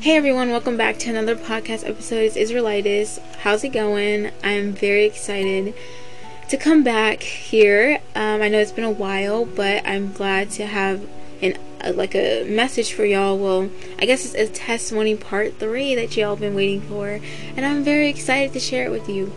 Hey 0.00 0.16
everyone, 0.16 0.50
welcome 0.50 0.76
back 0.76 0.96
to 0.98 1.10
another 1.10 1.34
podcast 1.34 1.84
episode. 1.84 2.22
It's 2.22 2.36
Israelitis. 2.36 3.18
How's 3.38 3.64
it 3.64 3.70
going? 3.70 4.30
I'm 4.44 4.72
very 4.72 5.04
excited 5.04 5.74
to 6.48 6.56
come 6.56 6.84
back 6.84 7.20
here. 7.24 8.00
Um, 8.14 8.40
I 8.40 8.48
know 8.48 8.60
it's 8.60 8.70
been 8.70 8.84
a 8.84 8.92
while, 8.92 9.44
but 9.44 9.84
I'm 9.84 10.12
glad 10.12 10.50
to 10.52 10.66
have 10.66 11.04
an 11.42 11.58
uh, 11.82 11.94
like 11.94 12.14
a 12.14 12.44
message 12.44 12.92
for 12.92 13.04
y'all. 13.04 13.36
Well, 13.36 13.70
I 13.98 14.06
guess 14.06 14.24
it's 14.24 14.50
a 14.50 14.54
testimony 14.54 15.16
part 15.16 15.58
three 15.58 15.96
that 15.96 16.16
y'all 16.16 16.30
have 16.30 16.40
been 16.40 16.54
waiting 16.54 16.82
for, 16.82 17.18
and 17.56 17.66
I'm 17.66 17.82
very 17.82 18.08
excited 18.08 18.52
to 18.52 18.60
share 18.60 18.86
it 18.86 18.90
with 18.90 19.08
you. 19.08 19.32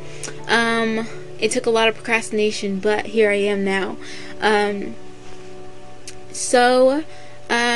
Um, 0.47 1.07
it 1.39 1.49
took 1.49 1.65
a 1.65 1.71
lot 1.71 1.87
of 1.87 1.95
procrastination, 1.95 2.79
but 2.79 3.07
here 3.07 3.31
I 3.31 3.37
am 3.37 3.65
now. 3.65 3.97
Um, 4.39 4.93
so 6.31 7.03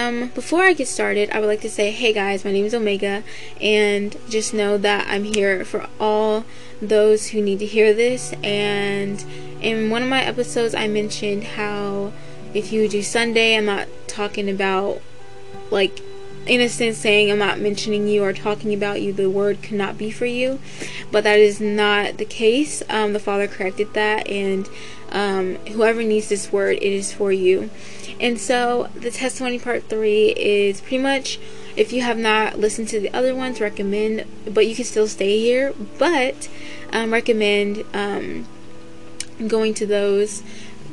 um, 0.06 0.30
before 0.30 0.64
I 0.64 0.74
get 0.74 0.88
started, 0.88 1.30
I 1.32 1.40
would 1.40 1.48
like 1.48 1.62
to 1.62 1.70
say, 1.70 1.92
hey 1.92 2.14
guys, 2.14 2.46
my 2.46 2.52
name 2.52 2.66
is 2.66 2.74
Omega, 2.74 3.24
and 3.60 4.16
just 4.30 4.54
know 4.54 4.78
that 4.78 5.08
I'm 5.10 5.24
here 5.24 5.66
for 5.66 5.88
all 6.00 6.46
those 6.82 7.30
who 7.30 7.42
need 7.42 7.60
to 7.60 7.66
hear 7.66 7.94
this. 7.94 8.34
And 8.44 9.24
in 9.62 9.90
one 9.90 10.04
of 10.04 10.10
my 10.10 10.24
episodes, 10.24 10.76
I 10.76 10.88
mentioned 10.88 11.44
how 11.44 12.14
if 12.54 12.72
you 12.72 12.88
do 12.88 13.02
Sunday, 13.02 13.58
I'm 13.58 13.66
not 13.66 13.88
talking 14.08 14.50
about 14.50 15.02
like 15.72 16.00
in 16.46 16.62
a 16.62 16.70
sense 16.70 16.98
saying 16.98 17.32
I'm 17.32 17.40
not 17.40 17.60
mentioning 17.60 18.08
you 18.08 18.24
or 18.24 18.34
talking 18.34 18.74
about 18.74 19.02
you, 19.02 19.14
the 19.14 19.30
word 19.30 19.62
cannot 19.62 19.98
be 19.98 20.12
for 20.12 20.26
you. 20.26 20.60
But 21.12 21.24
that 21.24 21.40
is 21.40 21.60
not 21.60 22.18
the 22.18 22.26
case. 22.26 22.84
Um, 22.90 23.14
the 23.14 23.20
Father 23.20 23.48
corrected 23.48 23.94
that, 23.94 24.28
and 24.28 24.70
um, 25.12 25.56
whoever 25.68 26.04
needs 26.04 26.30
this 26.30 26.52
word, 26.52 26.78
it 26.78 26.84
is 26.84 27.14
for 27.14 27.32
you. 27.32 27.70
And 28.20 28.40
so 28.40 28.90
the 28.96 29.12
testimony 29.12 29.60
part 29.60 29.90
three 29.90 30.30
is 30.38 30.82
pretty 30.82 31.00
much 31.00 31.40
if 31.76 31.92
you 31.92 32.02
have 32.02 32.18
not 32.18 32.58
listened 32.58 32.88
to 32.90 33.00
the 33.00 33.14
other 33.14 33.36
ones, 33.36 33.60
recommend, 33.60 34.26
but 34.54 34.68
you 34.68 34.76
can 34.76 34.86
still 34.86 35.08
stay 35.08 35.40
here, 35.40 35.74
but 35.98 36.50
um, 36.94 37.12
recommend 37.12 37.84
um, 37.94 38.48
going 39.48 39.74
to 39.74 39.86
those 39.86 40.42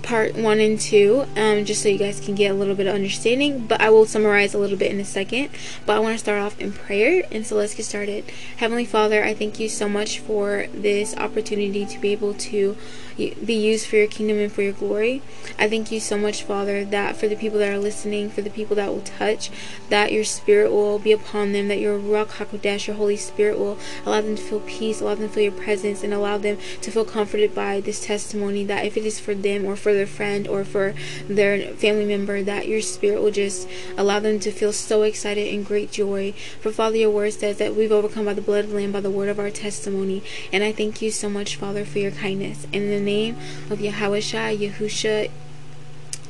part 0.02 0.34
one 0.34 0.60
and 0.60 0.80
two, 0.80 1.26
um, 1.36 1.64
just 1.64 1.82
so 1.82 1.88
you 1.88 1.98
guys 1.98 2.20
can 2.20 2.34
get 2.34 2.50
a 2.50 2.54
little 2.54 2.74
bit 2.74 2.86
of 2.86 2.94
understanding. 2.94 3.66
But 3.66 3.80
I 3.80 3.90
will 3.90 4.06
summarize 4.06 4.54
a 4.54 4.58
little 4.58 4.78
bit 4.78 4.90
in 4.90 5.00
a 5.00 5.04
second. 5.04 5.50
But 5.86 5.96
I 5.96 5.98
want 6.00 6.14
to 6.14 6.18
start 6.18 6.40
off 6.40 6.60
in 6.60 6.72
prayer, 6.72 7.24
and 7.30 7.46
so 7.46 7.56
let's 7.56 7.74
get 7.74 7.84
started. 7.84 8.24
Heavenly 8.56 8.84
Father, 8.84 9.24
I 9.24 9.34
thank 9.34 9.58
you 9.60 9.68
so 9.68 9.88
much 9.88 10.18
for 10.18 10.66
this 10.72 11.16
opportunity 11.16 11.86
to 11.86 11.98
be 11.98 12.12
able 12.12 12.34
to 12.34 12.76
be 13.16 13.54
used 13.54 13.86
for 13.86 13.96
your 13.96 14.06
kingdom 14.06 14.38
and 14.38 14.50
for 14.50 14.62
your 14.62 14.72
glory. 14.72 15.22
I 15.58 15.68
thank 15.68 15.92
you 15.92 16.00
so 16.00 16.16
much, 16.16 16.42
Father, 16.42 16.84
that 16.86 17.16
for 17.16 17.28
the 17.28 17.36
people 17.36 17.58
that 17.58 17.68
are 17.68 17.78
listening, 17.78 18.30
for 18.30 18.40
the 18.40 18.50
people 18.50 18.74
that 18.76 18.88
will 18.88 19.02
touch, 19.02 19.50
that 19.90 20.12
your 20.12 20.24
spirit 20.24 20.72
will 20.72 20.98
be 20.98 21.12
upon 21.12 21.52
them, 21.52 21.68
that 21.68 21.78
your 21.78 21.98
Ruach 21.98 22.28
HaKodesh, 22.28 22.86
your 22.86 22.96
Holy 22.96 23.16
Spirit 23.16 23.58
will 23.58 23.78
allow 24.06 24.22
them 24.22 24.36
to 24.36 24.42
feel 24.42 24.60
peace, 24.60 25.00
allow 25.00 25.14
them 25.14 25.28
to 25.28 25.34
feel 25.34 25.42
your 25.44 25.52
presence, 25.52 26.02
and 26.02 26.14
allow 26.14 26.38
them 26.38 26.56
to 26.80 26.90
feel 26.90 27.04
comforted 27.04 27.54
by 27.54 27.80
this 27.80 28.04
testimony 28.04 28.64
that 28.64 28.86
if 28.86 28.96
it 28.96 29.04
is 29.04 29.20
for 29.20 29.34
them 29.34 29.66
or 29.66 29.76
for 29.76 29.91
their 29.94 30.06
friend 30.06 30.46
or 30.48 30.64
for 30.64 30.94
their 31.28 31.72
family 31.74 32.04
member, 32.04 32.42
that 32.42 32.68
your 32.68 32.80
spirit 32.80 33.22
will 33.22 33.30
just 33.30 33.68
allow 33.96 34.20
them 34.20 34.38
to 34.40 34.50
feel 34.50 34.72
so 34.72 35.02
excited 35.02 35.52
and 35.52 35.66
great 35.66 35.90
joy. 35.90 36.32
For 36.60 36.72
Father, 36.72 36.96
your 36.96 37.10
word 37.10 37.32
says 37.32 37.58
that 37.58 37.74
we've 37.74 37.92
overcome 37.92 38.24
by 38.24 38.34
the 38.34 38.42
blood 38.42 38.64
of 38.64 38.70
the 38.70 38.76
Lamb, 38.76 38.92
by 38.92 39.00
the 39.00 39.10
word 39.10 39.28
of 39.28 39.38
our 39.38 39.50
testimony. 39.50 40.22
And 40.52 40.62
I 40.62 40.72
thank 40.72 41.02
you 41.02 41.10
so 41.10 41.28
much, 41.28 41.56
Father, 41.56 41.84
for 41.84 41.98
your 41.98 42.10
kindness. 42.10 42.66
In 42.72 42.88
the 42.88 43.00
name 43.00 43.36
of 43.70 43.80
Yahweh 43.80 44.20
Yahusha, 44.20 45.30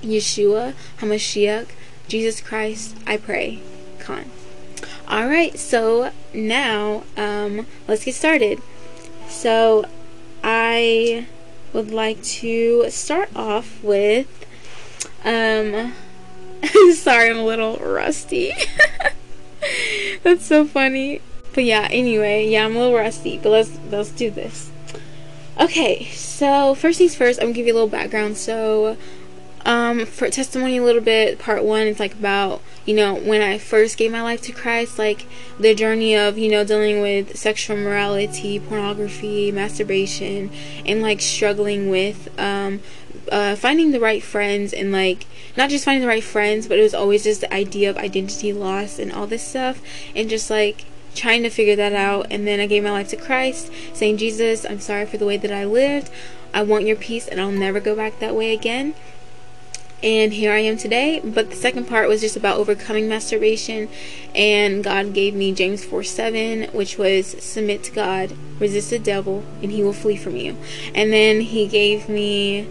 Yeshua, 0.03 0.75
Hamashiach, 0.99 1.69
Jesus 2.09 2.41
Christ, 2.41 2.97
I 3.07 3.17
pray. 3.17 3.61
Khan. 3.99 4.31
Alright, 5.09 5.59
so 5.59 6.11
now 6.35 7.05
um, 7.17 7.67
let's 7.87 8.05
get 8.05 8.15
started. 8.15 8.61
So 9.29 9.85
I 10.43 11.27
would 11.73 11.91
like 11.91 12.23
to 12.23 12.91
start 12.91 13.31
off 13.35 13.83
with 13.83 14.47
um 15.25 15.95
sorry 16.95 17.31
I'm 17.31 17.39
a 17.39 17.45
little 17.45 17.77
rusty. 17.77 18.53
That's 20.23 20.47
so 20.47 20.65
funny. 20.65 21.21
But 21.55 21.65
yeah, 21.65 21.89
anyway, 21.91 22.49
yeah, 22.49 22.65
I'm 22.65 22.77
a 22.77 22.79
little 22.79 22.95
rusty, 22.95 23.39
but 23.39 23.51
let's 23.51 23.79
let's 23.91 24.11
do 24.11 24.31
this. 24.31 24.71
Okay, 25.61 26.07
so 26.07 26.75
first 26.75 26.99
things 26.99 27.15
first, 27.15 27.39
I'm 27.41 27.49
gonna 27.49 27.55
give 27.55 27.67
you 27.67 27.75
a 27.75 27.75
little 27.75 27.89
background. 27.89 28.37
So, 28.39 28.97
um, 29.65 30.07
for 30.07 30.29
testimony 30.29 30.79
a 30.79 30.83
little 30.83 31.03
bit, 31.03 31.39
part 31.39 31.65
one, 31.65 31.87
it's 31.87 32.01
like 32.01 32.15
about 32.15 32.63
you 32.85 32.97
know 32.97 33.15
when 33.15 33.43
I 33.43 33.59
first 33.59 33.97
gave 33.97 34.11
my 34.11 34.23
life 34.23 34.43
to 34.43 34.53
Christ, 34.53 34.99
like 34.99 35.27
the 35.59 35.75
journey 35.75 36.17
of 36.17 36.37
you 36.37 36.51
know 36.51 36.65
dealing 36.65 37.01
with 37.01 37.37
sexual 37.37 37.77
morality, 37.77 38.59
pornography, 38.59 39.53
masturbation, 39.53 40.51
and 40.85 41.03
like 41.03 41.21
struggling 41.21 41.91
with 41.91 42.29
um, 42.39 42.81
uh, 43.31 43.55
finding 43.55 43.93
the 43.93 44.01
right 44.01 44.23
friends 44.23 44.73
and 44.73 44.91
like 44.91 45.27
not 45.57 45.71
just 45.71 45.85
finding 45.85 46.03
the 46.03 46.09
right 46.09 46.25
friends, 46.25 46.67
but 46.67 46.79
it 46.79 46.83
was 46.83 46.95
always 46.95 47.25
just 47.25 47.43
the 47.43 47.55
idea 47.55 47.89
of 47.89 47.97
identity 47.97 48.53
loss 48.53 48.99
and 48.99 49.13
all 49.13 49.27
this 49.27 49.47
stuff, 49.47 49.81
and 50.17 50.29
just 50.29 50.51
like 50.51 50.85
trying 51.15 51.43
to 51.43 51.51
figure 51.51 51.77
that 51.77 51.93
out. 51.93 52.27
And 52.31 52.47
then 52.47 52.59
I 52.59 52.67
gave 52.67 52.83
my 52.83 52.91
life 52.91 53.09
to 53.09 53.17
Christ, 53.17 53.71
saying, 53.93 54.17
Jesus, 54.17 54.65
I'm 54.65 54.81
sorry 54.81 55.07
for 55.07 55.19
the 55.19 55.27
way 55.27 55.37
that 55.37 55.53
I 55.53 55.65
lived. 55.65 56.11
I 56.55 56.63
want 56.63 56.85
your 56.85 56.97
peace 56.97 57.29
and 57.29 57.41
I'll 57.41 57.51
never 57.51 57.81
go 57.81 57.95
back 57.95 58.19
that 58.21 58.35
way 58.35 58.53
again. 58.53 58.95
And 60.03 60.33
here 60.33 60.53
I 60.53 60.59
am 60.59 60.77
today. 60.77 61.21
But 61.23 61.51
the 61.51 61.57
second 61.57 61.87
part 61.87 62.09
was 62.09 62.21
just 62.21 62.37
about 62.37 62.57
overcoming 62.57 63.09
masturbation. 63.09 63.89
And 64.35 64.83
God 64.83 65.15
gave 65.15 65.35
me 65.35 65.53
James 65.53 65.85
4 65.85 66.03
7, 66.03 66.65
which 66.73 66.99
was 66.99 67.27
submit 67.43 67.85
to 67.85 67.93
God, 67.93 68.33
resist 68.59 68.91
the 68.91 68.99
devil, 68.99 69.45
and 69.63 69.71
he 69.71 69.83
will 69.83 69.93
flee 69.93 70.17
from 70.17 70.37
you. 70.37 70.57
And 70.95 71.13
then 71.13 71.43
He 71.43 71.69
gave 71.69 72.09
me 72.09 72.69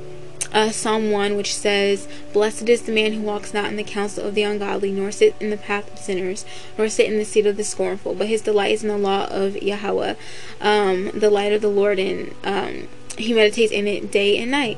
uh, 0.53 0.71
Psalm 0.71 1.11
1, 1.11 1.35
which 1.35 1.55
says, 1.55 2.07
Blessed 2.33 2.67
is 2.67 2.81
the 2.81 2.91
man 2.91 3.13
who 3.13 3.21
walks 3.21 3.53
not 3.53 3.65
in 3.65 3.77
the 3.77 3.83
counsel 3.83 4.25
of 4.25 4.35
the 4.35 4.43
ungodly, 4.43 4.91
nor 4.91 5.11
sit 5.11 5.35
in 5.39 5.49
the 5.49 5.57
path 5.57 5.91
of 5.93 5.99
sinners, 5.99 6.45
nor 6.77 6.89
sit 6.89 7.09
in 7.09 7.17
the 7.17 7.25
seat 7.25 7.45
of 7.45 7.57
the 7.57 7.63
scornful, 7.63 8.15
but 8.15 8.27
his 8.27 8.41
delight 8.41 8.73
is 8.73 8.83
in 8.83 8.89
the 8.89 8.97
law 8.97 9.27
of 9.27 9.61
Yahweh, 9.61 10.15
um, 10.59 11.11
the 11.13 11.29
light 11.29 11.53
of 11.53 11.61
the 11.61 11.69
Lord, 11.69 11.99
and 11.99 12.33
um, 12.43 12.87
he 13.21 13.33
meditates 13.33 13.71
in 13.71 13.87
it 13.87 14.11
day 14.11 14.37
and 14.37 14.51
night. 14.51 14.77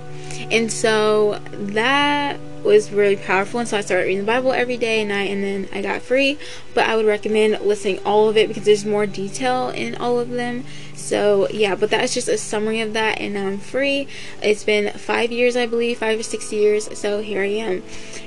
And 0.51 0.71
so 0.71 1.39
that 1.51 2.39
was 2.63 2.91
really 2.91 3.15
powerful. 3.15 3.59
And 3.59 3.67
so 3.67 3.77
I 3.77 3.81
started 3.81 4.05
reading 4.05 4.19
the 4.19 4.31
Bible 4.31 4.53
every 4.53 4.77
day 4.77 5.01
and 5.01 5.09
night 5.09 5.29
and 5.29 5.43
then 5.43 5.67
I 5.73 5.81
got 5.81 6.01
free. 6.01 6.37
But 6.73 6.87
I 6.87 6.95
would 6.95 7.05
recommend 7.05 7.59
listening 7.61 7.99
all 8.05 8.29
of 8.29 8.37
it 8.37 8.47
because 8.47 8.63
there's 8.63 8.85
more 8.85 9.05
detail 9.05 9.69
in 9.69 9.95
all 9.95 10.19
of 10.19 10.29
them. 10.29 10.65
So 10.95 11.49
yeah 11.49 11.75
but 11.75 11.89
that's 11.89 12.13
just 12.13 12.27
a 12.27 12.37
summary 12.37 12.79
of 12.81 12.93
that 12.93 13.19
and 13.19 13.33
now 13.33 13.47
I'm 13.47 13.59
free. 13.59 14.07
It's 14.41 14.63
been 14.63 14.93
five 14.97 15.31
years 15.31 15.55
I 15.55 15.65
believe 15.65 15.99
five 15.99 16.19
or 16.19 16.23
six 16.23 16.53
years. 16.53 16.97
So 16.97 17.21
here 17.21 17.41
I 17.41 17.47
am. 17.47 17.83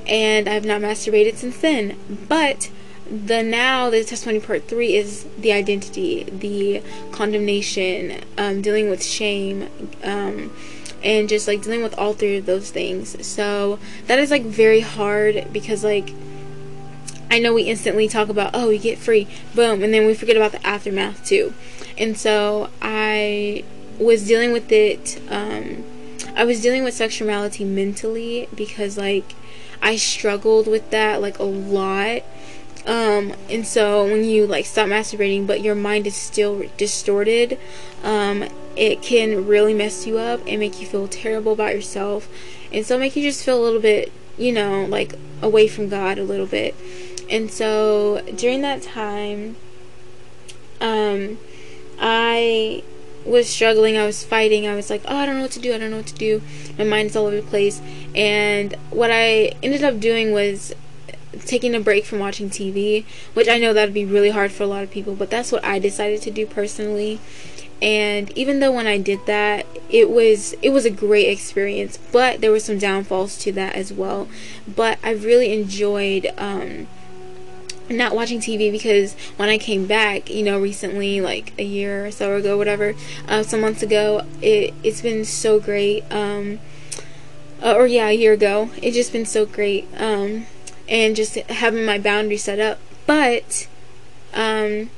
And 0.07 0.49
I've 0.49 0.65
not 0.65 0.83
masturbated 0.83 1.37
since 1.37 1.59
then. 1.59 1.97
But 2.29 2.71
the 3.11 3.43
now 3.43 3.89
the 3.91 4.03
testimony 4.05 4.41
part 4.41 4.67
three 4.67 4.97
is 4.97 5.27
the 5.39 5.53
identity 5.53 6.25
the 6.25 6.83
condemnation 7.13 8.21
um, 8.37 8.63
dealing 8.63 8.91
with 8.91 9.03
shame 9.03 9.69
um, 10.03 10.53
and 11.05 11.29
just 11.29 11.47
like 11.47 11.63
dealing 11.63 11.83
with 11.83 11.97
all 11.99 12.15
three 12.15 12.37
of 12.37 12.47
those 12.47 12.71
things. 12.71 13.25
So 13.27 13.79
that 14.07 14.19
is 14.19 14.31
like 14.31 14.43
very 14.43 14.81
hard 14.81 15.53
because 15.53 15.85
like 15.85 16.13
I 17.31 17.39
know 17.39 17.53
we 17.55 17.63
instantly 17.65 18.09
talk 18.09 18.29
about 18.29 18.51
oh 18.55 18.69
we 18.69 18.79
get 18.79 18.99
free, 18.99 19.29
boom, 19.55 19.83
and 19.83 19.95
then 19.95 20.07
we 20.07 20.15
forget 20.15 20.37
about 20.37 20.53
the 20.53 20.67
aftermath 20.67 21.25
too. 21.25 21.55
And 21.97 22.17
so 22.17 22.71
I 22.83 23.65
was 23.99 24.27
dealing 24.27 24.53
with 24.53 24.71
it. 24.73 25.21
Um, 25.31 25.85
I 26.35 26.45
was 26.45 26.61
dealing 26.61 26.85
with 26.85 26.95
sexuality 26.95 27.65
mentally 27.65 28.49
because 28.55 28.99
like 28.99 29.35
I 29.81 29.97
struggled 29.97 30.67
with 30.67 30.91
that 30.91 31.21
like 31.21 31.39
a 31.39 31.45
lot. 31.45 32.23
Um, 32.87 33.33
and 33.51 33.67
so 33.67 34.05
when 34.05 34.25
you 34.25 34.47
like 34.47 34.65
stop 34.65 34.87
masturbating, 34.87 35.47
but 35.47 35.61
your 35.61 35.75
mind 35.75 36.07
is 36.07 36.15
still 36.15 36.65
distorted, 36.77 37.59
um, 38.05 38.45
it 38.77 39.03
can 39.03 39.47
really 39.47 39.75
mess 39.75 40.07
you 40.07 40.19
up 40.19 40.41
and 40.47 40.61
make 40.61 40.81
you 40.81 40.87
feel 40.87 41.09
terrible 41.09 41.53
about 41.53 41.75
yourself. 41.75 42.29
And 42.73 42.87
so 42.87 42.99
make 42.99 43.17
you 43.17 43.23
just 43.23 43.45
feel 43.45 43.61
a 43.61 43.65
little 43.65 43.81
bit 43.81 44.13
you 44.39 44.53
know 44.53 44.85
like 44.85 45.15
away 45.43 45.69
from 45.69 45.89
god 45.89 46.19
a 46.19 46.25
little 46.25 46.47
bit. 46.47 46.75
And 47.29 47.51
so 47.51 48.23
during 48.35 48.61
that 48.63 48.83
time 48.83 49.57
um 50.81 51.39
i 51.99 52.83
was 53.25 53.49
struggling. 53.49 53.97
I 53.97 54.07
was 54.07 54.23
fighting. 54.23 54.69
I 54.69 54.77
was 54.77 54.89
like 54.89 55.03
oh 55.07 55.17
i 55.17 55.27
don't 55.27 55.37
know 55.37 55.43
what 55.43 55.53
to 55.53 55.61
do. 55.61 55.75
I 55.75 55.79
don't 55.79 55.91
know 55.91 55.99
what 55.99 56.07
to 56.07 56.15
do. 56.15 56.43
My 56.79 56.85
mind's 56.85 57.17
all 57.17 57.27
over 57.27 57.37
the 57.37 57.43
place. 57.43 57.81
And 58.15 58.75
what 58.91 59.11
i 59.11 59.53
ended 59.63 59.83
up 59.83 59.99
doing 60.01 60.33
was 60.33 60.75
taking 61.45 61.75
a 61.75 61.81
break 61.81 62.05
from 62.05 62.19
watching 62.19 62.49
tv 62.49 63.05
which 63.35 63.49
i 63.49 63.59
know 63.59 63.73
that 63.73 63.87
would 63.87 63.95
be 63.95 64.05
really 64.05 64.31
hard 64.31 64.51
for 64.51 64.63
a 64.63 64.67
lot 64.67 64.83
of 64.83 64.91
people 64.91 65.15
but 65.15 65.31
that's 65.31 65.53
what 65.53 65.65
i 65.65 65.79
decided 65.79 66.21
to 66.23 66.31
do 66.31 66.47
personally 66.47 67.21
and 67.83 68.31
even 68.37 68.61
though 68.61 68.73
when 68.73 68.87
I 68.87 68.97
did 68.97 69.27
that 69.27 69.67
it 69.91 70.09
was 70.09 70.55
it 70.63 70.71
was 70.71 70.87
a 70.87 70.91
great 70.91 71.29
experience 71.29 71.99
but 72.11 72.41
there 72.41 72.51
were 72.51 72.59
some 72.59 72.79
downfalls 72.79 73.37
to 73.39 73.53
that 73.53 73.75
as 73.75 73.93
well 73.93 74.29
but 74.67 74.99
I 75.05 75.11
really 75.11 75.53
enjoyed 75.53 76.33
um, 76.39 76.87
not 77.89 78.15
watching 78.15 78.41
TV 78.41 78.71
because 78.71 79.15
when 79.37 79.49
I 79.49 79.59
came 79.59 79.87
back, 79.87 80.29
you 80.29 80.43
know, 80.43 80.59
recently, 80.59 81.21
like 81.21 81.53
a 81.59 81.63
year 81.63 82.07
or 82.07 82.11
so 82.11 82.35
ago, 82.37 82.57
whatever, 82.57 82.95
uh, 83.29 83.43
some 83.43 83.61
months 83.61 83.83
ago, 83.83 84.27
it 84.43 84.75
it's 84.83 85.01
been 85.01 85.25
so 85.25 85.61
great. 85.61 86.05
Um, 86.11 86.59
uh, 87.63 87.75
or 87.75 87.87
yeah, 87.87 88.09
a 88.09 88.13
year 88.13 88.33
ago, 88.33 88.71
it's 88.83 88.97
just 88.97 89.13
been 89.13 89.25
so 89.25 89.47
great. 89.47 89.87
Um, 89.97 90.47
and 90.89 91.17
just 91.17 91.35
having 91.35 91.85
my 91.85 91.99
boundary 91.99 92.37
set 92.37 92.59
up, 92.61 92.79
but 93.07 93.69
um, 94.35 94.91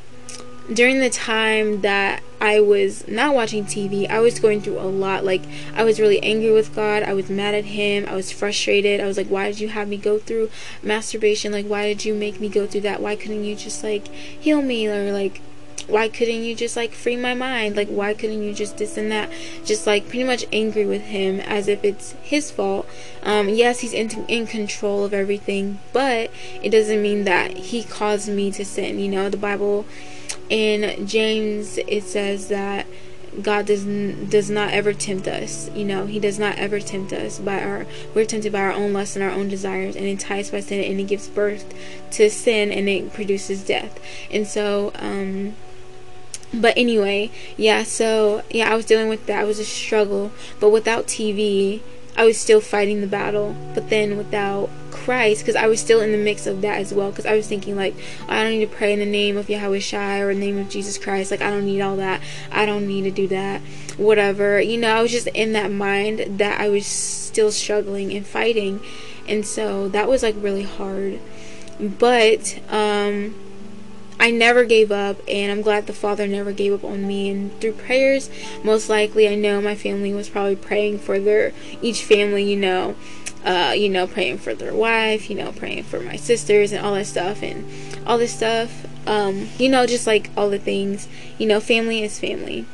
during 0.72 1.00
the 1.00 1.10
time 1.10 1.80
that 1.80 2.22
I 2.40 2.60
was 2.60 3.06
not 3.08 3.34
watching 3.34 3.64
TV, 3.64 4.08
I 4.08 4.20
was 4.20 4.38
going 4.38 4.60
through 4.60 4.78
a 4.78 4.82
lot. 4.82 5.24
Like, 5.24 5.42
I 5.74 5.82
was 5.82 5.98
really 5.98 6.22
angry 6.22 6.52
with 6.52 6.74
God. 6.74 7.02
I 7.02 7.14
was 7.14 7.28
mad 7.28 7.54
at 7.54 7.64
Him. 7.64 8.06
I 8.06 8.14
was 8.14 8.30
frustrated. 8.30 9.00
I 9.00 9.06
was 9.06 9.16
like, 9.16 9.28
why 9.28 9.46
did 9.48 9.60
you 9.60 9.68
have 9.70 9.88
me 9.88 9.96
go 9.96 10.18
through 10.18 10.50
masturbation? 10.82 11.52
Like, 11.52 11.66
why 11.66 11.86
did 11.86 12.04
you 12.04 12.14
make 12.14 12.40
me 12.40 12.48
go 12.48 12.66
through 12.66 12.82
that? 12.82 13.02
Why 13.02 13.16
couldn't 13.16 13.44
you 13.44 13.56
just, 13.56 13.82
like, 13.82 14.08
heal 14.08 14.62
me? 14.62 14.86
Or, 14.86 15.12
like, 15.12 15.40
why 15.88 16.08
couldn't 16.08 16.44
you 16.44 16.54
just, 16.54 16.76
like, 16.76 16.92
free 16.92 17.16
my 17.16 17.34
mind? 17.34 17.76
Like, 17.76 17.88
why 17.88 18.14
couldn't 18.14 18.42
you 18.42 18.54
just 18.54 18.78
this 18.78 18.96
and 18.96 19.10
that? 19.10 19.30
Just, 19.64 19.86
like, 19.86 20.08
pretty 20.08 20.24
much 20.24 20.44
angry 20.52 20.86
with 20.86 21.02
Him 21.02 21.40
as 21.40 21.66
if 21.66 21.82
it's 21.82 22.12
His 22.22 22.50
fault. 22.50 22.86
Um, 23.22 23.48
yes, 23.48 23.80
He's 23.80 23.92
in, 23.92 24.10
in 24.28 24.46
control 24.46 25.04
of 25.04 25.12
everything, 25.12 25.80
but 25.92 26.30
it 26.62 26.70
doesn't 26.70 27.02
mean 27.02 27.24
that 27.24 27.56
He 27.56 27.82
caused 27.82 28.28
me 28.28 28.52
to 28.52 28.64
sin. 28.64 28.98
You 28.98 29.08
know, 29.08 29.28
the 29.28 29.36
Bible 29.36 29.86
in 30.50 31.06
James 31.06 31.78
it 31.78 32.04
says 32.04 32.48
that 32.48 32.86
God 33.42 33.66
does 33.66 33.84
does 33.84 34.50
not 34.50 34.72
ever 34.72 34.92
tempt 34.92 35.28
us. 35.28 35.70
You 35.74 35.84
know, 35.84 36.06
He 36.06 36.18
does 36.18 36.38
not 36.38 36.56
ever 36.56 36.80
tempt 36.80 37.12
us 37.12 37.38
by 37.38 37.62
our. 37.62 37.86
We're 38.14 38.24
tempted 38.24 38.52
by 38.52 38.60
our 38.60 38.72
own 38.72 38.92
lust 38.92 39.16
and 39.16 39.24
our 39.24 39.30
own 39.30 39.48
desires, 39.48 39.96
and 39.96 40.06
enticed 40.06 40.50
by 40.50 40.60
sin, 40.60 40.82
and 40.82 40.98
it 40.98 41.04
gives 41.04 41.28
birth 41.28 41.72
to 42.12 42.30
sin, 42.30 42.72
and 42.72 42.88
it 42.88 43.12
produces 43.12 43.64
death. 43.64 44.00
And 44.30 44.46
so, 44.46 44.92
um, 44.96 45.54
but 46.52 46.76
anyway, 46.76 47.30
yeah. 47.56 47.82
So 47.82 48.42
yeah, 48.50 48.72
I 48.72 48.74
was 48.74 48.86
dealing 48.86 49.08
with 49.08 49.26
that. 49.26 49.44
It 49.44 49.46
was 49.46 49.58
a 49.58 49.64
struggle, 49.64 50.32
but 50.60 50.70
without 50.70 51.06
TV, 51.06 51.80
I 52.16 52.24
was 52.24 52.38
still 52.38 52.60
fighting 52.60 53.00
the 53.00 53.06
battle. 53.06 53.54
But 53.74 53.90
then 53.90 54.16
without 54.16 54.70
Christ, 54.90 55.42
because 55.42 55.56
I 55.56 55.66
was 55.66 55.80
still 55.80 56.00
in 56.00 56.10
the 56.10 56.18
mix 56.18 56.46
of 56.46 56.62
that 56.62 56.80
as 56.80 56.92
well, 56.92 57.10
because 57.10 57.26
I 57.26 57.36
was 57.36 57.46
thinking 57.46 57.76
like, 57.76 57.94
I 58.28 58.42
don't 58.42 58.52
need 58.52 58.68
to 58.68 58.76
pray 58.76 58.92
in 58.92 58.98
the 58.98 59.06
name 59.06 59.36
of 59.36 59.46
Yahawashi 59.46 60.20
or 60.20 60.34
the 60.34 60.40
name 60.40 60.58
of 60.58 60.68
Jesus 60.68 60.98
Christ. 60.98 61.30
Like 61.30 61.42
I 61.42 61.50
don't 61.50 61.66
need 61.66 61.80
all 61.80 61.96
that. 61.96 62.20
I 62.50 62.66
don't 62.66 62.86
need 62.86 63.02
to 63.02 63.10
do 63.10 63.28
that. 63.28 63.60
Whatever. 63.96 64.60
You 64.60 64.78
know, 64.78 64.96
I 64.96 65.02
was 65.02 65.10
just 65.10 65.28
in 65.28 65.52
that 65.52 65.70
mind 65.70 66.38
that 66.38 66.60
I 66.60 66.68
was 66.68 66.86
still 66.86 67.52
struggling 67.52 68.12
and 68.12 68.26
fighting, 68.26 68.80
and 69.28 69.46
so 69.46 69.88
that 69.88 70.08
was 70.08 70.22
like 70.22 70.34
really 70.38 70.64
hard. 70.64 71.20
But 71.78 72.58
um 72.70 73.34
I 74.20 74.30
never 74.30 74.64
gave 74.64 74.90
up, 74.90 75.20
and 75.28 75.52
I'm 75.52 75.62
glad 75.62 75.86
the 75.86 75.92
Father 75.92 76.26
never 76.26 76.52
gave 76.52 76.72
up 76.72 76.84
on 76.84 77.06
me. 77.06 77.30
And 77.30 77.60
through 77.60 77.74
prayers, 77.74 78.30
most 78.64 78.88
likely, 78.88 79.28
I 79.28 79.34
know 79.34 79.60
my 79.60 79.76
family 79.76 80.12
was 80.12 80.28
probably 80.28 80.56
praying 80.56 80.98
for 80.98 81.18
their 81.18 81.52
each 81.80 82.04
family, 82.04 82.42
you 82.42 82.56
know, 82.56 82.96
uh, 83.44 83.74
you 83.76 83.88
know, 83.88 84.06
praying 84.06 84.38
for 84.38 84.54
their 84.54 84.74
wife, 84.74 85.30
you 85.30 85.36
know, 85.36 85.52
praying 85.52 85.84
for 85.84 86.00
my 86.00 86.16
sisters 86.16 86.72
and 86.72 86.84
all 86.84 86.94
that 86.94 87.06
stuff, 87.06 87.42
and 87.42 87.64
all 88.06 88.18
this 88.18 88.34
stuff. 88.34 88.86
Um, 89.06 89.48
you 89.56 89.68
know, 89.68 89.86
just 89.86 90.06
like 90.06 90.30
all 90.36 90.50
the 90.50 90.58
things, 90.58 91.08
you 91.38 91.46
know, 91.46 91.60
family 91.60 92.02
is 92.02 92.18
family, 92.18 92.66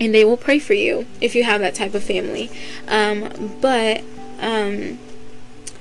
and 0.00 0.14
they 0.14 0.24
will 0.24 0.36
pray 0.36 0.58
for 0.58 0.74
you 0.74 1.06
if 1.20 1.34
you 1.34 1.44
have 1.44 1.60
that 1.60 1.74
type 1.74 1.94
of 1.94 2.02
family. 2.02 2.50
Um, 2.88 3.56
but, 3.60 4.02
um, 4.40 4.98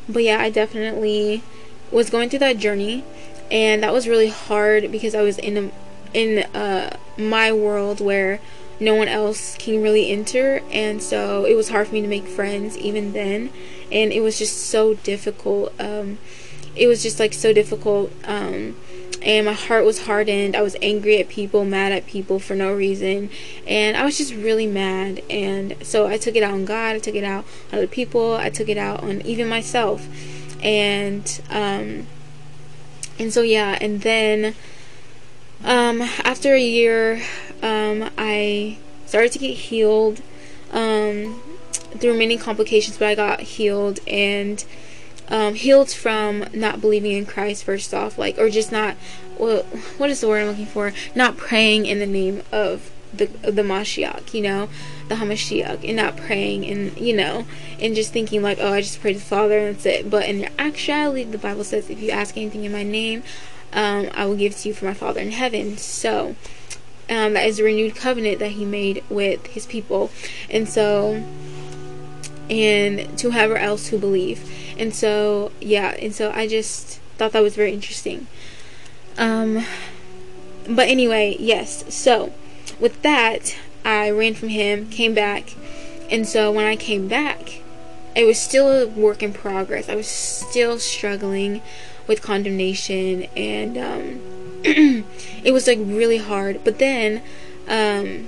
but 0.08 0.24
yeah, 0.24 0.40
I 0.40 0.52
definitely 0.52 1.42
was 1.92 2.10
going 2.10 2.30
through 2.30 2.40
that 2.40 2.60
journey 2.60 3.04
and 3.52 3.84
that 3.84 3.94
was 3.94 4.08
really 4.08 4.30
hard 4.30 4.92
because 4.92 5.16
I 5.16 5.22
was 5.22 5.38
in 5.38 5.58
a, 5.58 5.72
in 6.14 6.44
uh, 6.56 6.98
my 7.18 7.52
world 7.52 8.02
where 8.02 8.40
no 8.80 8.96
one 8.96 9.08
else 9.08 9.56
can 9.58 9.82
really 9.82 10.12
enter. 10.12 10.62
And 10.72 11.02
so 11.02 11.46
it 11.46 11.56
was 11.56 11.70
hard 11.70 11.88
for 11.88 11.94
me 11.94 12.02
to 12.02 12.08
make 12.08 12.28
friends 12.28 12.78
even 12.78 13.14
then. 13.14 13.52
And 13.92 14.12
it 14.12 14.22
was 14.22 14.38
just 14.38 14.68
so 14.68 14.94
difficult 14.96 15.74
um, 15.80 16.18
it 16.78 16.88
was 16.88 17.02
just 17.02 17.20
like 17.20 17.34
so 17.34 17.54
difficult 17.54 18.12
um, 18.24 18.76
and 19.24 19.48
my 19.48 19.54
heart 19.54 19.84
was 19.84 20.06
hardened. 20.06 20.56
I 20.56 20.62
was 20.62 20.76
angry 20.82 21.20
at 21.20 21.28
people 21.28 21.66
mad 21.66 21.92
at 21.92 22.06
people 22.06 22.40
for 22.40 22.56
no 22.56 22.72
reason. 22.72 23.32
And 23.66 23.98
i 23.98 24.06
was 24.06 24.18
just 24.18 24.34
really 24.34 24.68
mad. 24.68 25.24
And 25.30 25.76
so 25.82 26.08
i 26.08 26.18
took 26.18 26.36
it 26.36 26.44
out 26.44 26.54
on 26.54 26.66
god. 26.66 26.96
I 26.96 27.00
took 27.00 27.16
it 27.16 27.24
out 27.24 27.46
on 27.72 27.80
other 27.80 27.88
people. 27.88 28.36
I 28.36 28.50
took 28.50 28.70
it 28.70 28.78
out 28.78 29.04
on 29.04 29.22
even 29.24 29.48
myself. 29.50 30.08
And 30.64 31.42
um, 31.50 32.06
and 33.19 33.34
so 33.34 33.42
yeah 33.42 33.78
and 33.81 34.02
then 34.02 34.56
um, 35.64 36.02
after 36.02 36.54
a 36.54 36.62
year 36.62 37.22
um, 37.62 38.10
i 38.18 38.78
started 39.06 39.31
to 39.31 39.40
get 39.40 39.54
healed 39.54 40.22
um, 40.72 41.42
through 41.98 42.18
many 42.18 42.38
complications 42.38 42.98
but 42.98 43.08
i 43.08 43.16
got 43.16 43.40
healed 43.42 44.00
and 44.08 44.66
um, 45.30 45.56
healed 45.56 45.92
from 45.92 46.46
not 46.54 46.80
believing 46.80 47.12
in 47.12 47.25
christ 47.25 47.64
first 47.64 47.94
off 47.94 48.18
like 48.18 48.38
or 48.38 48.50
just 48.50 48.72
not 48.72 48.96
well, 49.38 49.64
what 49.98 50.10
is 50.10 50.22
the 50.22 50.28
word 50.28 50.42
i'm 50.42 50.48
looking 50.48 50.66
for? 50.66 50.94
Not 51.16 51.38
praying 51.38 51.86
in 51.86 52.00
the 52.00 52.06
name 52.06 52.42
of 52.52 52.92
the 53.18 53.25
the 53.52 53.62
Mashiach, 53.62 54.34
you 54.34 54.42
know, 54.42 54.69
the 55.08 55.16
Hamashiach, 55.16 55.88
and 55.88 55.96
not 55.98 56.18
praying 56.18 56.66
and 56.66 56.98
you 56.98 57.16
know, 57.16 57.46
and 57.80 57.96
just 57.96 58.14
thinking 58.14 58.42
like, 58.42 58.58
oh, 58.62 58.74
I 58.74 58.81
just 58.81 59.02
pray 59.02 59.14
to 59.14 59.19
the 59.19 59.25
Father 59.25 59.60
and 59.60 59.75
that's 59.75 59.86
it. 59.86 60.10
But 60.10 60.28
in 60.28 60.50
actuality, 60.58 61.24
the 61.24 61.38
Bible 61.38 61.64
says, 61.64 61.90
if 61.90 62.02
you 62.02 62.12
ask 62.12 62.38
anything 62.38 62.64
in 62.64 62.72
my 62.72 62.84
name, 62.84 63.24
um, 63.74 64.10
I 64.14 64.25
will 64.25 64.36
give 64.36 64.56
to 64.58 64.69
you 64.69 64.74
for 64.74 64.86
my 64.86 64.94
Father 64.94 65.19
in 65.19 65.31
heaven. 65.31 65.78
So 65.78 66.36
um, 67.10 67.34
that 67.34 67.46
is 67.46 67.60
a 67.60 67.64
renewed 67.64 67.96
covenant 67.96 68.40
that 68.40 68.52
He 68.52 68.66
made 68.66 69.04
with 69.10 69.48
His 69.48 69.66
people, 69.66 70.12
and 70.50 70.68
so 70.68 71.24
and 72.50 73.18
to 73.18 73.31
whoever 73.31 73.58
else 73.58 73.88
who 73.88 73.98
believe. 73.98 74.50
And 74.78 74.94
so 74.94 75.52
yeah, 75.60 75.96
and 76.00 76.14
so 76.14 76.31
I 76.31 76.48
just 76.48 77.00
thought 77.18 77.31
that 77.31 77.44
was 77.44 77.56
very 77.56 77.74
interesting. 77.74 78.28
Um, 79.18 79.66
but 80.69 80.88
anyway, 80.88 81.36
yes. 81.40 81.94
So 81.94 82.34
with 82.80 83.02
that, 83.02 83.56
I 83.84 84.10
ran 84.10 84.34
from 84.34 84.50
him, 84.50 84.90
came 84.90 85.14
back, 85.14 85.56
and 86.10 86.28
so 86.28 86.52
when 86.52 86.66
I 86.66 86.75
came 86.75 87.08
back, 87.08 87.62
it 88.16 88.25
was 88.25 88.40
still 88.40 88.69
a 88.69 88.88
work 88.88 89.22
in 89.22 89.34
progress. 89.34 89.90
I 89.90 89.96
was 89.96 90.08
still 90.08 90.80
struggling 90.80 91.62
with 92.07 92.21
condemnation, 92.21 93.24
and 93.36 93.78
um, 93.78 94.21
it 95.44 95.54
was 95.54 95.68
like 95.68 95.80
really 95.81 96.18
hard. 96.18 96.64
But 96.64 96.80
then, 96.80 97.21
um, 97.68 98.28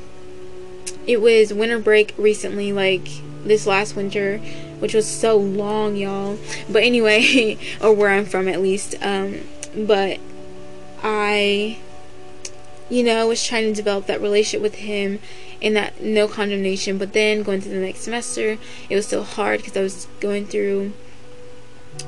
it 1.07 1.21
was 1.21 1.53
winter 1.53 1.79
break 1.79 2.13
recently, 2.17 2.71
like 2.71 3.07
this 3.43 3.65
last 3.65 3.95
winter, 3.95 4.37
which 4.79 4.93
was 4.93 5.07
so 5.07 5.37
long, 5.37 5.95
y'all. 5.95 6.37
But 6.69 6.83
anyway, 6.83 7.57
or 7.81 7.93
where 7.93 8.09
I'm 8.09 8.25
from 8.25 8.47
at 8.47 8.61
least. 8.61 8.95
Um, 9.01 9.39
but 9.75 10.19
I 11.01 11.79
you 12.89 13.03
know, 13.03 13.21
I 13.21 13.23
was 13.23 13.43
trying 13.43 13.65
to 13.65 13.73
develop 13.73 14.07
that 14.07 14.21
relationship 14.21 14.61
with 14.61 14.75
him 14.75 15.19
and 15.61 15.75
that 15.75 16.01
no 16.01 16.27
condemnation. 16.27 16.97
But 16.97 17.13
then 17.13 17.43
going 17.43 17.61
to 17.61 17.69
the 17.69 17.77
next 17.77 18.01
semester, 18.01 18.57
it 18.89 18.95
was 18.95 19.07
so 19.07 19.23
hard 19.23 19.59
because 19.59 19.77
I 19.77 19.81
was 19.81 20.07
going 20.19 20.47
through 20.47 20.93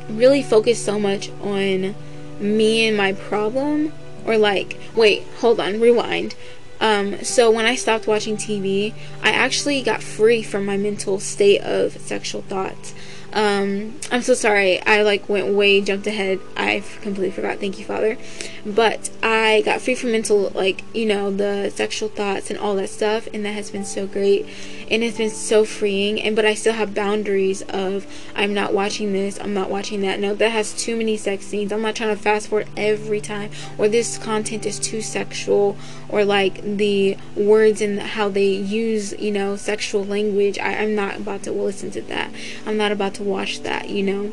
really 0.10 0.42
focused 0.42 0.86
so 0.86 1.00
much 1.00 1.30
on 1.42 1.96
me 2.40 2.88
and 2.88 2.98
my 2.98 3.14
problem. 3.14 3.94
Or 4.26 4.38
like, 4.38 4.78
wait, 4.96 5.24
hold 5.40 5.60
on, 5.60 5.80
rewind. 5.80 6.36
Um, 6.80 7.24
so 7.24 7.52
when 7.52 7.66
I 7.66 7.76
stopped 7.76 8.08
watching 8.08 8.38
TV, 8.38 8.94
I 9.24 9.32
actually 9.32 9.84
got 9.84 10.02
free 10.02 10.42
from 10.42 10.66
my 10.66 10.78
mental 10.78 11.20
state 11.20 11.62
of 11.62 11.94
sexual 12.02 12.42
thoughts. 12.42 12.96
Um, 13.34 14.00
I'm 14.12 14.22
so 14.22 14.34
sorry. 14.34 14.82
I 14.82 15.04
like 15.04 15.30
went 15.30 15.48
way 15.54 15.82
jumped 15.82 16.08
ahead. 16.08 16.40
I 16.58 16.84
completely 17.02 17.32
forgot. 17.32 17.60
Thank 17.60 17.80
you, 17.80 17.86
Father. 17.86 18.18
But 18.66 19.10
I 19.24 19.62
got 19.62 19.82
free 19.82 19.96
from 19.96 20.12
mental, 20.12 20.50
like 20.54 20.84
you 20.94 21.06
know, 21.06 21.32
the 21.32 21.72
sexual 21.74 22.10
thoughts 22.10 22.50
and 22.50 22.60
all 22.60 22.76
that 22.76 22.90
stuff, 22.90 23.28
and 23.34 23.46
that 23.46 23.54
has 23.54 23.72
been 23.72 23.86
so 23.86 24.06
great, 24.06 24.46
and 24.90 25.04
it's 25.04 25.18
been 25.18 25.30
so 25.30 25.64
freeing. 25.64 26.22
And 26.22 26.36
but 26.36 26.46
I 26.46 26.54
still 26.54 26.74
have 26.74 26.94
boundaries 26.94 27.62
of 27.64 28.06
I'm 28.36 28.54
not 28.54 28.74
watching 28.74 29.14
this. 29.14 29.40
I'm 29.40 29.54
not 29.54 29.70
watching 29.70 30.02
that. 30.02 30.20
No, 30.20 30.36
that 30.36 30.50
has 30.50 30.74
too 30.74 30.96
many 30.96 31.16
sex 31.18 31.46
scenes. 31.46 31.72
I'm 31.72 31.82
not 31.82 31.96
trying 31.96 32.16
to 32.16 32.22
fast 32.22 32.50
forward 32.50 32.68
every 32.76 33.22
time, 33.22 33.52
or 33.78 33.88
this 33.88 34.18
content 34.18 34.66
is 34.66 34.78
too 34.78 35.02
sexual, 35.02 35.78
or 36.10 36.26
like 36.26 36.62
the 36.62 37.18
words 37.36 37.82
and 37.82 38.00
how 38.00 38.28
they 38.30 38.50
use, 38.50 39.14
you 39.14 39.32
know, 39.32 39.56
sexual 39.56 40.04
language. 40.04 40.60
I, 40.60 40.76
I'm 40.76 40.96
not 40.96 41.16
about 41.16 41.44
to 41.44 41.52
listen 41.52 41.92
to 41.92 42.02
that. 42.04 42.32
I'm 42.66 42.78
not 42.78 42.92
about 42.92 43.14
to 43.16 43.21
to 43.22 43.30
watch 43.30 43.62
that, 43.64 43.90
you 43.90 44.04
know. 44.04 44.32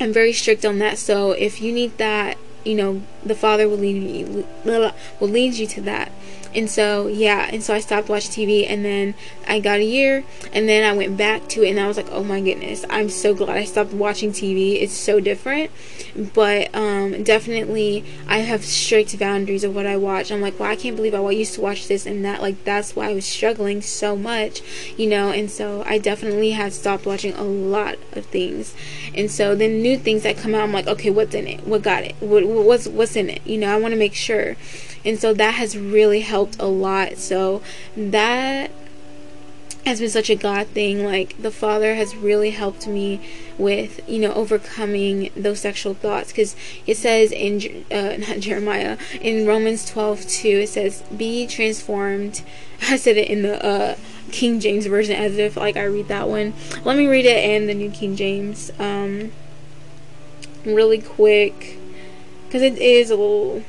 I'm 0.00 0.12
very 0.12 0.32
strict 0.32 0.64
on 0.64 0.78
that. 0.78 0.98
So 0.98 1.32
if 1.32 1.60
you 1.60 1.72
need 1.72 1.98
that, 1.98 2.36
you 2.64 2.74
know, 2.74 3.02
the 3.24 3.34
Father 3.34 3.68
will 3.68 3.76
lead 3.76 4.02
you 4.02 4.46
will 4.64 5.28
lead 5.28 5.54
you 5.54 5.66
to 5.68 5.80
that. 5.82 6.10
And 6.54 6.70
so, 6.70 7.08
yeah, 7.08 7.48
and 7.52 7.62
so 7.62 7.74
I 7.74 7.80
stopped 7.80 8.08
watching 8.08 8.30
TV 8.30 8.68
and 8.68 8.84
then 8.84 9.14
I 9.46 9.58
got 9.58 9.80
a 9.80 9.84
year 9.84 10.24
and 10.52 10.68
then 10.68 10.88
I 10.88 10.96
went 10.96 11.16
back 11.16 11.48
to 11.50 11.64
it 11.64 11.70
and 11.70 11.80
I 11.80 11.88
was 11.88 11.96
like, 11.96 12.10
oh 12.10 12.22
my 12.22 12.40
goodness, 12.40 12.84
I'm 12.88 13.08
so 13.08 13.34
glad 13.34 13.56
I 13.56 13.64
stopped 13.64 13.92
watching 13.92 14.30
TV. 14.30 14.80
It's 14.80 14.92
so 14.92 15.18
different. 15.18 15.70
But 16.32 16.72
um, 16.74 17.24
definitely, 17.24 18.04
I 18.28 18.38
have 18.38 18.64
strict 18.64 19.18
boundaries 19.18 19.64
of 19.64 19.74
what 19.74 19.86
I 19.86 19.96
watch. 19.96 20.30
I'm 20.30 20.40
like, 20.40 20.60
well, 20.60 20.70
I 20.70 20.76
can't 20.76 20.94
believe 20.94 21.14
I 21.14 21.30
used 21.30 21.54
to 21.54 21.60
watch 21.60 21.88
this 21.88 22.06
and 22.06 22.24
that. 22.24 22.40
Like, 22.40 22.62
that's 22.64 22.94
why 22.94 23.10
I 23.10 23.14
was 23.14 23.26
struggling 23.26 23.82
so 23.82 24.16
much, 24.16 24.62
you 24.96 25.08
know, 25.08 25.30
and 25.30 25.50
so 25.50 25.82
I 25.86 25.98
definitely 25.98 26.52
had 26.52 26.72
stopped 26.72 27.04
watching 27.04 27.34
a 27.34 27.42
lot 27.42 27.96
of 28.12 28.26
things. 28.26 28.74
And 29.14 29.30
so 29.30 29.56
then 29.56 29.82
new 29.82 29.98
things 29.98 30.22
that 30.22 30.36
come 30.36 30.54
out, 30.54 30.62
I'm 30.62 30.72
like, 30.72 30.86
okay, 30.86 31.10
what's 31.10 31.34
in 31.34 31.48
it? 31.48 31.66
What 31.66 31.82
got 31.82 32.04
it? 32.04 32.14
What, 32.20 32.44
what's, 32.46 32.86
what's 32.86 33.16
in 33.16 33.28
it? 33.28 33.44
You 33.44 33.58
know, 33.58 33.74
I 33.74 33.80
want 33.80 33.92
to 33.92 33.98
make 33.98 34.14
sure 34.14 34.56
and 35.04 35.20
so 35.20 35.34
that 35.34 35.54
has 35.54 35.76
really 35.76 36.20
helped 36.20 36.43
a 36.58 36.66
lot 36.66 37.16
so 37.16 37.62
that 37.96 38.70
has 39.86 40.00
been 40.00 40.10
such 40.10 40.30
a 40.30 40.34
God 40.34 40.66
thing. 40.68 41.04
Like 41.04 41.40
the 41.40 41.50
Father 41.50 41.94
has 41.94 42.16
really 42.16 42.50
helped 42.50 42.86
me 42.86 43.20
with, 43.58 44.00
you 44.08 44.18
know, 44.18 44.32
overcoming 44.32 45.30
those 45.36 45.60
sexual 45.60 45.94
thoughts. 45.94 46.30
Because 46.30 46.56
it 46.86 46.96
says 46.96 47.32
in 47.32 47.84
uh, 47.90 48.16
not 48.28 48.40
Jeremiah 48.40 48.98
in 49.20 49.46
Romans 49.46 49.88
twelve 49.88 50.26
two, 50.26 50.60
it 50.60 50.68
says, 50.68 51.02
"Be 51.16 51.46
transformed." 51.46 52.42
I 52.82 52.96
said 52.96 53.16
it 53.16 53.28
in 53.28 53.42
the 53.42 53.64
uh, 53.64 53.96
King 54.30 54.60
James 54.60 54.86
version 54.86 55.16
as 55.16 55.38
if 55.38 55.56
like 55.56 55.76
I 55.76 55.84
read 55.84 56.08
that 56.08 56.28
one. 56.28 56.54
Let 56.84 56.96
me 56.96 57.06
read 57.06 57.26
it 57.26 57.44
in 57.44 57.66
the 57.66 57.74
New 57.74 57.90
King 57.90 58.16
James, 58.16 58.70
um, 58.78 59.32
really 60.64 61.00
quick, 61.00 61.78
because 62.46 62.62
it 62.62 62.78
is 62.78 63.10
a 63.10 63.16
little 63.16 63.62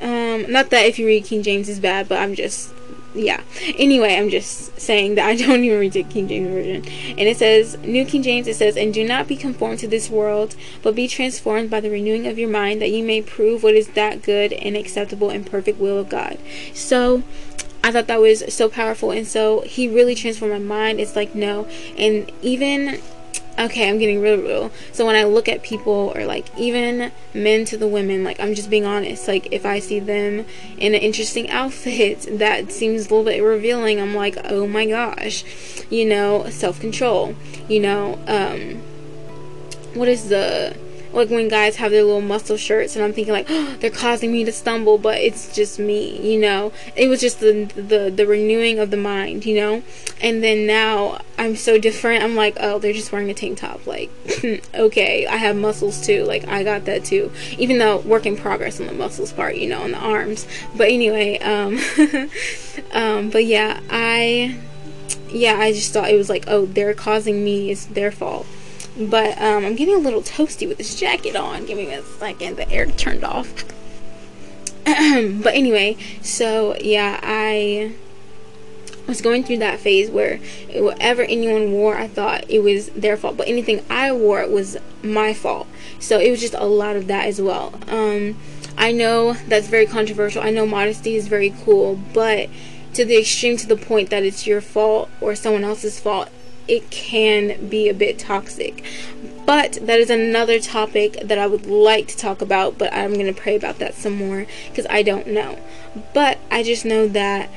um, 0.00 0.50
not 0.50 0.70
that 0.70 0.86
if 0.86 0.98
you 0.98 1.06
read 1.06 1.24
King 1.24 1.42
James 1.42 1.68
is 1.68 1.80
bad, 1.80 2.08
but 2.08 2.18
I'm 2.18 2.34
just 2.34 2.72
yeah. 3.14 3.42
Anyway, 3.76 4.14
I'm 4.14 4.28
just 4.28 4.78
saying 4.80 5.16
that 5.16 5.26
I 5.26 5.34
don't 5.34 5.64
even 5.64 5.80
read 5.80 5.92
the 5.92 6.04
King 6.04 6.28
James 6.28 6.48
version. 6.48 6.84
And 7.18 7.20
it 7.20 7.36
says, 7.36 7.76
New 7.78 8.04
King 8.04 8.22
James, 8.22 8.46
it 8.46 8.56
says, 8.56 8.76
And 8.76 8.92
do 8.92 9.04
not 9.04 9.26
be 9.26 9.36
conformed 9.36 9.78
to 9.80 9.88
this 9.88 10.10
world, 10.10 10.54
but 10.82 10.94
be 10.94 11.08
transformed 11.08 11.70
by 11.70 11.80
the 11.80 11.90
renewing 11.90 12.26
of 12.26 12.38
your 12.38 12.50
mind, 12.50 12.80
that 12.80 12.90
you 12.90 13.02
may 13.02 13.22
prove 13.22 13.62
what 13.62 13.74
is 13.74 13.88
that 13.88 14.22
good 14.22 14.52
and 14.52 14.76
acceptable 14.76 15.30
and 15.30 15.46
perfect 15.46 15.78
will 15.78 15.98
of 15.98 16.08
God. 16.08 16.38
So, 16.74 17.22
I 17.82 17.92
thought 17.92 18.08
that 18.08 18.20
was 18.20 18.52
so 18.52 18.68
powerful. 18.68 19.10
And 19.10 19.26
so, 19.26 19.62
he 19.62 19.88
really 19.88 20.14
transformed 20.14 20.52
my 20.52 20.58
mind. 20.58 21.00
It's 21.00 21.16
like, 21.16 21.34
no. 21.34 21.66
And 21.96 22.30
even 22.42 23.00
okay, 23.58 23.88
I'm 23.88 23.98
getting 23.98 24.20
real 24.20 24.40
real. 24.40 24.70
So 24.92 25.06
when 25.06 25.16
I 25.16 25.24
look 25.24 25.48
at 25.48 25.62
people 25.62 26.12
or 26.14 26.24
like 26.24 26.46
even 26.58 27.12
men 27.34 27.64
to 27.66 27.76
the 27.76 27.88
women, 27.88 28.24
like 28.24 28.40
I'm 28.40 28.54
just 28.54 28.70
being 28.70 28.84
honest. 28.84 29.28
Like 29.28 29.52
if 29.52 29.66
I 29.66 29.78
see 29.78 30.00
them 30.00 30.44
in 30.78 30.94
an 30.94 31.00
interesting 31.00 31.50
outfit 31.50 32.26
that 32.38 32.72
seems 32.72 33.06
a 33.06 33.10
little 33.10 33.24
bit 33.24 33.42
revealing, 33.42 34.00
I'm 34.00 34.14
like, 34.14 34.36
oh 34.44 34.66
my 34.66 34.86
gosh, 34.86 35.44
you 35.90 36.06
know, 36.06 36.48
self 36.50 36.80
control. 36.80 37.34
You 37.68 37.80
know, 37.80 38.18
um, 38.26 38.82
what 39.94 40.08
is 40.08 40.28
the 40.28 40.76
like 41.18 41.30
when 41.30 41.48
guys 41.48 41.76
have 41.76 41.90
their 41.90 42.04
little 42.04 42.20
muscle 42.20 42.56
shirts 42.56 42.94
and 42.96 43.04
I'm 43.04 43.12
thinking 43.12 43.32
like 43.34 43.46
oh, 43.50 43.76
they're 43.80 43.90
causing 43.90 44.32
me 44.32 44.44
to 44.44 44.52
stumble 44.52 44.96
but 44.96 45.18
it's 45.18 45.54
just 45.54 45.78
me 45.78 46.18
you 46.20 46.38
know? 46.38 46.72
It 46.96 47.08
was 47.08 47.20
just 47.20 47.40
the 47.40 47.64
the 47.74 48.10
the 48.10 48.26
renewing 48.26 48.78
of 48.78 48.90
the 48.90 48.96
mind 48.96 49.44
you 49.44 49.56
know? 49.56 49.82
And 50.20 50.42
then 50.42 50.66
now 50.66 51.20
I'm 51.36 51.56
so 51.56 51.78
different. 51.78 52.22
I'm 52.22 52.36
like 52.36 52.56
oh 52.60 52.78
they're 52.78 52.92
just 52.92 53.12
wearing 53.12 53.30
a 53.30 53.34
tank 53.34 53.58
top 53.58 53.86
like 53.86 54.10
okay 54.74 55.26
I 55.26 55.36
have 55.36 55.56
muscles 55.56 56.00
too 56.04 56.24
like 56.24 56.46
I 56.48 56.62
got 56.62 56.84
that 56.86 57.04
too. 57.04 57.30
Even 57.58 57.78
though 57.78 57.98
work 57.98 58.24
in 58.24 58.36
progress 58.36 58.80
on 58.80 58.86
the 58.86 58.94
muscles 58.94 59.32
part 59.32 59.56
you 59.56 59.68
know 59.68 59.82
on 59.82 59.90
the 59.90 59.98
arms. 59.98 60.46
But 60.76 60.88
anyway 60.90 61.38
um 61.40 61.78
um 62.92 63.30
but 63.30 63.44
yeah 63.44 63.80
I 63.90 64.58
yeah 65.28 65.58
I 65.58 65.72
just 65.72 65.92
thought 65.92 66.10
it 66.10 66.16
was 66.16 66.30
like 66.30 66.44
oh 66.46 66.66
they're 66.66 66.94
causing 66.94 67.44
me 67.44 67.70
it's 67.70 67.86
their 67.86 68.12
fault 68.12 68.46
but 68.98 69.40
um, 69.40 69.64
I'm 69.64 69.76
getting 69.76 69.94
a 69.94 69.98
little 69.98 70.22
toasty 70.22 70.66
with 70.66 70.78
this 70.78 70.98
jacket 70.98 71.36
on. 71.36 71.66
Give 71.66 71.78
me 71.78 71.92
a 71.92 72.02
second. 72.02 72.56
The 72.56 72.70
air 72.70 72.86
turned 72.86 73.24
off. 73.24 73.64
but 74.84 75.54
anyway, 75.54 75.96
so 76.20 76.76
yeah, 76.80 77.20
I 77.22 77.94
was 79.06 79.20
going 79.20 79.44
through 79.44 79.58
that 79.58 79.78
phase 79.78 80.10
where 80.10 80.38
whatever 80.74 81.22
anyone 81.22 81.72
wore, 81.72 81.96
I 81.96 82.08
thought 82.08 82.44
it 82.48 82.60
was 82.60 82.88
their 82.90 83.16
fault. 83.16 83.36
But 83.36 83.48
anything 83.48 83.84
I 83.88 84.12
wore 84.12 84.46
was 84.48 84.76
my 85.02 85.32
fault. 85.32 85.66
So 86.00 86.18
it 86.18 86.30
was 86.30 86.40
just 86.40 86.54
a 86.54 86.66
lot 86.66 86.96
of 86.96 87.06
that 87.06 87.26
as 87.26 87.40
well. 87.40 87.78
Um, 87.88 88.36
I 88.76 88.92
know 88.92 89.34
that's 89.46 89.68
very 89.68 89.86
controversial. 89.86 90.42
I 90.42 90.50
know 90.50 90.66
modesty 90.66 91.16
is 91.16 91.28
very 91.28 91.54
cool, 91.64 92.00
but 92.12 92.48
to 92.94 93.04
the 93.04 93.18
extreme 93.18 93.56
to 93.58 93.66
the 93.66 93.76
point 93.76 94.10
that 94.10 94.24
it's 94.24 94.46
your 94.46 94.60
fault 94.60 95.08
or 95.20 95.34
someone 95.34 95.64
else's 95.64 96.00
fault 96.00 96.30
it 96.68 96.90
can 96.90 97.68
be 97.68 97.88
a 97.88 97.94
bit 97.94 98.18
toxic. 98.18 98.84
But 99.46 99.78
that 99.80 99.98
is 99.98 100.10
another 100.10 100.60
topic 100.60 101.18
that 101.24 101.38
I 101.38 101.46
would 101.46 101.66
like 101.66 102.06
to 102.08 102.16
talk 102.16 102.42
about, 102.42 102.76
but 102.76 102.92
I'm 102.92 103.14
going 103.14 103.32
to 103.32 103.40
pray 103.40 103.56
about 103.56 103.78
that 103.78 103.94
some 103.94 104.14
more 104.14 104.46
because 104.68 104.86
I 104.90 105.02
don't 105.02 105.26
know. 105.26 105.58
But 106.12 106.38
I 106.50 106.62
just 106.62 106.84
know 106.84 107.08
that 107.08 107.48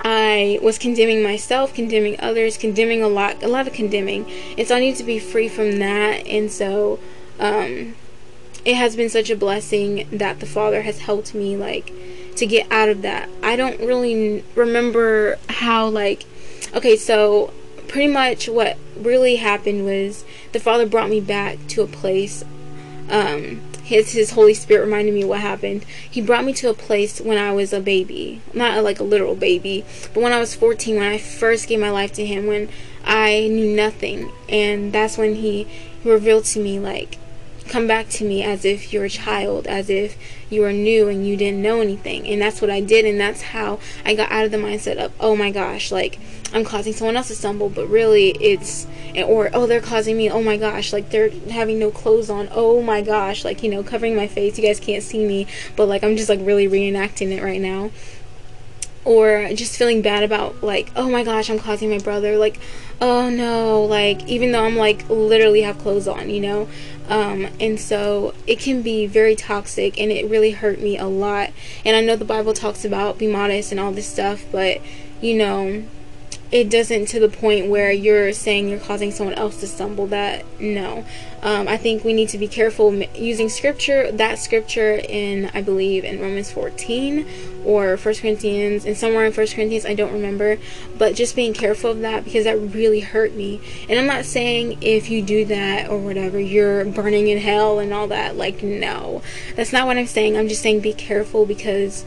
I 0.00 0.58
was 0.62 0.78
condemning 0.78 1.22
myself, 1.22 1.74
condemning 1.74 2.16
others, 2.18 2.56
condemning 2.56 3.02
a 3.02 3.08
lot, 3.08 3.42
a 3.42 3.48
lot 3.48 3.66
of 3.66 3.74
condemning. 3.74 4.30
And 4.56 4.66
so 4.66 4.76
I 4.76 4.80
need 4.80 4.96
to 4.96 5.04
be 5.04 5.18
free 5.18 5.48
from 5.48 5.78
that. 5.78 6.26
And 6.26 6.50
so, 6.50 6.98
um, 7.38 7.94
it 8.64 8.76
has 8.76 8.96
been 8.96 9.10
such 9.10 9.28
a 9.28 9.36
blessing 9.36 10.08
that 10.10 10.40
the 10.40 10.46
Father 10.46 10.82
has 10.82 11.00
helped 11.00 11.34
me, 11.34 11.56
like, 11.56 11.92
to 12.36 12.46
get 12.46 12.70
out 12.70 12.88
of 12.88 13.02
that. 13.02 13.28
I 13.42 13.56
don't 13.56 13.78
really 13.80 14.42
remember 14.54 15.38
how, 15.48 15.88
like, 15.88 16.24
okay, 16.74 16.96
so 16.96 17.52
pretty 17.94 18.12
much 18.12 18.48
what 18.48 18.76
really 18.96 19.36
happened 19.36 19.84
was 19.84 20.24
the 20.50 20.58
Father 20.58 20.84
brought 20.84 21.08
me 21.08 21.20
back 21.20 21.56
to 21.68 21.80
a 21.80 21.86
place. 21.86 22.42
Um, 23.08 23.60
his 23.84 24.10
his 24.10 24.32
Holy 24.32 24.52
Spirit 24.52 24.86
reminded 24.86 25.14
me 25.14 25.24
what 25.24 25.38
happened. 25.38 25.84
He 26.10 26.20
brought 26.20 26.44
me 26.44 26.52
to 26.54 26.68
a 26.68 26.74
place 26.74 27.20
when 27.20 27.38
I 27.38 27.52
was 27.52 27.72
a 27.72 27.78
baby, 27.78 28.40
not 28.52 28.76
a, 28.76 28.82
like 28.82 28.98
a 28.98 29.04
literal 29.04 29.36
baby, 29.36 29.84
but 30.12 30.24
when 30.24 30.32
I 30.32 30.40
was 30.40 30.56
14, 30.56 30.96
when 30.96 31.06
I 31.06 31.18
first 31.18 31.68
gave 31.68 31.78
my 31.78 31.90
life 31.90 32.12
to 32.14 32.26
Him, 32.26 32.48
when 32.48 32.68
I 33.04 33.46
knew 33.46 33.76
nothing, 33.76 34.32
and 34.48 34.92
that's 34.92 35.16
when 35.16 35.36
He 35.36 35.68
revealed 36.02 36.46
to 36.46 36.58
me 36.58 36.80
like 36.80 37.18
come 37.68 37.86
back 37.86 38.08
to 38.08 38.24
me 38.24 38.42
as 38.42 38.64
if 38.64 38.92
you're 38.92 39.04
a 39.04 39.10
child, 39.10 39.66
as 39.66 39.88
if 39.90 40.16
you 40.50 40.64
are 40.64 40.72
new 40.72 41.08
and 41.08 41.26
you 41.26 41.36
didn't 41.36 41.62
know 41.62 41.80
anything. 41.80 42.26
And 42.28 42.40
that's 42.40 42.60
what 42.60 42.70
I 42.70 42.80
did, 42.80 43.04
and 43.04 43.18
that's 43.18 43.42
how 43.42 43.78
I 44.04 44.14
got 44.14 44.30
out 44.30 44.44
of 44.44 44.50
the 44.50 44.58
mindset 44.58 44.96
of, 44.96 45.12
oh 45.18 45.34
my 45.34 45.50
gosh, 45.50 45.90
like 45.90 46.18
I'm 46.52 46.64
causing 46.64 46.92
someone 46.92 47.16
else 47.16 47.28
to 47.28 47.34
stumble, 47.34 47.68
but 47.68 47.88
really 47.88 48.30
it's, 48.32 48.86
or 49.16 49.50
oh, 49.52 49.66
they're 49.66 49.80
causing 49.80 50.16
me, 50.16 50.30
oh 50.30 50.42
my 50.42 50.56
gosh, 50.56 50.92
like 50.92 51.10
they're 51.10 51.30
having 51.50 51.78
no 51.78 51.90
clothes 51.90 52.30
on, 52.30 52.48
oh 52.52 52.82
my 52.82 53.02
gosh, 53.02 53.44
like, 53.44 53.62
you 53.62 53.70
know, 53.70 53.82
covering 53.82 54.14
my 54.14 54.26
face. 54.26 54.58
You 54.58 54.64
guys 54.64 54.78
can't 54.78 55.02
see 55.02 55.24
me, 55.24 55.46
but 55.76 55.86
like 55.86 56.04
I'm 56.04 56.16
just 56.16 56.28
like 56.28 56.40
really 56.42 56.68
reenacting 56.68 57.30
it 57.30 57.42
right 57.42 57.60
now 57.60 57.90
or 59.04 59.48
just 59.54 59.76
feeling 59.76 60.02
bad 60.02 60.22
about 60.22 60.62
like 60.62 60.90
oh 60.96 61.10
my 61.10 61.22
gosh 61.22 61.50
i'm 61.50 61.58
causing 61.58 61.90
my 61.90 61.98
brother 61.98 62.36
like 62.38 62.58
oh 63.00 63.28
no 63.28 63.82
like 63.84 64.26
even 64.26 64.52
though 64.52 64.64
i'm 64.64 64.76
like 64.76 65.08
literally 65.08 65.62
have 65.62 65.78
clothes 65.78 66.08
on 66.08 66.30
you 66.30 66.40
know? 66.40 66.68
Um, 67.06 67.48
and 67.60 67.78
so 67.78 68.32
it 68.46 68.58
can 68.58 68.80
be 68.80 69.06
very 69.06 69.36
toxic 69.36 70.00
and 70.00 70.10
it 70.10 70.26
really 70.30 70.52
hurt 70.52 70.80
me 70.80 70.96
a 70.96 71.06
lot. 71.06 71.50
And 71.84 71.94
i 71.96 72.00
know 72.00 72.16
the 72.16 72.24
bible 72.24 72.54
talks 72.54 72.84
about 72.84 73.18
be 73.18 73.26
modest 73.26 73.72
and 73.72 73.80
all 73.80 73.92
this 73.92 74.06
stuff 74.06 74.44
but 74.50 74.80
you 75.20 75.36
know 75.36 75.84
it 76.50 76.70
doesn't 76.70 77.06
to 77.06 77.18
the 77.18 77.28
point 77.28 77.68
where 77.68 77.90
you're 77.90 78.32
saying 78.32 78.68
you're 78.68 78.78
causing 78.78 79.10
someone 79.10 79.34
else 79.34 79.58
to 79.60 79.66
stumble 79.66 80.06
that 80.06 80.44
no. 80.60 81.04
Um, 81.42 81.68
i 81.68 81.76
think 81.76 82.04
we 82.04 82.12
need 82.12 82.28
to 82.30 82.38
be 82.38 82.48
careful 82.48 82.94
using 83.14 83.48
scripture 83.48 84.10
that 84.12 84.38
scripture 84.38 85.00
in 85.08 85.50
i 85.52 85.60
believe 85.60 86.04
in 86.04 86.20
romans 86.20 86.50
14 86.50 87.26
or 87.64 87.96
First 87.96 88.20
corinthians 88.20 88.84
and 88.84 88.96
somewhere 88.96 89.24
in 89.24 89.32
First 89.32 89.54
corinthians 89.54 89.84
i 89.84 89.94
don't 89.94 90.12
remember 90.12 90.58
but 90.96 91.14
just 91.14 91.34
being 91.34 91.52
careful 91.52 91.90
of 91.90 92.00
that 92.00 92.24
because 92.24 92.44
that 92.44 92.58
really 92.58 93.00
hurt 93.00 93.34
me. 93.34 93.60
And 93.88 93.98
i'm 93.98 94.06
not 94.06 94.24
saying 94.24 94.78
if 94.80 95.10
you 95.10 95.22
do 95.22 95.44
that 95.46 95.90
or 95.90 95.98
whatever 95.98 96.38
you're 96.38 96.84
burning 96.84 97.28
in 97.28 97.38
hell 97.38 97.78
and 97.78 97.92
all 97.92 98.08
that 98.08 98.36
like 98.36 98.62
no. 98.62 99.22
That's 99.56 99.72
not 99.72 99.86
what 99.86 99.96
i'm 99.96 100.06
saying. 100.06 100.36
I'm 100.36 100.48
just 100.48 100.62
saying 100.62 100.80
be 100.80 100.92
careful 100.92 101.46
because 101.46 102.04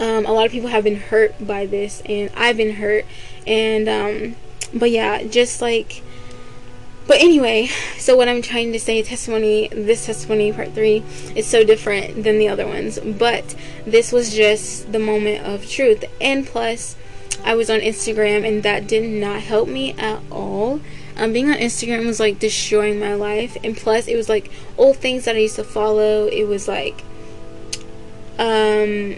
um, 0.00 0.26
a 0.26 0.32
lot 0.32 0.46
of 0.46 0.50
people 0.50 0.70
have 0.70 0.82
been 0.82 0.96
hurt 0.96 1.34
by 1.46 1.66
this, 1.66 2.02
and 2.06 2.30
I've 2.34 2.56
been 2.56 2.76
hurt. 2.76 3.04
And, 3.46 3.88
um, 3.88 4.36
but 4.74 4.90
yeah, 4.90 5.22
just 5.22 5.60
like, 5.62 6.02
but 7.06 7.20
anyway, 7.20 7.66
so 7.98 8.16
what 8.16 8.28
I'm 8.28 8.40
trying 8.40 8.72
to 8.72 8.80
say, 8.80 9.02
testimony, 9.02 9.68
this 9.68 10.06
testimony 10.06 10.52
part 10.52 10.72
three 10.72 11.02
is 11.34 11.46
so 11.46 11.64
different 11.64 12.24
than 12.24 12.38
the 12.38 12.48
other 12.48 12.66
ones. 12.66 12.98
But 12.98 13.54
this 13.84 14.10
was 14.12 14.34
just 14.34 14.92
the 14.92 14.98
moment 14.98 15.44
of 15.44 15.68
truth. 15.68 16.04
And 16.20 16.46
plus, 16.46 16.96
I 17.44 17.54
was 17.54 17.68
on 17.68 17.80
Instagram, 17.80 18.46
and 18.46 18.62
that 18.62 18.86
did 18.86 19.08
not 19.08 19.40
help 19.40 19.68
me 19.68 19.92
at 19.98 20.20
all. 20.30 20.80
um, 21.16 21.32
being 21.32 21.50
on 21.50 21.56
Instagram 21.56 22.06
was 22.06 22.20
like 22.20 22.38
destroying 22.38 22.98
my 22.98 23.14
life, 23.14 23.56
and 23.62 23.76
plus 23.76 24.08
it 24.08 24.16
was 24.16 24.28
like 24.28 24.50
old 24.78 24.96
things 24.96 25.24
that 25.26 25.36
I 25.36 25.40
used 25.40 25.56
to 25.56 25.64
follow. 25.64 26.26
It 26.26 26.44
was 26.44 26.66
like, 26.68 27.02
um, 28.38 29.16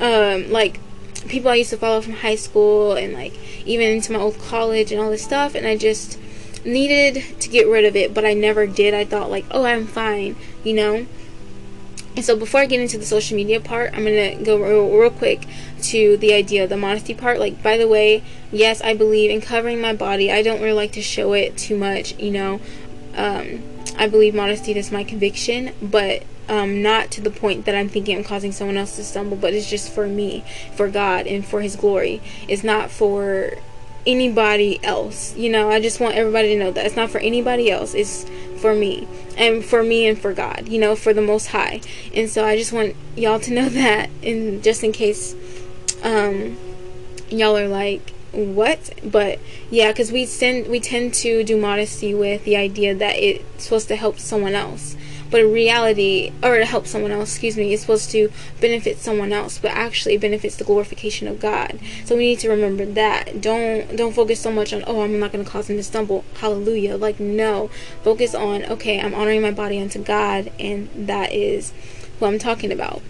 um, 0.00 0.50
like 0.50 0.80
people 1.28 1.50
I 1.50 1.56
used 1.56 1.70
to 1.70 1.76
follow 1.76 2.00
from 2.00 2.14
high 2.14 2.36
school 2.36 2.92
and 2.92 3.12
like 3.12 3.34
even 3.66 3.88
into 3.88 4.12
my 4.12 4.18
old 4.18 4.38
college 4.38 4.92
and 4.92 5.00
all 5.00 5.10
this 5.10 5.24
stuff, 5.24 5.54
and 5.54 5.66
I 5.66 5.76
just 5.76 6.18
needed 6.64 7.40
to 7.40 7.48
get 7.48 7.66
rid 7.66 7.84
of 7.84 7.96
it, 7.96 8.14
but 8.14 8.24
I 8.24 8.34
never 8.34 8.66
did. 8.66 8.94
I 8.94 9.04
thought 9.04 9.30
like, 9.30 9.44
oh, 9.50 9.64
I'm 9.64 9.86
fine, 9.86 10.36
you 10.64 10.74
know. 10.74 11.06
And 12.16 12.24
so 12.24 12.36
before 12.36 12.60
I 12.60 12.66
get 12.66 12.80
into 12.80 12.98
the 12.98 13.04
social 13.04 13.36
media 13.36 13.60
part, 13.60 13.92
I'm 13.94 14.02
gonna 14.04 14.42
go 14.42 14.58
real, 14.58 14.90
real 14.90 15.10
quick 15.10 15.46
to 15.82 16.16
the 16.16 16.34
idea 16.34 16.64
of 16.64 16.68
the 16.68 16.76
modesty 16.76 17.14
part. 17.14 17.38
Like, 17.38 17.62
by 17.62 17.76
the 17.76 17.86
way, 17.86 18.24
yes, 18.50 18.80
I 18.82 18.94
believe 18.94 19.30
in 19.30 19.40
covering 19.40 19.80
my 19.80 19.94
body. 19.94 20.32
I 20.32 20.42
don't 20.42 20.60
really 20.60 20.72
like 20.72 20.92
to 20.92 21.02
show 21.02 21.32
it 21.32 21.56
too 21.56 21.76
much, 21.76 22.18
you 22.18 22.32
know. 22.32 22.60
Um, 23.14 23.62
I 23.96 24.08
believe 24.08 24.34
modesty 24.34 24.76
is 24.76 24.90
my 24.90 25.04
conviction, 25.04 25.72
but 25.80 26.24
um, 26.48 26.82
not 26.82 27.10
to 27.12 27.20
the 27.20 27.30
point 27.30 27.64
that 27.66 27.74
I'm 27.74 27.88
thinking 27.88 28.16
I'm 28.16 28.24
causing 28.24 28.52
someone 28.52 28.76
else 28.76 28.96
to 28.96 29.04
stumble, 29.04 29.36
but 29.36 29.54
it's 29.54 29.68
just 29.68 29.92
for 29.92 30.06
me, 30.06 30.44
for 30.74 30.88
God, 30.88 31.26
and 31.26 31.44
for 31.44 31.60
His 31.60 31.76
glory. 31.76 32.20
It's 32.48 32.64
not 32.64 32.90
for 32.90 33.52
anybody 34.06 34.82
else. 34.82 35.36
You 35.36 35.50
know, 35.50 35.70
I 35.70 35.80
just 35.80 36.00
want 36.00 36.14
everybody 36.14 36.48
to 36.48 36.58
know 36.58 36.70
that 36.72 36.86
it's 36.86 36.96
not 36.96 37.10
for 37.10 37.18
anybody 37.18 37.70
else. 37.70 37.94
It's 37.94 38.24
for 38.58 38.74
me 38.74 39.06
and 39.36 39.64
for 39.64 39.82
me 39.82 40.06
and 40.06 40.18
for 40.18 40.32
God, 40.32 40.68
you 40.68 40.78
know, 40.78 40.96
for 40.96 41.12
the 41.12 41.22
most 41.22 41.48
high. 41.48 41.80
And 42.14 42.28
so 42.28 42.44
I 42.44 42.56
just 42.56 42.72
want 42.72 42.96
y'all 43.16 43.40
to 43.40 43.52
know 43.52 43.68
that 43.68 44.10
and 44.22 44.62
just 44.62 44.82
in 44.82 44.92
case 44.92 45.34
um 46.02 46.56
y'all 47.28 47.56
are 47.56 47.68
like 47.68 48.10
what 48.32 48.92
but 49.02 49.38
yeah 49.70 49.90
because 49.90 50.12
we 50.12 50.24
tend 50.24 50.68
we 50.68 50.78
tend 50.78 51.12
to 51.12 51.42
do 51.42 51.56
modesty 51.56 52.14
with 52.14 52.44
the 52.44 52.56
idea 52.56 52.94
that 52.94 53.16
it's 53.16 53.64
supposed 53.64 53.88
to 53.88 53.96
help 53.96 54.18
someone 54.18 54.54
else 54.54 54.96
but 55.30 55.40
in 55.40 55.52
reality 55.52 56.32
or 56.42 56.58
to 56.58 56.64
help 56.64 56.86
someone 56.86 57.10
else 57.10 57.30
excuse 57.30 57.56
me 57.56 57.72
it's 57.72 57.82
supposed 57.82 58.10
to 58.10 58.30
benefit 58.60 58.98
someone 58.98 59.32
else 59.32 59.58
but 59.58 59.70
actually 59.70 60.14
it 60.14 60.20
benefits 60.20 60.56
the 60.56 60.64
glorification 60.64 61.28
of 61.28 61.40
god. 61.40 61.78
So 62.04 62.16
we 62.16 62.26
need 62.26 62.38
to 62.40 62.48
remember 62.48 62.84
that. 62.86 63.40
Don't 63.40 63.96
don't 63.96 64.12
focus 64.12 64.40
so 64.40 64.50
much 64.50 64.72
on 64.72 64.84
oh 64.86 65.02
i'm 65.02 65.18
not 65.18 65.32
going 65.32 65.44
to 65.44 65.50
cause 65.50 65.68
him 65.70 65.76
to 65.76 65.82
stumble. 65.82 66.24
Hallelujah. 66.34 66.96
Like 66.96 67.20
no. 67.20 67.70
Focus 68.02 68.34
on 68.34 68.64
okay 68.64 69.00
i'm 69.00 69.14
honoring 69.14 69.42
my 69.42 69.50
body 69.50 69.80
unto 69.80 70.02
god 70.02 70.52
and 70.58 70.88
that 70.94 71.32
is 71.32 71.72
who 72.18 72.26
i'm 72.26 72.38
talking 72.38 72.72
about. 72.72 73.02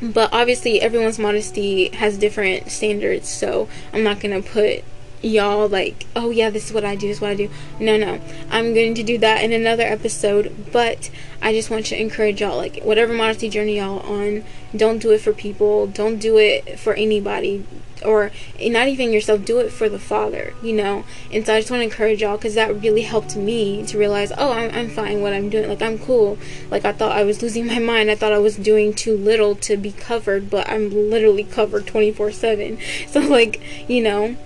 But 0.00 0.32
obviously 0.32 0.80
everyone's 0.80 1.18
modesty 1.18 1.88
has 1.90 2.18
different 2.18 2.70
standards 2.70 3.28
so 3.28 3.68
i'm 3.92 4.02
not 4.02 4.20
going 4.20 4.42
to 4.42 4.48
put 4.48 4.84
y'all 5.22 5.68
like, 5.68 6.06
oh 6.16 6.30
yeah, 6.30 6.50
this 6.50 6.66
is 6.66 6.72
what 6.72 6.84
I 6.84 6.96
do, 6.96 7.06
this 7.08 7.18
is 7.18 7.20
what 7.20 7.30
I 7.30 7.34
do. 7.34 7.50
No, 7.78 7.96
no. 7.96 8.20
I'm 8.50 8.74
going 8.74 8.94
to 8.94 9.02
do 9.02 9.18
that 9.18 9.42
in 9.42 9.52
another 9.52 9.84
episode, 9.84 10.70
but 10.72 11.10
I 11.40 11.52
just 11.52 11.70
want 11.70 11.86
to 11.86 12.00
encourage 12.00 12.40
y'all, 12.40 12.56
like, 12.56 12.82
whatever 12.82 13.12
modesty 13.12 13.48
journey 13.48 13.76
y'all 13.76 14.00
on, 14.00 14.44
don't 14.76 14.98
do 14.98 15.12
it 15.12 15.20
for 15.20 15.32
people, 15.32 15.86
don't 15.86 16.18
do 16.18 16.38
it 16.38 16.78
for 16.78 16.94
anybody, 16.94 17.64
or 18.04 18.32
not 18.60 18.88
even 18.88 19.12
yourself, 19.12 19.44
do 19.44 19.58
it 19.60 19.70
for 19.70 19.88
the 19.88 19.98
Father, 19.98 20.54
you 20.62 20.72
know? 20.72 21.04
And 21.32 21.46
so 21.46 21.54
I 21.54 21.60
just 21.60 21.70
want 21.70 21.80
to 21.80 21.84
encourage 21.84 22.20
y'all 22.20 22.36
because 22.36 22.54
that 22.54 22.80
really 22.80 23.02
helped 23.02 23.36
me 23.36 23.84
to 23.86 23.98
realize, 23.98 24.32
oh, 24.36 24.52
I'm, 24.52 24.70
I'm 24.74 24.90
fine 24.90 25.20
what 25.20 25.32
I'm 25.32 25.50
doing. 25.50 25.68
Like, 25.68 25.82
I'm 25.82 25.98
cool. 25.98 26.38
Like, 26.70 26.84
I 26.84 26.92
thought 26.92 27.12
I 27.12 27.22
was 27.22 27.42
losing 27.42 27.66
my 27.66 27.78
mind. 27.78 28.10
I 28.10 28.16
thought 28.16 28.32
I 28.32 28.38
was 28.38 28.56
doing 28.56 28.92
too 28.92 29.16
little 29.16 29.54
to 29.56 29.76
be 29.76 29.92
covered, 29.92 30.50
but 30.50 30.68
I'm 30.68 30.90
literally 30.90 31.44
covered 31.44 31.86
24 31.86 32.32
7. 32.32 32.78
So, 33.12 33.20
like, 33.20 33.60
you 33.88 34.02
know 34.02 34.36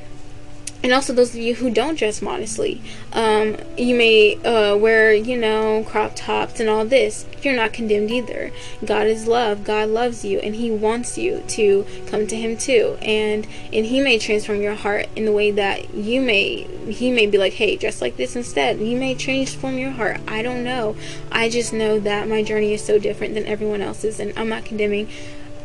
and 0.86 0.94
also 0.94 1.12
those 1.12 1.30
of 1.30 1.40
you 1.40 1.56
who 1.56 1.68
don't 1.68 1.98
dress 1.98 2.22
modestly 2.22 2.80
um, 3.12 3.56
you 3.76 3.96
may 3.96 4.36
uh, 4.44 4.76
wear 4.76 5.12
you 5.12 5.36
know 5.36 5.82
crop 5.84 6.12
tops 6.14 6.60
and 6.60 6.68
all 6.68 6.84
this. 6.84 7.26
You're 7.42 7.56
not 7.56 7.72
condemned 7.72 8.10
either. 8.10 8.52
God 8.84 9.08
is 9.08 9.26
love. 9.26 9.64
God 9.64 9.88
loves 9.88 10.24
you 10.24 10.38
and 10.38 10.54
he 10.54 10.70
wants 10.70 11.18
you 11.18 11.42
to 11.48 11.84
come 12.06 12.28
to 12.28 12.36
him 12.36 12.56
too. 12.56 12.98
And 13.02 13.48
and 13.72 13.86
he 13.86 14.00
may 14.00 14.18
transform 14.18 14.62
your 14.62 14.74
heart 14.74 15.08
in 15.16 15.24
the 15.24 15.32
way 15.32 15.50
that 15.50 15.92
you 15.94 16.20
may 16.20 16.68
he 16.88 17.10
may 17.10 17.26
be 17.26 17.36
like 17.36 17.54
hey 17.54 17.76
dress 17.76 18.00
like 18.00 18.16
this 18.16 18.36
instead. 18.36 18.78
He 18.78 18.94
may 18.94 19.16
transform 19.16 19.76
your 19.78 19.90
heart. 19.90 20.20
I 20.28 20.42
don't 20.42 20.62
know. 20.62 20.94
I 21.32 21.48
just 21.48 21.72
know 21.72 21.98
that 21.98 22.28
my 22.28 22.44
journey 22.44 22.74
is 22.74 22.84
so 22.84 22.98
different 23.00 23.34
than 23.34 23.46
everyone 23.46 23.80
else's 23.80 24.20
and 24.20 24.32
i'm 24.36 24.48
not 24.48 24.64
condemning 24.64 25.08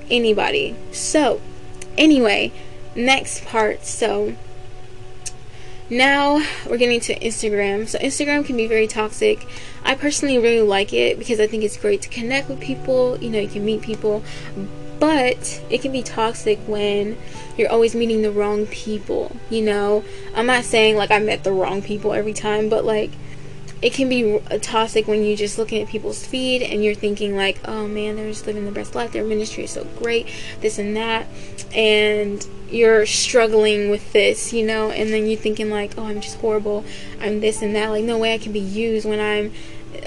anybody. 0.09 0.75
So 0.91 1.41
anyway 1.95 2.51
next 2.95 3.45
part. 3.45 3.85
So 3.85 4.35
now 5.91 6.41
we're 6.67 6.77
getting 6.77 7.01
to 7.01 7.19
Instagram. 7.19 7.87
So 7.87 7.99
Instagram 7.99 8.45
can 8.45 8.55
be 8.55 8.65
very 8.65 8.87
toxic. 8.87 9.45
I 9.83 9.93
personally 9.93 10.39
really 10.39 10.65
like 10.65 10.93
it 10.93 11.19
because 11.19 11.39
I 11.39 11.47
think 11.47 11.63
it's 11.63 11.77
great 11.77 12.01
to 12.03 12.09
connect 12.09 12.49
with 12.49 12.61
people. 12.61 13.17
You 13.19 13.29
know, 13.29 13.39
you 13.39 13.49
can 13.49 13.65
meet 13.65 13.81
people, 13.81 14.23
but 14.99 15.61
it 15.69 15.81
can 15.81 15.91
be 15.91 16.01
toxic 16.01 16.59
when 16.65 17.17
you're 17.57 17.69
always 17.69 17.93
meeting 17.93 18.21
the 18.21 18.31
wrong 18.31 18.67
people. 18.67 19.35
You 19.49 19.63
know, 19.63 20.05
I'm 20.33 20.45
not 20.45 20.63
saying 20.63 20.95
like 20.95 21.11
I 21.11 21.19
met 21.19 21.43
the 21.43 21.51
wrong 21.51 21.81
people 21.81 22.13
every 22.13 22.33
time, 22.33 22.69
but 22.69 22.85
like 22.85 23.11
it 23.81 23.93
can 23.93 24.09
be 24.09 24.39
toxic 24.61 25.07
when 25.07 25.23
you're 25.23 25.37
just 25.37 25.57
looking 25.57 25.81
at 25.81 25.87
people's 25.87 26.25
feed 26.25 26.61
and 26.61 26.83
you're 26.83 26.93
thinking 26.93 27.35
like, 27.35 27.59
oh 27.67 27.87
man, 27.87 28.15
they're 28.15 28.29
just 28.29 28.45
living 28.45 28.65
the 28.65 28.71
best 28.71 28.93
life. 28.93 29.11
Their 29.11 29.23
ministry 29.23 29.63
is 29.63 29.71
so 29.71 29.85
great, 29.97 30.27
this 30.61 30.77
and 30.77 30.95
that, 30.95 31.25
and 31.73 32.45
you're 32.69 33.05
struggling 33.07 33.89
with 33.89 34.13
this, 34.13 34.53
you 34.53 34.65
know, 34.65 34.91
and 34.91 35.09
then 35.09 35.25
you're 35.27 35.39
thinking 35.39 35.69
like, 35.69 35.97
oh, 35.97 36.05
I'm 36.05 36.21
just 36.21 36.37
horrible. 36.37 36.85
I'm 37.19 37.39
this 37.41 37.61
and 37.61 37.75
that. 37.75 37.89
Like, 37.89 38.03
no 38.03 38.17
way 38.19 38.33
I 38.33 38.37
can 38.37 38.51
be 38.51 38.59
used 38.59 39.07
when 39.07 39.19
I'm 39.19 39.51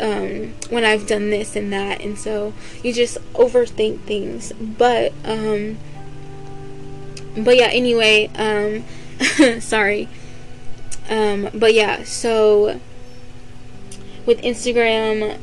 um, 0.00 0.54
when 0.70 0.84
I've 0.84 1.06
done 1.06 1.30
this 1.30 1.56
and 1.56 1.72
that, 1.72 2.00
and 2.00 2.18
so 2.18 2.54
you 2.82 2.92
just 2.92 3.18
overthink 3.34 4.00
things. 4.00 4.52
But 4.52 5.12
um, 5.24 5.78
but 7.37 7.56
yeah. 7.56 7.66
Anyway, 7.66 8.30
um, 8.37 9.60
sorry. 9.60 10.08
Um, 11.10 11.50
but 11.52 11.74
yeah. 11.74 12.04
So 12.04 12.80
with 14.26 14.40
Instagram, 14.42 15.38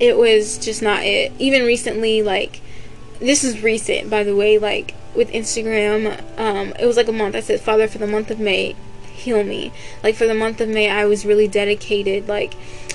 it 0.00 0.16
was 0.16 0.58
just 0.58 0.82
not 0.82 1.02
it. 1.02 1.32
Even 1.38 1.64
recently, 1.64 2.22
like, 2.22 2.60
this 3.20 3.44
is 3.44 3.62
recent, 3.62 4.10
by 4.10 4.22
the 4.22 4.34
way, 4.34 4.58
like, 4.58 4.94
with 5.14 5.30
Instagram, 5.30 6.20
um, 6.38 6.72
it 6.78 6.86
was 6.86 6.96
like 6.96 7.08
a 7.08 7.12
month. 7.12 7.36
I 7.36 7.40
said, 7.40 7.60
Father, 7.60 7.86
for 7.86 7.98
the 7.98 8.06
month 8.06 8.30
of 8.30 8.40
May, 8.40 8.74
heal 9.14 9.42
me. 9.44 9.72
Like, 10.02 10.14
for 10.14 10.26
the 10.26 10.34
month 10.34 10.60
of 10.60 10.68
May, 10.68 10.90
I 10.90 11.04
was 11.04 11.24
really 11.24 11.48
dedicated, 11.48 12.28
like, 12.28 12.54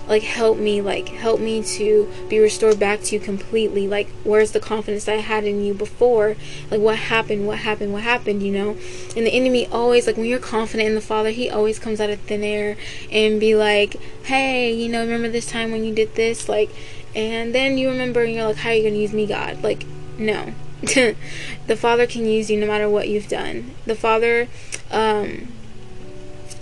like 0.10 0.24
help 0.24 0.58
me 0.58 0.82
like 0.82 1.10
help 1.10 1.40
me 1.40 1.62
to 1.62 2.12
be 2.30 2.40
restored 2.40 2.80
back 2.80 3.02
to 3.04 3.16
you 3.16 3.22
completely. 3.22 3.88
Like 3.88 4.10
where's 4.24 4.52
the 4.52 4.60
confidence 4.60 5.08
i 5.08 5.18
had 5.18 5.46
in 5.46 5.64
you 5.64 5.74
before? 5.76 6.36
Like 6.72 6.82
what 6.82 6.98
happened? 6.98 7.46
What 7.46 7.60
happened? 7.60 7.94
What 7.94 8.02
happened 8.02 8.42
you 8.42 8.52
know? 8.52 8.72
And 9.16 9.28
the 9.28 9.32
enemy 9.32 9.68
always 9.68 10.08
like 10.08 10.18
when 10.18 10.26
you're 10.26 10.40
confident 10.40 10.90
in 10.90 10.96
the 10.96 11.02
father 11.02 11.30
he 11.30 11.48
always 11.48 11.78
comes 11.78 12.02
out 12.02 12.10
of 12.10 12.20
thin 12.22 12.44
air 12.44 12.76
and 13.12 13.40
be 13.40 13.56
like 13.56 13.96
hey 14.24 14.74
you 14.74 14.90
know 14.90 15.02
remember 15.02 15.30
this 15.30 15.46
time 15.46 15.72
when 15.72 15.84
you 15.84 15.94
did 15.94 16.16
this? 16.16 16.50
Like 16.50 16.72
and 17.16 17.54
then 17.54 17.78
you 17.78 17.90
remember 17.90 18.24
and 18.24 18.34
you're 18.34 18.46
like 18.46 18.58
how 18.58 18.70
are 18.70 18.74
you 18.74 18.84
gonna 18.84 18.96
use 18.96 19.14
me 19.14 19.28
god? 19.28 19.64
Like 19.64 19.86
no. 20.18 20.54
The 21.68 21.76
father 21.76 22.08
can 22.08 22.26
use 22.26 22.50
you 22.50 22.60
no 22.60 22.66
matter 22.66 22.90
what 22.90 23.10
you've 23.10 23.28
done. 23.28 23.76
The 23.86 23.94
father 23.94 24.48
um 24.90 25.50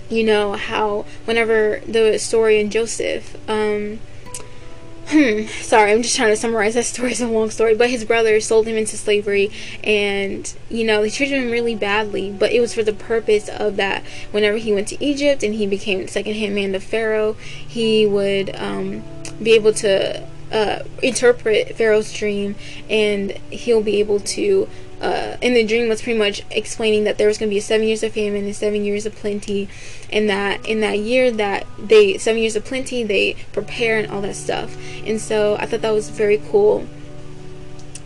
you 0.08 0.24
know 0.24 0.54
how 0.54 1.04
whenever 1.24 1.80
the 1.86 2.18
story 2.18 2.60
in 2.60 2.70
Joseph, 2.70 3.36
um, 3.48 4.00
hmm, 5.08 5.46
sorry, 5.62 5.92
I'm 5.92 6.02
just 6.02 6.16
trying 6.16 6.30
to 6.30 6.36
summarize 6.36 6.74
that 6.74 6.84
story. 6.84 7.12
It's 7.12 7.20
a 7.20 7.26
long 7.26 7.50
story, 7.50 7.74
but 7.74 7.90
his 7.90 8.04
brother 8.04 8.40
sold 8.40 8.66
him 8.66 8.76
into 8.76 8.96
slavery, 8.96 9.50
and 9.82 10.52
you 10.70 10.84
know 10.84 11.02
they 11.02 11.10
treated 11.10 11.42
him 11.42 11.50
really 11.50 11.74
badly. 11.74 12.30
But 12.30 12.52
it 12.52 12.60
was 12.60 12.74
for 12.74 12.82
the 12.82 12.92
purpose 12.92 13.48
of 13.48 13.76
that. 13.76 14.02
Whenever 14.30 14.58
he 14.58 14.72
went 14.72 14.88
to 14.88 15.04
Egypt 15.04 15.42
and 15.42 15.54
he 15.54 15.66
became 15.66 16.06
second-hand 16.08 16.54
man 16.54 16.72
to 16.72 16.80
Pharaoh, 16.80 17.34
he 17.66 18.06
would 18.06 18.54
um, 18.56 19.02
be 19.42 19.52
able 19.52 19.72
to 19.74 20.26
uh, 20.52 20.80
interpret 21.02 21.76
Pharaoh's 21.76 22.12
dream, 22.12 22.56
and 22.88 23.32
he'll 23.50 23.82
be 23.82 24.00
able 24.00 24.20
to 24.20 24.68
uh, 25.00 25.36
and 25.40 25.54
the 25.54 25.64
dream 25.64 25.88
was 25.88 26.02
pretty 26.02 26.18
much 26.18 26.42
explaining 26.50 27.04
that 27.04 27.18
there 27.18 27.28
was 27.28 27.38
going 27.38 27.48
to 27.48 27.54
be 27.54 27.60
seven 27.60 27.86
years 27.86 28.02
of 28.02 28.12
famine 28.12 28.44
and 28.44 28.56
seven 28.56 28.84
years 28.84 29.06
of 29.06 29.14
plenty, 29.14 29.68
and 30.12 30.28
that 30.28 30.64
in 30.66 30.80
that 30.80 30.98
year 30.98 31.30
that 31.30 31.66
they 31.78 32.18
seven 32.18 32.40
years 32.40 32.56
of 32.56 32.64
plenty 32.64 33.04
they 33.04 33.34
prepare 33.52 33.98
and 33.98 34.10
all 34.10 34.20
that 34.20 34.34
stuff. 34.34 34.76
And 35.06 35.20
so 35.20 35.56
I 35.56 35.66
thought 35.66 35.82
that 35.82 35.92
was 35.92 36.10
very 36.10 36.38
cool. 36.50 36.86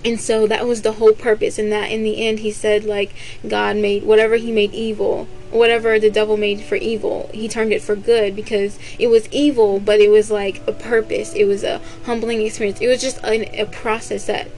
And 0.05 0.20
so 0.20 0.46
that 0.48 0.66
was 0.66 0.83
the 0.83 0.92
whole 0.92 1.12
purpose. 1.12 1.59
And 1.59 1.70
that 1.72 1.90
in 1.90 2.02
the 2.02 2.26
end, 2.26 2.40
he 2.40 2.50
said 2.50 2.85
like 2.85 3.14
God 3.46 3.76
made 3.76 4.02
whatever 4.02 4.37
He 4.37 4.52
made 4.52 4.74
evil, 4.74 5.28
whatever 5.53 5.99
the 5.99 6.11
devil 6.11 6.37
made 6.37 6.61
for 6.61 6.77
evil, 6.77 7.31
He 7.33 7.49
turned 7.49 7.73
it 7.73 7.83
for 7.83 7.95
good 7.97 8.35
because 8.35 8.79
it 8.99 9.09
was 9.09 9.29
evil, 9.31 9.79
but 9.79 10.01
it 10.01 10.09
was 10.09 10.31
like 10.31 10.61
a 10.67 10.73
purpose. 10.73 11.35
It 11.35 11.45
was 11.45 11.62
a 11.62 11.81
humbling 12.05 12.43
experience. 12.43 12.81
It 12.81 12.88
was 12.88 13.01
just 13.01 13.23
a, 13.25 13.61
a 13.61 13.67
process 13.67 14.27
that 14.27 14.49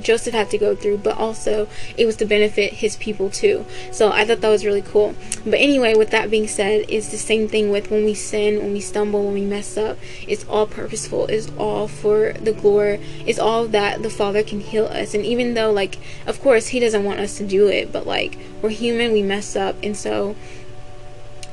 Joseph 0.00 0.34
had 0.34 0.50
to 0.50 0.58
go 0.58 0.74
through, 0.74 0.98
but 0.98 1.16
also 1.16 1.68
it 1.96 2.06
was 2.06 2.16
to 2.16 2.24
benefit 2.24 2.74
his 2.74 2.96
people 2.96 3.30
too. 3.30 3.64
So 3.92 4.10
I 4.10 4.24
thought 4.24 4.40
that 4.40 4.48
was 4.48 4.64
really 4.64 4.82
cool. 4.82 5.14
But 5.44 5.54
anyway, 5.54 5.94
with 5.94 6.10
that 6.10 6.30
being 6.30 6.48
said, 6.48 6.84
it's 6.88 7.08
the 7.08 7.16
same 7.16 7.48
thing 7.48 7.70
with 7.70 7.90
when 7.90 8.04
we 8.04 8.14
sin, 8.14 8.58
when 8.58 8.72
we 8.72 8.80
stumble, 8.80 9.24
when 9.24 9.34
we 9.34 9.42
mess 9.42 9.76
up. 9.76 9.98
It's 10.26 10.46
all 10.48 10.66
purposeful. 10.66 11.26
It's 11.26 11.50
all 11.58 11.88
for 11.88 12.32
the 12.34 12.52
glory. 12.52 13.00
It's 13.26 13.38
all 13.38 13.66
that 13.68 14.02
the 14.02 14.10
Father 14.10 14.42
can 14.42 14.60
heal 14.60 14.86
us. 14.86 15.14
And 15.14 15.24
even 15.24 15.54
though, 15.54 15.72
like, 15.72 15.98
of 16.26 16.40
course, 16.40 16.68
He 16.68 16.80
doesn't 16.80 17.04
want 17.04 17.20
us 17.20 17.38
to 17.38 17.46
do 17.46 17.68
it, 17.68 17.92
but 17.92 18.06
like, 18.06 18.38
we're 18.62 18.70
human, 18.70 19.12
we 19.12 19.22
mess 19.22 19.56
up. 19.56 19.76
And 19.82 19.96
so 19.96 20.36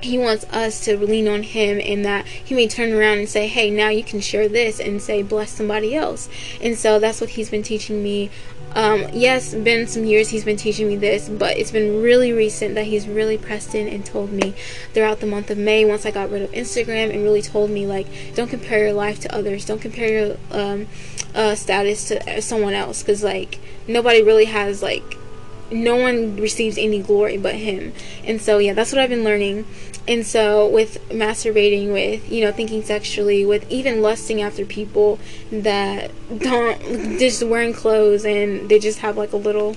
he 0.06 0.18
wants 0.18 0.46
us 0.46 0.84
to 0.86 0.98
lean 0.98 1.28
on 1.28 1.44
him 1.44 1.80
and 1.84 2.06
that 2.06 2.26
he 2.26 2.56
may 2.56 2.68
turn 2.68 2.92
around 2.92 3.20
and 3.20 3.30
say 3.30 3.48
hey 3.48 3.70
now 3.70 3.90
you 3.90 4.04
can 4.04 4.20
share 4.20 4.48
this 4.48 4.80
and 4.80 5.02
say 5.02 5.22
bless 5.22 5.52
somebody 5.52 5.96
else. 5.96 6.30
And 6.62 6.78
so 6.78 7.00
that's 7.00 7.22
what 7.22 7.32
he's 7.32 7.50
been 7.50 7.64
teaching 7.64 8.02
me. 8.02 8.30
Um, 8.74 9.06
yes 9.14 9.56
been 9.56 9.88
some 9.88 10.04
years 10.04 10.28
he's 10.28 10.44
been 10.44 10.58
teaching 10.58 10.90
me 10.90 10.98
this 10.98 11.30
but 11.30 11.58
it's 11.58 11.72
been 11.72 12.02
really 12.02 12.34
recent 12.34 12.76
that 12.76 12.84
he's 12.84 13.08
really 13.08 13.38
pressed 13.38 13.74
in 13.74 13.88
and 13.88 14.06
told 14.06 14.34
me 14.34 14.54
throughout 14.94 15.22
the 15.22 15.26
month 15.28 15.50
of 15.50 15.58
may 15.58 15.86
once 15.86 16.06
i 16.06 16.12
got 16.12 16.30
rid 16.30 16.42
of 16.42 16.52
instagram 16.52 17.10
and 17.10 17.24
really 17.24 17.42
told 17.42 17.70
me 17.70 17.88
like 17.88 18.06
don't 18.34 18.50
compare 18.50 18.80
your 18.80 18.94
life 18.94 19.22
to 19.22 19.34
others. 19.36 19.66
Don't 19.66 19.82
compare 19.82 20.10
your 20.10 20.38
um, 20.52 20.88
uh, 21.34 21.56
status 21.56 22.08
to 22.08 22.42
someone 22.42 22.74
else. 22.74 23.02
Because 23.02 23.24
like 23.24 23.60
nobody 23.88 24.22
really 24.22 24.46
has 24.46 24.82
like 24.82 25.18
no 25.72 25.96
one 25.96 26.36
receives 26.38 26.78
any 26.78 27.02
glory 27.02 27.38
but 27.38 27.56
him. 27.56 27.94
And 28.24 28.42
so, 28.42 28.58
yeah, 28.58 28.74
that's 28.74 28.92
what 28.92 29.00
I've 29.00 29.10
been 29.10 29.24
learning. 29.24 29.66
And 30.08 30.26
so, 30.26 30.68
with 30.68 31.00
masturbating, 31.10 31.92
with, 31.92 32.32
you 32.32 32.42
know, 32.42 32.52
thinking 32.52 32.84
sexually, 32.84 33.44
with 33.46 33.70
even 33.72 34.02
lusting 34.02 34.42
after 34.42 34.64
people 34.64 35.20
that 35.52 36.12
don't, 36.38 37.18
just 37.20 37.42
wearing 37.42 37.74
clothes 37.74 38.24
and 38.24 38.70
they 38.70 38.78
just 38.78 39.00
have 39.00 39.18
like 39.18 39.34
a 39.34 39.38
little, 39.38 39.76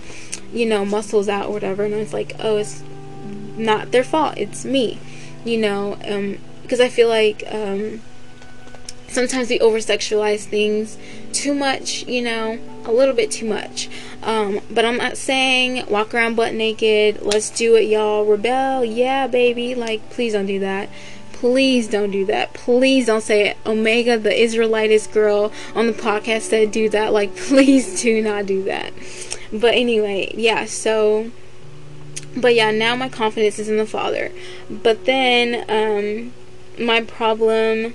you 0.53 0.67
know, 0.67 0.85
muscles 0.85 1.29
out 1.29 1.47
or 1.47 1.53
whatever. 1.53 1.85
And 1.85 1.95
it's 1.95 2.13
like, 2.13 2.37
oh, 2.41 2.59
it's 2.59 2.83
not 3.57 3.91
their 3.91 4.05
fault. 4.05 4.37
It's 4.37 4.67
me, 4.67 4.99
you 5.45 5.57
know, 5.57 5.97
um, 6.07 6.39
because 6.63 6.81
I 6.81 6.91
feel 6.91 7.09
like, 7.09 7.43
um, 7.51 8.03
sometimes 9.09 9.49
we 9.49 9.59
over 9.61 9.79
sexualize 9.79 10.45
things 10.45 10.99
too 11.33 11.55
much, 11.55 12.07
you 12.07 12.23
know, 12.23 12.59
a 12.89 12.93
little 12.93 13.15
bit 13.15 13.31
too 13.31 13.47
much. 13.47 13.89
Um, 14.23 14.61
but 14.71 14.85
I'm 14.85 14.97
not 14.97 15.17
saying 15.17 15.87
walk 15.89 16.15
around 16.15 16.35
butt 16.35 16.55
naked. 16.55 17.23
Let's 17.23 17.51
do 17.51 17.77
it, 17.77 17.83
y'all. 17.83 18.25
Rebel, 18.25 18.85
yeah, 18.85 19.27
baby. 19.27 19.75
Like, 19.75 20.11
please 20.11 20.33
don't 20.33 20.47
do 20.47 20.59
that. 20.61 20.89
Please 21.33 21.87
don't 21.87 22.11
do 22.11 22.25
that. 22.27 22.53
Please 22.55 23.07
don't 23.07 23.21
say 23.21 23.51
it. 23.51 23.57
Omega, 23.65 24.19
the 24.19 24.31
Israelitist 24.31 25.13
girl 25.13 25.53
on 25.75 25.87
the 25.87 25.93
podcast, 25.93 26.43
said 26.43 26.73
do 26.73 26.89
that. 26.89 27.13
Like, 27.13 27.37
please 27.37 28.03
do 28.03 28.21
not 28.23 28.47
do 28.47 28.65
that. 28.65 28.93
But 29.53 29.75
anyway, 29.75 30.33
yeah, 30.35 30.65
so. 30.65 31.31
But 32.37 32.55
yeah, 32.55 32.71
now 32.71 32.97
my 32.97 33.09
confidence 33.09 33.59
is 33.59 33.69
in 33.69 33.77
the 33.77 33.87
Father. 33.87 34.33
But 34.69 35.05
then, 35.05 35.65
um, 35.69 36.33
my 36.85 37.03
problem 37.03 37.95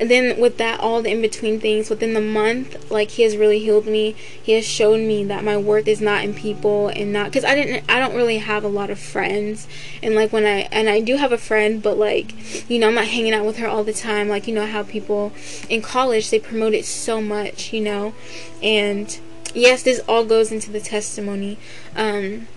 and 0.00 0.10
then 0.10 0.40
with 0.40 0.56
that 0.56 0.80
all 0.80 1.02
the 1.02 1.10
in 1.10 1.20
between 1.20 1.60
things 1.60 1.90
within 1.90 2.14
the 2.14 2.20
month 2.22 2.90
like 2.90 3.10
he 3.12 3.22
has 3.22 3.36
really 3.36 3.58
healed 3.58 3.86
me. 3.86 4.12
He 4.42 4.52
has 4.52 4.64
shown 4.64 5.06
me 5.06 5.24
that 5.24 5.44
my 5.44 5.58
worth 5.58 5.86
is 5.86 6.00
not 6.00 6.24
in 6.24 6.32
people 6.32 6.88
and 6.88 7.12
not 7.12 7.26
because 7.26 7.44
i 7.44 7.54
didn't 7.54 7.84
i 7.88 7.98
don't 7.98 8.16
really 8.16 8.38
have 8.38 8.64
a 8.64 8.68
lot 8.68 8.88
of 8.88 8.98
friends. 8.98 9.68
And 10.02 10.14
like 10.14 10.32
when 10.32 10.46
i 10.46 10.68
and 10.72 10.88
i 10.88 11.00
do 11.00 11.16
have 11.16 11.32
a 11.32 11.38
friend 11.38 11.82
but 11.82 11.98
like 11.98 12.70
you 12.70 12.78
know 12.78 12.88
i'm 12.88 12.94
not 12.94 13.08
hanging 13.08 13.34
out 13.34 13.44
with 13.44 13.58
her 13.58 13.68
all 13.68 13.84
the 13.84 13.92
time. 13.92 14.28
Like 14.28 14.48
you 14.48 14.54
know 14.54 14.66
how 14.66 14.82
people 14.82 15.32
in 15.68 15.82
college 15.82 16.30
they 16.30 16.38
promote 16.40 16.72
it 16.72 16.86
so 16.86 17.20
much 17.20 17.72
you 17.72 17.82
know? 17.82 18.14
And 18.62 19.20
yes 19.54 19.82
this 19.82 20.00
all 20.08 20.24
goes 20.24 20.50
into 20.50 20.70
the 20.70 20.80
testimony. 20.80 21.58
Um 21.94 22.48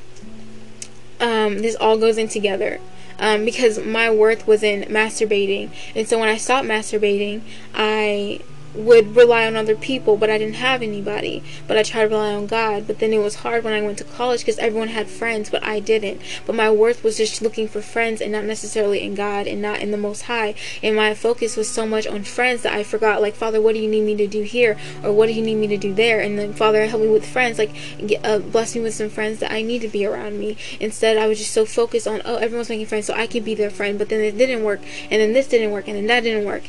um 1.19 1.59
this 1.59 1.75
all 1.75 1.97
goes 1.97 2.17
in 2.17 2.29
together 2.29 2.79
um, 3.19 3.45
because 3.45 3.79
my 3.79 4.09
worth 4.09 4.47
was 4.47 4.63
in 4.63 4.83
masturbating. 4.83 5.69
And 5.95 6.07
so 6.07 6.19
when 6.19 6.29
I 6.29 6.37
stopped 6.37 6.67
masturbating, 6.67 7.41
I 7.73 8.39
would 8.73 9.15
rely 9.15 9.45
on 9.45 9.55
other 9.55 9.75
people, 9.75 10.17
but 10.17 10.29
I 10.29 10.37
didn't 10.37 10.55
have 10.55 10.81
anybody. 10.81 11.43
But 11.67 11.77
I 11.77 11.83
tried 11.83 12.03
to 12.03 12.09
rely 12.09 12.33
on 12.33 12.47
God. 12.47 12.87
But 12.87 12.99
then 12.99 13.13
it 13.13 13.19
was 13.19 13.35
hard 13.35 13.63
when 13.63 13.73
I 13.73 13.81
went 13.81 13.97
to 13.99 14.03
college 14.03 14.41
because 14.41 14.57
everyone 14.57 14.89
had 14.89 15.07
friends, 15.07 15.49
but 15.49 15.63
I 15.63 15.79
didn't. 15.79 16.21
But 16.45 16.55
my 16.55 16.71
worth 16.71 17.03
was 17.03 17.17
just 17.17 17.41
looking 17.41 17.67
for 17.67 17.81
friends 17.81 18.21
and 18.21 18.31
not 18.31 18.45
necessarily 18.45 19.01
in 19.01 19.15
God 19.15 19.47
and 19.47 19.61
not 19.61 19.79
in 19.79 19.91
the 19.91 19.97
Most 19.97 20.23
High. 20.23 20.55
And 20.81 20.95
my 20.95 21.13
focus 21.13 21.55
was 21.55 21.69
so 21.69 21.85
much 21.85 22.07
on 22.07 22.23
friends 22.23 22.63
that 22.63 22.73
I 22.73 22.83
forgot, 22.83 23.21
like, 23.21 23.35
Father, 23.35 23.61
what 23.61 23.73
do 23.73 23.79
you 23.79 23.89
need 23.89 24.03
me 24.03 24.15
to 24.15 24.27
do 24.27 24.43
here? 24.43 24.77
Or 25.03 25.11
what 25.11 25.27
do 25.27 25.33
you 25.33 25.41
need 25.41 25.55
me 25.55 25.67
to 25.67 25.77
do 25.77 25.93
there? 25.93 26.19
And 26.19 26.37
then, 26.37 26.53
Father, 26.53 26.85
help 26.87 27.01
me 27.01 27.09
with 27.09 27.25
friends. 27.25 27.57
Like, 27.57 27.73
get, 28.05 28.25
uh, 28.25 28.39
bless 28.39 28.75
me 28.75 28.81
with 28.81 28.93
some 28.93 29.09
friends 29.09 29.39
that 29.39 29.51
I 29.51 29.61
need 29.61 29.81
to 29.81 29.87
be 29.87 30.05
around 30.05 30.39
me. 30.39 30.57
Instead, 30.79 31.17
I 31.17 31.27
was 31.27 31.37
just 31.37 31.51
so 31.51 31.65
focused 31.65 32.07
on, 32.07 32.21
oh, 32.25 32.35
everyone's 32.35 32.69
making 32.69 32.87
friends, 32.87 33.05
so 33.05 33.13
I 33.13 33.27
can 33.27 33.43
be 33.43 33.55
their 33.55 33.69
friend. 33.69 33.97
But 33.99 34.09
then 34.09 34.21
it 34.21 34.37
didn't 34.37 34.63
work. 34.63 34.81
And 35.11 35.21
then 35.21 35.33
this 35.33 35.47
didn't 35.47 35.71
work. 35.71 35.87
And 35.87 35.95
then 35.95 36.07
that 36.07 36.21
didn't 36.21 36.45
work 36.45 36.63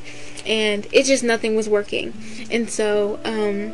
and 0.46 0.86
it 0.92 1.04
just 1.04 1.24
nothing 1.24 1.54
was 1.54 1.68
working. 1.68 2.12
And 2.50 2.68
so, 2.70 3.18
um, 3.24 3.72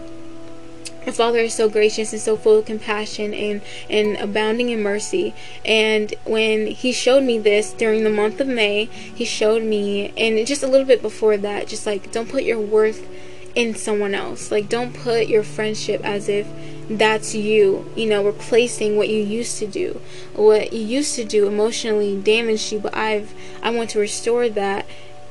my 1.06 1.12
Father 1.12 1.38
is 1.38 1.54
so 1.54 1.68
gracious 1.68 2.12
and 2.12 2.20
so 2.20 2.36
full 2.36 2.58
of 2.58 2.66
compassion 2.66 3.32
and, 3.32 3.62
and 3.88 4.16
abounding 4.16 4.68
in 4.68 4.82
mercy. 4.82 5.34
And 5.64 6.12
when 6.24 6.66
He 6.66 6.92
showed 6.92 7.22
me 7.22 7.38
this 7.38 7.72
during 7.72 8.04
the 8.04 8.10
month 8.10 8.40
of 8.40 8.48
May, 8.48 8.84
He 8.84 9.24
showed 9.24 9.62
me, 9.62 10.12
and 10.16 10.46
just 10.46 10.62
a 10.62 10.66
little 10.66 10.86
bit 10.86 11.00
before 11.00 11.36
that, 11.38 11.68
just 11.68 11.86
like, 11.86 12.12
don't 12.12 12.28
put 12.28 12.44
your 12.44 12.60
worth 12.60 13.08
in 13.54 13.74
someone 13.74 14.14
else. 14.14 14.50
Like, 14.50 14.68
don't 14.68 14.94
put 14.94 15.26
your 15.26 15.42
friendship 15.42 16.04
as 16.04 16.28
if 16.28 16.46
that's 16.88 17.34
you, 17.34 17.90
you 17.96 18.06
know, 18.06 18.24
replacing 18.24 18.96
what 18.96 19.08
you 19.08 19.22
used 19.22 19.58
to 19.58 19.66
do. 19.66 20.00
What 20.34 20.72
you 20.72 20.80
used 20.80 21.14
to 21.16 21.24
do 21.24 21.46
emotionally 21.46 22.20
damaged 22.20 22.72
you, 22.72 22.80
but 22.80 22.96
I've, 22.96 23.32
I 23.62 23.70
want 23.70 23.90
to 23.90 24.00
restore 24.00 24.48
that 24.50 24.86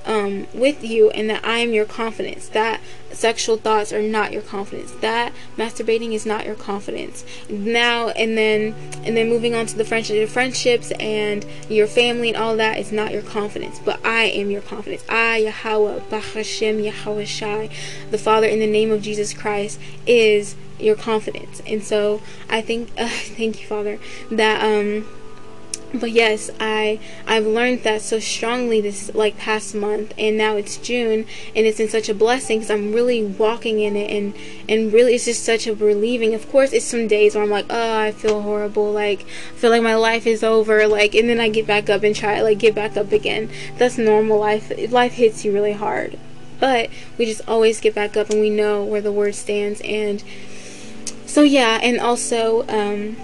um, 0.10 0.48
with 0.56 0.84
you 0.84 1.12
and 1.12 1.30
that 1.30 1.46
I 1.46 1.60
am 1.60 1.72
your 1.72 1.86
confidence. 1.86 2.50
That 2.50 2.82
sexual 3.12 3.58
thoughts 3.58 3.94
are 3.94 4.02
not 4.02 4.34
your 4.34 4.42
confidence. 4.42 4.92
That 5.02 5.32
masturbating 5.56 6.14
is 6.14 6.26
not 6.26 6.48
your 6.48 6.56
confidence. 6.56 7.24
Now 7.48 8.10
and 8.10 8.36
then 8.36 8.74
and 9.04 9.16
then 9.16 9.30
moving 9.30 9.54
on 9.54 9.68
to 9.68 9.78
the 9.78 9.86
friendship, 9.86 10.16
your 10.16 10.28
friendships 10.28 10.92
and 10.94 11.46
your 11.70 11.86
family 11.86 12.30
and 12.30 12.38
all 12.38 12.58
that 12.58 12.80
is 12.80 12.92
not 12.92 13.12
your 13.12 13.22
confidence. 13.22 13.80
But 13.80 14.04
I 14.04 14.24
am 14.24 14.50
your 14.50 14.62
confidence. 14.62 15.06
I 15.08 15.38
Yahweh 15.38 16.00
Bahashem 16.10 16.84
Yahweh 16.84 17.26
Shai, 17.26 17.70
the 18.10 18.18
Father 18.18 18.48
in 18.48 18.60
the 18.60 18.68
name 18.68 18.92
of 18.92 19.04
Jesus 19.04 19.32
Christ 19.32 19.80
is 20.08 20.56
your 20.80 20.96
confidence. 20.96 21.62
And 21.68 21.84
so 21.84 22.22
I 22.50 22.62
think 22.62 22.90
uh, 22.98 23.08
thank 23.10 23.62
you, 23.62 23.68
Father, 23.68 24.00
that 24.32 24.64
um 24.64 25.06
but 25.94 26.12
yes 26.12 26.52
i 26.60 27.00
i've 27.26 27.46
learned 27.46 27.82
that 27.84 28.02
so 28.02 28.20
strongly 28.20 28.80
this 28.80 29.14
like 29.16 29.36
past 29.38 29.74
month 29.74 30.14
and 30.18 30.38
now 30.38 30.56
it's 30.56 30.78
june 30.78 31.26
and 31.56 31.66
it's 31.66 31.80
in 31.80 31.90
such 31.90 32.08
a 32.08 32.14
blessing 32.14 32.60
because 32.60 32.70
i'm 32.70 32.94
really 32.94 33.24
walking 33.24 33.80
in 33.80 33.96
it 33.96 34.12
and 34.12 34.36
and 34.68 34.94
really 34.94 35.16
it's 35.16 35.26
just 35.26 35.44
such 35.44 35.66
a 35.66 35.74
relieving. 35.74 36.36
Of 36.36 36.50
course 36.52 36.74
it's 36.74 36.86
some 36.86 37.08
days 37.08 37.34
where 37.34 37.44
i'm 37.44 37.50
like 37.50 37.66
oh 37.70 37.98
i 37.98 38.12
feel 38.12 38.42
horrible 38.42 38.92
like 38.92 39.22
I 39.22 39.56
feel 39.56 39.72
like 39.72 39.82
my 39.82 39.96
life 39.96 40.28
is 40.28 40.44
over 40.44 40.88
like 40.88 41.16
and 41.16 41.28
then 41.28 41.40
i 41.40 41.50
get 41.50 41.66
back 41.66 41.90
up 41.90 42.04
and 42.04 42.16
try 42.16 42.42
like 42.42 42.60
get 42.60 42.76
back 42.76 42.96
up 42.96 43.12
again. 43.12 43.50
That's 43.78 43.98
normal 43.98 44.40
life 44.40 44.72
life 44.92 45.14
hits 45.14 45.44
you 45.44 45.52
really 45.52 45.74
hard. 45.74 46.20
But 46.60 46.90
we 47.18 47.26
just 47.26 47.42
always 47.48 47.80
get 47.80 47.96
back 47.96 48.18
up 48.18 48.30
and 48.30 48.42
we 48.42 48.50
know 48.50 48.84
where 48.84 49.02
the 49.02 49.12
word 49.12 49.34
stands 49.34 49.82
and 49.82 50.24
so 51.26 51.42
yeah 51.42 51.80
and 51.82 52.00
also 52.00 52.68
um 52.68 53.16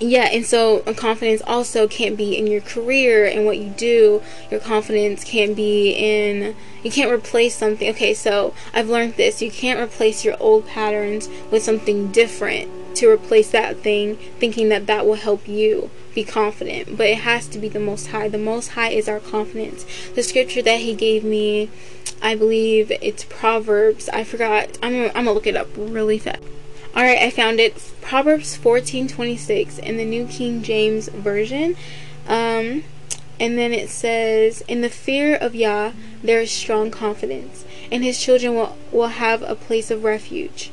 yeah 0.00 0.28
and 0.32 0.44
so 0.46 0.80
confidence 0.94 1.42
also 1.46 1.86
can't 1.86 2.16
be 2.16 2.36
in 2.36 2.46
your 2.46 2.62
career 2.62 3.26
and 3.26 3.44
what 3.44 3.58
you 3.58 3.68
do. 3.70 4.22
Your 4.50 4.60
confidence 4.60 5.22
can't 5.22 5.54
be 5.54 5.92
in 5.92 6.56
you 6.82 6.90
can't 6.90 7.12
replace 7.12 7.54
something. 7.54 7.88
Okay 7.90 8.14
so 8.14 8.54
i've 8.72 8.88
learned 8.88 9.14
this. 9.14 9.42
You 9.42 9.50
can't 9.50 9.78
replace 9.78 10.24
your 10.24 10.36
old 10.40 10.66
patterns 10.66 11.28
with 11.50 11.62
something 11.62 12.10
different 12.10 12.70
to 12.96 13.08
replace 13.08 13.50
that 13.50 13.78
thing 13.78 14.16
thinking 14.38 14.68
that 14.70 14.86
that 14.86 15.06
will 15.06 15.14
help 15.14 15.46
you 15.46 15.90
be 16.14 16.24
confident. 16.24 16.96
But 16.96 17.06
it 17.06 17.18
has 17.18 17.46
to 17.48 17.58
be 17.58 17.68
the 17.68 17.78
most 17.78 18.08
high. 18.08 18.28
The 18.28 18.38
most 18.38 18.68
high 18.68 18.90
is 18.90 19.08
our 19.08 19.20
confidence. 19.20 19.84
The 20.14 20.22
scripture 20.22 20.62
that 20.62 20.80
he 20.80 20.94
gave 20.94 21.24
me 21.24 21.70
i 22.22 22.34
believe 22.34 22.90
it's 22.90 23.24
proverbs. 23.24 24.08
I 24.10 24.24
forgot. 24.24 24.78
I'm, 24.82 25.04
I'm 25.06 25.12
gonna 25.12 25.32
look 25.32 25.46
it 25.46 25.56
up 25.56 25.68
really 25.76 26.18
fast 26.18 26.42
Alright, 26.96 27.18
I 27.18 27.30
found 27.30 27.60
it. 27.60 27.76
Proverbs 28.00 28.56
14:26 28.56 29.78
in 29.78 29.96
the 29.96 30.04
New 30.04 30.26
King 30.26 30.62
James 30.62 31.08
Version. 31.08 31.76
Um, 32.26 32.84
and 33.38 33.56
then 33.56 33.72
it 33.72 33.88
says, 33.88 34.62
In 34.68 34.82
the 34.82 34.90
fear 34.90 35.34
of 35.34 35.54
Yah 35.54 35.92
there 36.22 36.40
is 36.40 36.50
strong 36.50 36.90
confidence, 36.90 37.64
and 37.90 38.04
his 38.04 38.20
children 38.20 38.54
will, 38.54 38.76
will 38.92 39.08
have 39.08 39.42
a 39.42 39.54
place 39.54 39.90
of 39.90 40.04
refuge. 40.04 40.70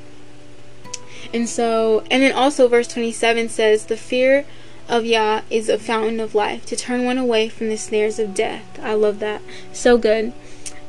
And 1.34 1.48
so, 1.48 2.04
and 2.12 2.24
then 2.24 2.34
also 2.34 2.68
verse 2.68 2.88
27 2.88 3.50
says, 3.50 3.86
The 3.86 3.96
fear 3.96 4.46
of 4.90 5.06
Yah 5.06 5.42
is 5.50 5.70
a 5.70 5.78
fountain 5.78 6.20
of 6.20 6.36
life, 6.36 6.66
to 6.66 6.76
turn 6.76 7.06
one 7.06 7.18
away 7.18 7.48
from 7.48 7.70
the 7.70 7.78
snares 7.78 8.20
of 8.20 8.34
death. 8.34 8.80
I 8.82 8.94
love 8.94 9.20
that. 9.20 9.42
So 9.72 9.98
good. 9.98 10.34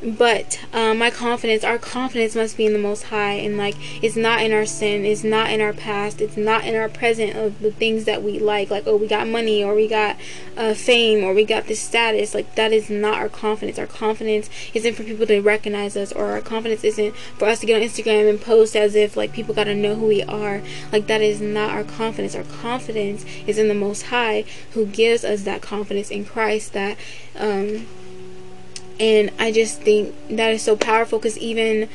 But 0.01 0.59
um, 0.73 0.97
my 0.97 1.09
confidence 1.09 1.63
our 1.63 1.77
confidence 1.77 2.35
must 2.35 2.55
be 2.55 2.65
in 2.65 2.73
the 2.73 2.79
most 2.79 3.03
high 3.03 3.33
and 3.33 3.57
like 3.57 3.75
it's 4.03 4.15
not 4.15 4.41
in 4.41 4.51
our 4.53 4.65
sin 4.65 5.05
it's 5.05 5.23
not 5.23 5.49
in 5.49 5.59
our 5.59 5.73
past 5.73 6.21
it's 6.21 6.37
not 6.37 6.63
in 6.63 6.75
our 6.75 6.87
present 6.87 7.35
of 7.35 7.59
the 7.59 7.71
things 7.71 8.05
that 8.05 8.23
we 8.23 8.39
like 8.39 8.69
like 8.69 8.83
oh 8.87 8.95
we 8.95 9.07
got 9.07 9.27
money 9.27 9.63
or 9.63 9.75
we 9.75 9.87
got 9.87 10.15
uh, 10.59 10.73
fame 10.73 11.23
or 11.23 11.33
we 11.33 11.45
got 11.45 11.67
this 11.67 11.79
status 11.79 12.33
like 12.33 12.55
that 12.55 12.73
is 12.73 12.89
not 12.89 13.15
our 13.15 13.29
confidence. 13.29 13.79
Our 13.79 13.87
confidence 13.87 14.49
isn't 14.73 14.95
for 14.95 15.03
people 15.03 15.25
to 15.27 15.39
recognize 15.39 15.95
us 15.95 16.11
or 16.11 16.31
our 16.31 16.41
confidence 16.41 16.83
isn't 16.83 17.15
for 17.15 17.45
us 17.45 17.59
to 17.61 17.65
get 17.65 17.81
on 17.81 17.87
instagram 17.87 18.29
and 18.29 18.41
post 18.41 18.75
as 18.75 18.95
if 18.95 19.15
like 19.15 19.31
people 19.31 19.55
gotta 19.55 19.75
know 19.75 19.95
who 19.95 20.07
we 20.07 20.23
are. 20.23 20.61
Like 20.91 21.07
that 21.07 21.21
is 21.21 21.39
not 21.39 21.71
our 21.71 21.83
confidence. 21.83 22.35
Our 22.35 22.43
confidence 22.43 23.25
is 23.47 23.57
in 23.57 23.69
the 23.69 23.73
most 23.73 24.03
high 24.07 24.43
who 24.73 24.85
gives 24.85 25.23
us 25.23 25.43
that 25.43 25.61
confidence 25.61 26.11
in 26.11 26.25
christ 26.25 26.73
that 26.73 26.97
um 27.37 27.87
and 28.99 29.31
I 29.39 29.51
just 29.51 29.81
think 29.81 30.13
that 30.29 30.53
is 30.53 30.61
so 30.61 30.75
powerful 30.75 31.19
because 31.19 31.37
even 31.37 31.87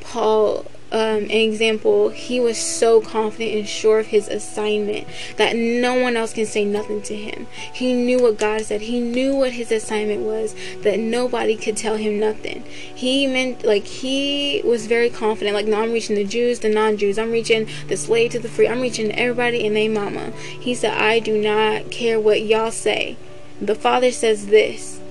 Paul, 0.00 0.66
um, 0.92 1.24
an 1.24 1.30
example, 1.30 2.10
he 2.10 2.38
was 2.38 2.56
so 2.58 3.00
confident 3.00 3.56
and 3.56 3.68
sure 3.68 3.98
of 3.98 4.08
his 4.08 4.28
assignment 4.28 5.08
that 5.38 5.56
no 5.56 5.94
one 5.94 6.16
else 6.16 6.32
can 6.32 6.46
say 6.46 6.64
nothing 6.64 7.02
to 7.02 7.16
him. 7.16 7.46
He 7.72 7.94
knew 7.94 8.20
what 8.22 8.38
God 8.38 8.60
said, 8.62 8.82
he 8.82 9.00
knew 9.00 9.34
what 9.34 9.52
his 9.52 9.72
assignment 9.72 10.20
was, 10.20 10.54
that 10.82 10.98
nobody 11.00 11.56
could 11.56 11.76
tell 11.76 11.96
him 11.96 12.20
nothing. 12.20 12.62
He 12.62 13.26
meant, 13.26 13.64
like, 13.64 13.84
he 13.84 14.62
was 14.64 14.86
very 14.86 15.10
confident, 15.10 15.56
like, 15.56 15.66
no, 15.66 15.82
I'm 15.82 15.92
reaching 15.92 16.16
the 16.16 16.24
Jews, 16.24 16.60
the 16.60 16.68
non 16.68 16.96
Jews, 16.96 17.18
I'm 17.18 17.32
reaching 17.32 17.68
the 17.88 17.96
slave 17.96 18.32
to 18.32 18.38
the 18.38 18.48
free, 18.48 18.68
I'm 18.68 18.80
reaching 18.80 19.10
everybody 19.12 19.66
and 19.66 19.74
they 19.74 19.88
mama. 19.88 20.30
He 20.30 20.74
said, 20.74 20.94
I 20.94 21.18
do 21.18 21.40
not 21.40 21.90
care 21.90 22.20
what 22.20 22.42
y'all 22.42 22.70
say. 22.70 23.16
The 23.60 23.74
Father 23.74 24.12
says 24.12 24.46
this 24.46 25.01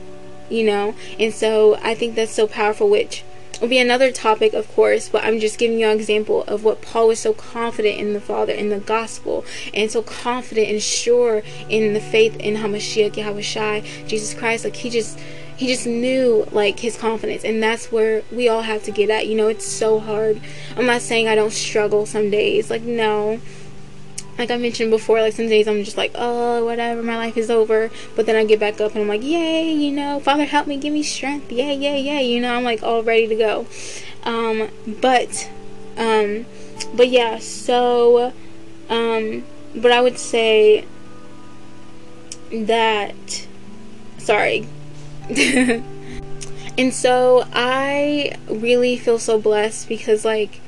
you 0.51 0.65
know? 0.65 0.95
And 1.19 1.33
so 1.33 1.77
I 1.81 1.95
think 1.95 2.15
that's 2.15 2.33
so 2.33 2.47
powerful, 2.47 2.89
which 2.89 3.23
will 3.59 3.67
be 3.67 3.77
another 3.77 4.11
topic, 4.11 4.53
of 4.53 4.67
course, 4.73 5.07
but 5.07 5.23
I'm 5.23 5.39
just 5.39 5.59
giving 5.59 5.79
you 5.79 5.87
an 5.87 5.97
example 5.97 6.43
of 6.43 6.63
what 6.63 6.81
Paul 6.81 7.09
was 7.09 7.19
so 7.19 7.33
confident 7.33 7.99
in 7.99 8.13
the 8.13 8.21
Father, 8.21 8.53
in 8.53 8.69
the 8.69 8.79
gospel, 8.79 9.45
and 9.73 9.91
so 9.91 10.01
confident 10.01 10.69
and 10.69 10.81
sure 10.81 11.43
in 11.69 11.93
the 11.93 12.01
faith 12.01 12.35
in 12.37 12.55
Hamashiach, 12.55 13.11
Yahushai, 13.11 14.07
Jesus 14.07 14.33
Christ. 14.33 14.63
Like, 14.63 14.75
he 14.75 14.89
just 14.89 15.19
he 15.61 15.67
just 15.67 15.85
knew 15.85 16.47
like 16.51 16.79
his 16.79 16.97
confidence 16.97 17.43
and 17.43 17.61
that's 17.61 17.91
where 17.91 18.23
we 18.31 18.49
all 18.49 18.63
have 18.63 18.81
to 18.81 18.89
get 18.89 19.11
at 19.11 19.27
you 19.27 19.35
know 19.35 19.47
it's 19.47 19.63
so 19.63 19.99
hard 19.99 20.41
i'm 20.75 20.87
not 20.87 21.01
saying 21.01 21.27
i 21.27 21.35
don't 21.35 21.51
struggle 21.51 22.03
some 22.07 22.31
days 22.31 22.71
like 22.71 22.81
no 22.81 23.39
like 24.41 24.49
I 24.49 24.57
mentioned 24.57 24.89
before, 24.89 25.21
like 25.21 25.33
some 25.33 25.47
days 25.47 25.67
I'm 25.67 25.83
just 25.83 25.97
like, 25.97 26.13
oh, 26.15 26.65
whatever, 26.65 27.03
my 27.03 27.15
life 27.15 27.37
is 27.37 27.51
over. 27.51 27.91
But 28.15 28.25
then 28.25 28.35
I 28.35 28.43
get 28.43 28.59
back 28.59 28.81
up 28.81 28.93
and 28.93 29.03
I'm 29.03 29.07
like, 29.07 29.21
yay, 29.21 29.71
you 29.71 29.91
know, 29.91 30.19
Father, 30.19 30.45
help 30.45 30.65
me, 30.65 30.77
give 30.77 30.91
me 30.91 31.03
strength, 31.03 31.51
yay, 31.51 31.75
yay, 31.75 32.01
yay, 32.01 32.23
you 32.25 32.41
know, 32.41 32.55
I'm 32.55 32.63
like 32.63 32.81
all 32.81 33.03
ready 33.03 33.27
to 33.27 33.35
go. 33.35 33.67
Um, 34.23 34.69
but, 34.99 35.47
um, 35.95 36.47
but 36.95 37.09
yeah, 37.09 37.37
so, 37.37 38.33
um, 38.89 39.43
but 39.75 39.91
I 39.91 40.01
would 40.01 40.17
say 40.17 40.85
that, 42.51 43.47
sorry. 44.17 44.67
and 45.29 46.91
so 46.91 47.45
I 47.53 48.35
really 48.49 48.97
feel 48.97 49.19
so 49.19 49.39
blessed 49.39 49.87
because, 49.87 50.25
like, 50.25 50.61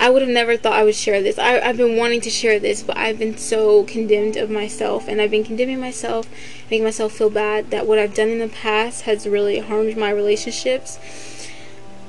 I 0.00 0.10
would 0.10 0.22
have 0.22 0.30
never 0.30 0.56
thought 0.56 0.74
I 0.74 0.84
would 0.84 0.94
share 0.94 1.20
this. 1.20 1.38
I, 1.38 1.58
have 1.58 1.76
been 1.76 1.96
wanting 1.96 2.20
to 2.20 2.30
share 2.30 2.60
this, 2.60 2.82
but 2.82 2.96
I've 2.96 3.18
been 3.18 3.36
so 3.36 3.82
condemned 3.84 4.36
of 4.36 4.48
myself, 4.48 5.08
and 5.08 5.20
I've 5.20 5.32
been 5.32 5.44
condemning 5.44 5.80
myself, 5.80 6.28
making 6.70 6.84
myself 6.84 7.12
feel 7.12 7.30
bad 7.30 7.70
that 7.70 7.86
what 7.86 7.98
I've 7.98 8.14
done 8.14 8.28
in 8.28 8.38
the 8.38 8.48
past 8.48 9.02
has 9.02 9.26
really 9.26 9.58
harmed 9.58 9.96
my 9.96 10.10
relationships. 10.10 11.00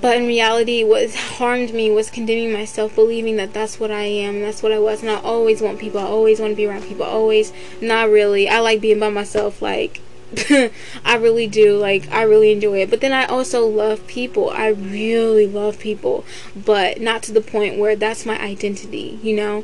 But 0.02 0.18
in 0.18 0.28
reality, 0.28 0.84
what 0.84 1.02
has 1.02 1.16
harmed 1.16 1.74
me 1.74 1.90
was 1.90 2.12
condemning 2.12 2.54
myself, 2.54 2.94
believing 2.94 3.36
that 3.38 3.54
that's 3.54 3.80
what 3.80 3.92
I 3.92 4.04
am, 4.04 4.40
that's 4.40 4.62
what 4.62 4.72
I 4.72 4.80
was, 4.80 5.02
and 5.02 5.10
I 5.10 5.20
always 5.20 5.62
want 5.62 5.80
people, 5.80 6.00
I 6.00 6.06
always 6.06 6.40
want 6.40 6.52
to 6.52 6.56
be 6.56 6.68
around 6.68 6.84
people, 6.84 7.06
always. 7.06 7.52
Not 7.82 8.10
really. 8.10 8.48
I 8.48 8.60
like 8.60 8.82
being 8.82 9.00
by 9.00 9.10
myself, 9.10 9.62
like 9.62 10.00
I 11.06 11.16
really 11.16 11.48
do. 11.48 11.78
Like, 11.78 12.10
I 12.12 12.24
really 12.24 12.52
enjoy 12.52 12.82
it. 12.82 12.90
But 12.90 13.02
then 13.02 13.14
I 13.14 13.26
also 13.26 13.66
love 13.66 14.06
people. 14.08 14.50
I 14.50 14.68
really 14.68 15.48
love 15.48 15.80
people. 15.80 16.26
But 16.56 17.02
not 17.02 17.24
to 17.24 17.32
the 17.32 17.42
point 17.42 17.78
where 17.78 17.96
that's 17.96 18.26
my 18.26 18.40
identity, 18.40 19.20
you 19.24 19.36
know? 19.36 19.64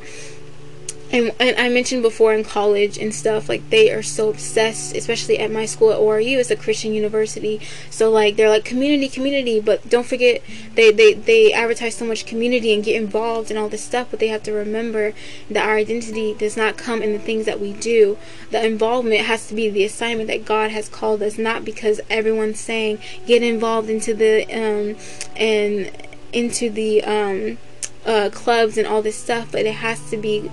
And, 1.12 1.32
and 1.40 1.56
I 1.58 1.70
mentioned 1.70 2.02
before 2.02 2.34
in 2.34 2.44
college 2.44 2.98
and 2.98 3.14
stuff, 3.14 3.48
like 3.48 3.70
they 3.70 3.92
are 3.92 4.02
so 4.02 4.30
obsessed, 4.30 4.96
especially 4.96 5.38
at 5.38 5.52
my 5.52 5.66
school 5.66 5.92
at 5.92 6.00
ORU, 6.00 6.38
it's 6.40 6.50
a 6.50 6.56
Christian 6.56 6.94
university. 6.94 7.62
So 7.90 8.10
like 8.10 8.36
they're 8.36 8.50
like 8.50 8.66
community, 8.66 9.08
community, 9.08 9.60
but 9.60 9.88
don't 9.88 10.06
forget 10.06 10.42
they, 10.74 10.92
they, 10.92 11.14
they 11.14 11.54
advertise 11.54 11.96
so 11.96 12.06
much 12.06 12.26
community 12.26 12.74
and 12.74 12.84
get 12.84 13.02
involved 13.02 13.52
and 13.52 13.60
all 13.60 13.70
this 13.70 13.84
stuff, 13.84 14.08
but 14.10 14.20
they 14.20 14.30
have 14.30 14.44
to 14.44 14.52
remember 14.52 15.14
that 15.50 15.68
our 15.68 15.76
identity 15.76 16.34
does 16.34 16.58
not 16.58 16.78
come 16.78 17.02
in 17.02 17.14
the 17.14 17.20
things 17.20 17.46
that 17.46 17.60
we 17.60 17.74
do. 17.74 18.18
The 18.52 18.66
involvement 18.66 19.22
has 19.22 19.48
to 19.48 19.56
be 19.56 19.70
the 19.70 19.84
assignment 19.84 20.28
that 20.28 20.46
God 20.46 20.72
has 20.72 20.90
called 20.90 21.22
us, 21.22 21.38
not 21.38 21.64
because 21.64 22.02
everyone's 22.10 22.60
saying 22.60 23.00
get 23.28 23.44
involved 23.44 23.90
into 23.90 24.14
the 24.14 24.44
um 24.46 24.98
and 25.36 25.92
into 26.34 26.70
the 26.70 27.04
um 27.04 27.58
uh 28.06 28.30
clubs 28.34 28.78
and 28.78 28.88
all 28.88 29.02
this 29.02 29.16
stuff, 29.16 29.52
but 29.52 29.62
it 29.62 29.76
has 29.76 30.10
to 30.10 30.18
be 30.18 30.50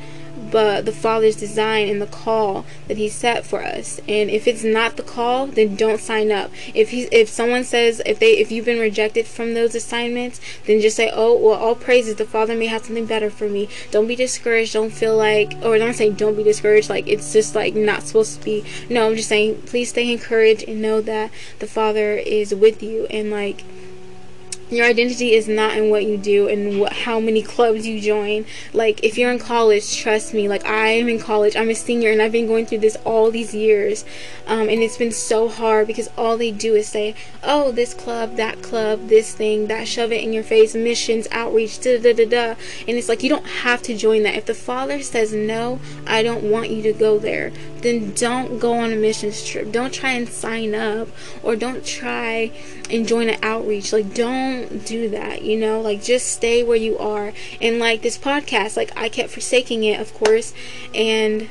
but 0.52 0.84
the 0.84 0.92
Father's 0.92 1.34
design 1.34 1.88
and 1.88 2.00
the 2.00 2.06
call 2.06 2.64
that 2.86 2.98
He 2.98 3.08
set 3.08 3.44
for 3.44 3.64
us. 3.64 3.98
And 4.06 4.30
if 4.30 4.46
it's 4.46 4.62
not 4.62 4.96
the 4.96 5.02
call, 5.02 5.46
then 5.48 5.74
don't 5.74 6.00
sign 6.00 6.30
up. 6.30 6.52
If 6.74 6.90
he, 6.90 7.02
if 7.04 7.28
someone 7.28 7.64
says 7.64 8.00
if 8.06 8.20
they 8.20 8.32
if 8.38 8.52
you've 8.52 8.66
been 8.66 8.78
rejected 8.78 9.26
from 9.26 9.54
those 9.54 9.74
assignments, 9.74 10.40
then 10.66 10.80
just 10.80 10.96
say, 10.96 11.10
oh 11.12 11.36
well, 11.36 11.58
all 11.58 11.74
praises. 11.74 12.16
The 12.16 12.26
Father 12.26 12.54
may 12.54 12.66
have 12.66 12.84
something 12.84 13.06
better 13.06 13.30
for 13.30 13.48
me. 13.48 13.68
Don't 13.90 14.06
be 14.06 14.14
discouraged. 14.14 14.74
Don't 14.74 14.92
feel 14.92 15.16
like, 15.16 15.54
or 15.62 15.78
don't 15.78 15.94
say 15.94 16.10
don't 16.10 16.36
be 16.36 16.44
discouraged. 16.44 16.90
Like 16.90 17.08
it's 17.08 17.32
just 17.32 17.54
like 17.54 17.74
not 17.74 18.02
supposed 18.02 18.38
to 18.38 18.44
be. 18.44 18.64
No, 18.90 19.08
I'm 19.08 19.16
just 19.16 19.28
saying, 19.28 19.62
please 19.62 19.88
stay 19.88 20.12
encouraged 20.12 20.68
and 20.68 20.82
know 20.82 21.00
that 21.00 21.30
the 21.58 21.66
Father 21.66 22.12
is 22.14 22.54
with 22.54 22.82
you 22.82 23.06
and 23.06 23.30
like 23.30 23.64
your 24.76 24.86
identity 24.86 25.34
is 25.34 25.48
not 25.48 25.76
in 25.76 25.90
what 25.90 26.04
you 26.04 26.16
do 26.16 26.48
and 26.48 26.80
what 26.80 26.92
how 26.92 27.20
many 27.20 27.42
clubs 27.42 27.86
you 27.86 28.00
join. 28.00 28.44
Like 28.72 29.02
if 29.02 29.18
you're 29.18 29.32
in 29.32 29.38
college, 29.38 29.96
trust 29.96 30.34
me, 30.34 30.48
like 30.48 30.64
I 30.64 30.88
am 30.88 31.08
in 31.08 31.18
college, 31.18 31.56
I'm 31.56 31.70
a 31.70 31.74
senior 31.74 32.10
and 32.10 32.22
I've 32.22 32.32
been 32.32 32.46
going 32.46 32.66
through 32.66 32.78
this 32.78 32.96
all 33.04 33.30
these 33.30 33.54
years. 33.54 34.04
Um, 34.46 34.68
and 34.68 34.82
it's 34.82 34.96
been 34.96 35.12
so 35.12 35.48
hard 35.48 35.86
because 35.86 36.08
all 36.16 36.36
they 36.36 36.50
do 36.50 36.74
is 36.74 36.88
say, 36.88 37.14
Oh, 37.42 37.70
this 37.70 37.94
club, 37.94 38.36
that 38.36 38.62
club, 38.62 39.08
this 39.08 39.34
thing, 39.34 39.66
that 39.68 39.86
shove 39.86 40.12
it 40.12 40.22
in 40.22 40.32
your 40.32 40.42
face, 40.42 40.74
missions, 40.74 41.28
outreach, 41.30 41.80
da 41.80 41.98
da 41.98 42.12
da 42.12 42.26
da 42.26 42.54
and 42.88 42.96
it's 42.96 43.08
like 43.08 43.22
you 43.22 43.28
don't 43.28 43.46
have 43.46 43.82
to 43.82 43.96
join 43.96 44.22
that. 44.22 44.34
If 44.34 44.46
the 44.46 44.54
father 44.54 45.02
says 45.02 45.32
no, 45.32 45.80
I 46.06 46.22
don't 46.22 46.50
want 46.50 46.70
you 46.70 46.82
to 46.82 46.92
go 46.92 47.18
there, 47.18 47.52
then 47.82 48.12
don't 48.14 48.58
go 48.58 48.74
on 48.74 48.92
a 48.92 48.96
mission 48.96 49.32
trip. 49.32 49.72
Don't 49.72 49.92
try 49.92 50.12
and 50.12 50.28
sign 50.28 50.74
up 50.74 51.08
or 51.42 51.56
don't 51.56 51.84
try 51.84 52.52
and 52.90 53.06
join 53.06 53.28
an 53.28 53.38
outreach. 53.42 53.92
Like 53.92 54.14
don't 54.14 54.84
do 54.84 55.08
that, 55.10 55.42
you 55.42 55.58
know? 55.58 55.80
Like 55.80 56.02
just 56.02 56.28
stay 56.28 56.62
where 56.62 56.76
you 56.76 56.98
are. 56.98 57.32
And 57.60 57.78
like 57.78 58.02
this 58.02 58.18
podcast, 58.18 58.76
like 58.76 58.96
I 58.96 59.08
kept 59.08 59.30
forsaking 59.30 59.84
it, 59.84 60.00
of 60.00 60.14
course, 60.14 60.54
and 60.94 61.48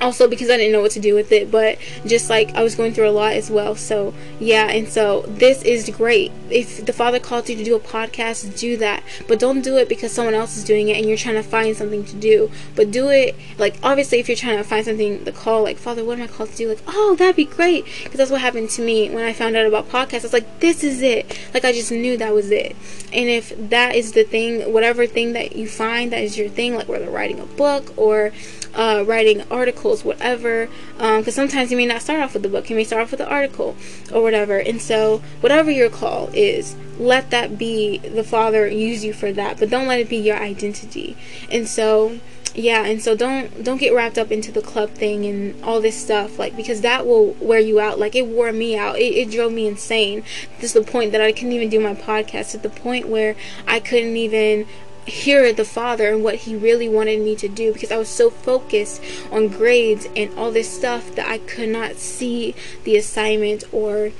also 0.00 0.28
because 0.28 0.50
I 0.50 0.56
didn't 0.56 0.72
know 0.72 0.80
what 0.80 0.92
to 0.92 1.00
do 1.00 1.14
with 1.14 1.32
it, 1.32 1.50
but 1.50 1.78
just 2.06 2.30
like 2.30 2.54
I 2.54 2.62
was 2.62 2.74
going 2.74 2.92
through 2.92 3.08
a 3.08 3.10
lot 3.10 3.32
as 3.32 3.50
well. 3.50 3.74
So, 3.74 4.14
yeah, 4.38 4.68
and 4.68 4.88
so 4.88 5.22
this 5.22 5.62
is 5.62 5.88
great. 5.90 6.32
If 6.50 6.84
the 6.84 6.92
Father 6.92 7.18
called 7.18 7.48
you 7.48 7.56
to 7.56 7.64
do 7.64 7.74
a 7.76 7.80
podcast, 7.80 8.58
do 8.58 8.76
that. 8.78 9.02
But 9.28 9.38
don't 9.38 9.62
do 9.62 9.76
it 9.76 9.88
because 9.88 10.12
someone 10.12 10.34
else 10.34 10.56
is 10.56 10.64
doing 10.64 10.88
it 10.88 10.96
and 10.98 11.06
you're 11.06 11.16
trying 11.16 11.36
to 11.36 11.42
find 11.42 11.76
something 11.76 12.04
to 12.04 12.16
do. 12.16 12.50
But 12.74 12.90
do 12.90 13.08
it, 13.08 13.36
like, 13.58 13.76
obviously, 13.82 14.18
if 14.20 14.28
you're 14.28 14.36
trying 14.36 14.58
to 14.58 14.64
find 14.64 14.84
something 14.84 15.24
to 15.24 15.32
call, 15.32 15.62
like, 15.62 15.78
Father, 15.78 16.04
what 16.04 16.18
am 16.18 16.24
I 16.24 16.28
called 16.28 16.50
to 16.50 16.56
do? 16.56 16.68
Like, 16.68 16.82
oh, 16.86 17.16
that'd 17.18 17.36
be 17.36 17.44
great. 17.44 17.84
Because 18.02 18.18
that's 18.18 18.30
what 18.30 18.40
happened 18.40 18.70
to 18.70 18.82
me 18.82 19.10
when 19.10 19.24
I 19.24 19.32
found 19.32 19.56
out 19.56 19.66
about 19.66 19.88
podcasts. 19.88 20.20
I 20.20 20.24
was 20.24 20.32
like, 20.32 20.60
this 20.60 20.84
is 20.84 21.02
it. 21.02 21.38
Like, 21.52 21.64
I 21.64 21.72
just 21.72 21.90
knew 21.90 22.16
that 22.16 22.34
was 22.34 22.50
it. 22.50 22.76
And 23.12 23.28
if 23.28 23.52
that 23.70 23.94
is 23.94 24.12
the 24.12 24.24
thing, 24.24 24.72
whatever 24.72 25.06
thing 25.06 25.32
that 25.34 25.56
you 25.56 25.68
find 25.68 26.12
that 26.12 26.22
is 26.22 26.36
your 26.36 26.48
thing, 26.48 26.74
like 26.74 26.88
whether 26.88 27.08
writing 27.08 27.40
a 27.40 27.46
book 27.46 27.92
or 27.96 28.32
uh, 28.74 29.04
writing 29.06 29.42
articles, 29.50 29.83
whatever. 29.84 30.68
Because 30.96 31.38
um, 31.38 31.48
sometimes 31.48 31.70
you 31.70 31.76
may 31.76 31.86
not 31.86 32.02
start 32.02 32.20
off 32.20 32.34
with 32.34 32.42
the 32.42 32.48
book, 32.48 32.70
you 32.70 32.76
may 32.76 32.84
start 32.84 33.02
off 33.02 33.10
with 33.10 33.18
the 33.18 33.28
article 33.28 33.76
or 34.12 34.22
whatever. 34.22 34.58
And 34.58 34.80
so, 34.80 35.22
whatever 35.40 35.70
your 35.70 35.90
call 35.90 36.30
is, 36.32 36.76
let 36.98 37.30
that 37.30 37.58
be 37.58 37.98
the 37.98 38.24
Father 38.24 38.66
use 38.66 39.04
you 39.04 39.12
for 39.12 39.32
that, 39.32 39.58
but 39.58 39.70
don't 39.70 39.86
let 39.86 40.00
it 40.00 40.08
be 40.08 40.16
your 40.16 40.36
identity. 40.36 41.16
And 41.50 41.68
so, 41.68 42.18
yeah 42.54 42.84
and 42.84 43.02
so 43.02 43.16
don't 43.16 43.64
don't 43.64 43.78
get 43.78 43.92
wrapped 43.92 44.16
up 44.16 44.30
into 44.30 44.52
the 44.52 44.62
club 44.62 44.88
thing 44.90 45.26
and 45.26 45.62
all 45.64 45.80
this 45.80 45.96
stuff 45.96 46.38
like 46.38 46.56
because 46.56 46.82
that 46.82 47.04
will 47.04 47.32
wear 47.40 47.58
you 47.58 47.80
out 47.80 47.98
like 47.98 48.14
it 48.14 48.26
wore 48.26 48.52
me 48.52 48.76
out 48.76 48.96
it, 48.96 49.12
it 49.12 49.30
drove 49.30 49.52
me 49.52 49.66
insane 49.66 50.22
to 50.60 50.72
the 50.72 50.82
point 50.82 51.10
that 51.10 51.20
i 51.20 51.32
couldn't 51.32 51.52
even 51.52 51.68
do 51.68 51.80
my 51.80 51.94
podcast 51.94 52.54
at 52.54 52.62
the 52.62 52.70
point 52.70 53.08
where 53.08 53.34
i 53.66 53.80
couldn't 53.80 54.16
even 54.16 54.66
hear 55.06 55.52
the 55.52 55.64
Father 55.64 56.10
and 56.12 56.24
what 56.24 56.36
He 56.36 56.56
really 56.56 56.88
wanted 56.88 57.20
me 57.20 57.36
to 57.36 57.48
do 57.48 57.72
because 57.72 57.92
I 57.92 57.96
was 57.96 58.08
so 58.08 58.30
focused 58.30 59.02
on 59.30 59.48
grades 59.48 60.06
and 60.16 60.32
all 60.38 60.50
this 60.50 60.70
stuff 60.70 61.14
that 61.14 61.28
I 61.28 61.38
could 61.38 61.68
not 61.68 61.96
see 61.96 62.54
the 62.84 62.96
assignment 62.96 63.64
or 63.72 64.12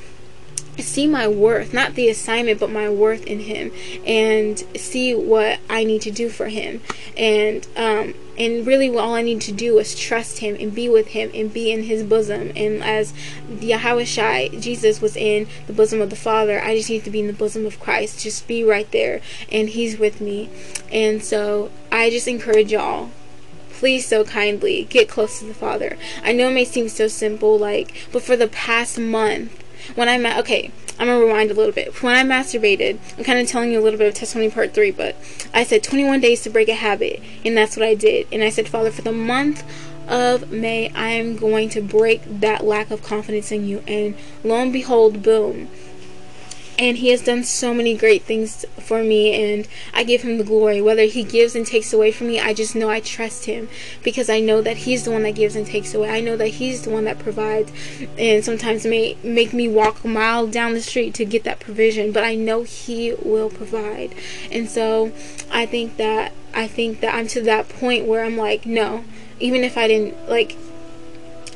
see 0.79 1.07
my 1.07 1.29
worth, 1.29 1.73
not 1.73 1.95
the 1.95 2.09
assignment, 2.09 2.61
but 2.61 2.71
my 2.71 2.89
worth 2.89 3.27
in 3.27 3.41
Him, 3.41 3.73
and 4.07 4.59
see 4.77 5.15
what 5.15 5.61
I 5.69 5.85
need 5.85 6.03
to 6.03 6.11
do 6.11 6.29
for 6.29 6.49
Him, 6.49 6.81
and 7.17 7.67
um, 7.77 8.15
and 8.37 8.67
really 8.67 8.89
all 8.97 9.15
I 9.15 9.23
need 9.23 9.41
to 9.43 9.53
do 9.53 9.79
is 9.79 9.99
trust 9.99 10.39
Him 10.39 10.57
and 10.59 10.75
be 10.75 10.89
with 10.89 11.09
Him 11.09 11.31
and 11.35 11.53
be 11.53 11.71
in 11.71 11.85
His 11.85 12.03
bosom. 12.03 12.53
And 12.57 12.83
as 12.83 13.13
Yahweh 13.61 14.05
Jesus 14.59 15.01
was 15.01 15.17
in 15.17 15.47
the 15.67 15.73
bosom 15.73 16.01
of 16.01 16.11
the 16.11 16.17
Father, 16.17 16.61
I 16.61 16.77
just 16.77 16.91
need 16.91 17.05
to 17.05 17.11
be 17.11 17.21
in 17.21 17.27
the 17.27 17.33
bosom 17.33 17.65
of 17.67 17.81
Christ, 17.81 18.23
just 18.23 18.49
be 18.49 18.65
right 18.65 18.91
there, 18.91 19.21
and 19.51 19.69
He's 19.69 19.99
with 19.99 20.21
me. 20.21 20.51
And 20.91 21.23
so 21.23 21.71
I 21.93 22.11
just 22.11 22.29
encourage 22.29 22.73
y'all 22.73 23.11
please 23.75 24.07
so 24.07 24.25
kindly 24.25 24.85
get 24.85 25.09
close 25.09 25.41
to 25.41 25.45
the 25.45 25.53
Father. 25.53 25.99
I 26.23 26.33
know 26.33 26.49
it 26.49 26.55
may 26.55 26.65
seem 26.65 26.89
so 26.89 27.09
simple, 27.09 27.59
like, 27.59 28.09
but 28.13 28.23
for 28.23 28.37
the 28.37 28.47
past 28.47 28.99
month, 28.99 29.64
when 29.95 30.09
I 30.09 30.19
met, 30.19 30.39
okay, 30.41 30.71
I'm 30.99 31.09
gonna 31.09 31.25
rewind 31.25 31.51
a 31.51 31.55
little 31.55 31.73
bit. 31.73 32.03
When 32.03 32.15
I 32.15 32.23
masturbated, 32.23 32.99
I'm 33.19 33.25
kind 33.25 33.39
of 33.39 33.49
telling 33.49 33.73
you 33.73 33.81
a 33.81 33.83
little 33.83 33.99
bit 33.99 34.09
of 34.09 34.15
testimony 34.15 34.51
part 34.51 34.75
three, 34.75 34.91
but 34.91 35.17
I 35.53 35.65
said 35.65 35.83
21 35.83 36.21
days 36.21 36.43
to 36.43 36.51
break 36.51 36.69
a 36.69 36.75
habit, 36.75 37.21
and 37.45 37.57
that's 37.57 37.77
what 37.77 37.87
I 37.87 37.95
did. 37.95 38.27
And 38.31 38.43
I 38.43 38.51
said, 38.51 38.69
Father, 38.69 38.91
for 38.91 39.03
the 39.03 39.13
month 39.13 39.65
of 40.09 40.51
May, 40.51 40.91
I 40.91 41.09
am 41.11 41.37
going 41.37 41.69
to 41.71 41.81
break 41.81 42.23
that 42.27 42.65
lack 42.65 42.91
of 42.91 43.03
confidence 43.03 43.51
in 43.51 43.67
you. 43.67 43.83
And 43.87 44.15
lo 44.43 44.57
and 44.57 44.73
behold, 44.73 45.23
boom, 45.23 45.69
and 46.79 46.99
he 46.99 47.09
has 47.09 47.23
done 47.23 47.45
so 47.45 47.73
many 47.73 47.97
great 47.97 48.23
things 48.23 48.65
for 48.81 49.03
me 49.03 49.53
and 49.53 49.69
I 49.93 50.05
give 50.05 50.23
him 50.23 50.39
the 50.39 50.45
glory. 50.45 50.83
Whether 50.83 51.05
he 51.05 51.23
gives 51.23 51.55
and 51.55 51.67
takes 51.67 51.93
away 51.93 52.13
from 52.13 52.29
me 52.29 52.41
I 52.41 52.53
just 52.53 52.75
know 52.75 52.91
I 52.91 53.01
trust 53.01 53.45
him 53.45 53.69
because 54.03 54.29
I 54.29 54.41
know 54.41 54.61
that 54.63 54.79
he's 54.79 55.05
the 55.05 55.11
one 55.11 55.23
that 55.23 55.35
gives 55.35 55.57
and 55.57 55.67
takes 55.67 55.95
away. 55.95 56.11
I 56.11 56.21
know 56.21 56.37
that 56.37 56.49
he's 56.49 56.83
the 56.83 56.91
one 56.91 57.05
that 57.05 57.19
provides 57.19 57.73
and 58.19 58.45
sometimes 58.45 58.85
may 58.85 59.17
make 59.23 59.53
me 59.53 59.69
walk 59.69 60.05
a 60.05 60.09
mile 60.09 60.47
down 60.47 60.75
the 60.75 60.83
street 60.83 61.15
to 61.15 61.25
get 61.25 61.45
that 61.45 61.61
provision 61.61 62.13
but 62.13 62.25
I 62.25 62.35
know 62.35 62.63
he 62.63 63.15
will 63.15 63.51
provide. 63.51 64.15
And 64.51 64.69
so 64.69 65.13
I 65.51 65.67
think 65.67 65.97
that 65.97 66.33
I 66.53 66.67
think 66.69 67.01
that 67.01 67.15
I'm 67.15 67.27
to 67.29 67.43
that 67.43 67.69
point 67.69 68.07
where 68.07 68.25
I'm 68.25 68.37
like 68.37 68.67
no. 68.67 69.05
Even 69.41 69.65
if 69.65 69.77
I 69.77 69.89
didn't 69.89 70.29
like 70.29 70.57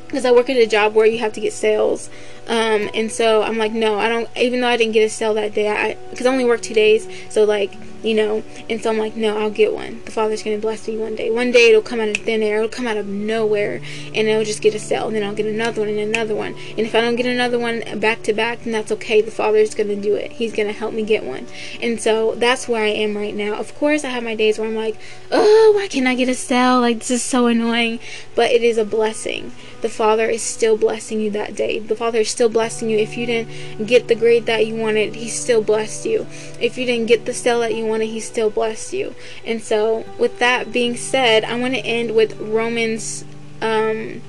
because 0.08 0.24
I 0.24 0.32
work 0.32 0.48
at 0.48 0.56
a 0.56 0.66
job 0.66 0.94
where 0.94 1.06
you 1.06 1.18
have 1.18 1.34
to 1.34 1.40
get 1.40 1.52
sales 1.52 2.08
um, 2.48 2.88
and 2.94 3.12
so 3.12 3.42
I'm 3.42 3.58
like, 3.58 3.72
no, 3.72 3.98
I 3.98 4.08
don't. 4.08 4.28
Even 4.36 4.62
though 4.62 4.68
I 4.68 4.78
didn't 4.78 4.94
get 4.94 5.04
a 5.04 5.10
sale 5.10 5.34
that 5.34 5.52
day, 5.52 5.68
I 5.68 5.98
because 6.10 6.24
I 6.24 6.32
only 6.32 6.46
worked 6.46 6.64
two 6.64 6.74
days, 6.74 7.06
so 7.28 7.44
like 7.44 7.74
you 8.02 8.14
know. 8.14 8.42
And 8.70 8.82
so 8.82 8.90
I'm 8.90 8.96
like, 8.96 9.16
no, 9.16 9.38
I'll 9.38 9.50
get 9.50 9.74
one. 9.74 10.00
The 10.06 10.12
Father's 10.12 10.42
gonna 10.42 10.56
bless 10.56 10.88
me 10.88 10.96
one 10.96 11.14
day. 11.14 11.30
One 11.30 11.50
day 11.50 11.68
it'll 11.68 11.82
come 11.82 12.00
out 12.00 12.08
of 12.08 12.16
thin 12.16 12.42
air. 12.42 12.56
It'll 12.58 12.70
come 12.70 12.86
out 12.86 12.96
of 12.96 13.06
nowhere, 13.06 13.82
and 14.14 14.28
it'll 14.28 14.44
just 14.44 14.62
get 14.62 14.74
a 14.74 14.78
sale. 14.78 15.08
And 15.08 15.16
then 15.16 15.24
I'll 15.24 15.34
get 15.34 15.44
another 15.44 15.82
one 15.82 15.90
and 15.90 15.98
another 15.98 16.34
one. 16.34 16.54
And 16.70 16.80
if 16.80 16.94
I 16.94 17.02
don't 17.02 17.16
get 17.16 17.26
another 17.26 17.58
one 17.58 17.82
back 18.00 18.22
to 18.22 18.32
back, 18.32 18.60
then 18.60 18.72
that's 18.72 18.92
okay. 18.92 19.20
The 19.20 19.30
Father's 19.30 19.74
gonna 19.74 19.96
do 19.96 20.14
it. 20.14 20.32
He's 20.32 20.54
gonna 20.54 20.72
help 20.72 20.94
me 20.94 21.02
get 21.02 21.24
one. 21.24 21.46
And 21.82 22.00
so 22.00 22.34
that's 22.34 22.66
where 22.66 22.82
I 22.82 22.88
am 22.88 23.14
right 23.14 23.34
now. 23.34 23.54
Of 23.56 23.74
course, 23.74 24.04
I 24.04 24.08
have 24.08 24.24
my 24.24 24.34
days 24.34 24.58
where 24.58 24.68
I'm 24.68 24.74
like, 24.74 24.96
oh, 25.30 25.72
why 25.76 25.86
can't 25.88 26.06
I 26.06 26.14
get 26.14 26.30
a 26.30 26.34
sale? 26.34 26.80
Like 26.80 27.00
this 27.00 27.10
is 27.10 27.22
so 27.22 27.46
annoying. 27.46 28.00
But 28.34 28.52
it 28.52 28.62
is 28.62 28.78
a 28.78 28.86
blessing. 28.86 29.52
The 29.80 29.88
Father 29.88 30.28
is 30.28 30.42
still 30.42 30.76
blessing 30.76 31.20
you 31.20 31.30
that 31.30 31.54
day. 31.54 31.78
The 31.78 31.94
Father 31.94 32.20
is 32.20 32.28
still 32.38 32.48
blessing 32.48 32.88
you. 32.88 32.96
If 32.96 33.16
you 33.16 33.26
didn't 33.26 33.86
get 33.88 34.06
the 34.06 34.14
grade 34.14 34.46
that 34.46 34.64
you 34.64 34.76
wanted, 34.76 35.16
He 35.16 35.28
still 35.28 35.60
blessed 35.60 36.06
you. 36.06 36.28
If 36.60 36.78
you 36.78 36.86
didn't 36.86 37.06
get 37.06 37.26
the 37.26 37.34
sale 37.34 37.58
that 37.60 37.74
you 37.74 37.84
wanted, 37.84 38.06
He 38.06 38.20
still 38.20 38.48
blessed 38.48 38.92
you. 38.92 39.16
And 39.44 39.60
so, 39.60 40.04
with 40.20 40.38
that 40.38 40.72
being 40.72 40.96
said, 40.96 41.42
I 41.42 41.58
want 41.58 41.74
to 41.74 41.80
end 41.80 42.14
with 42.14 42.38
Romans. 42.38 43.24
Um, 43.60 44.22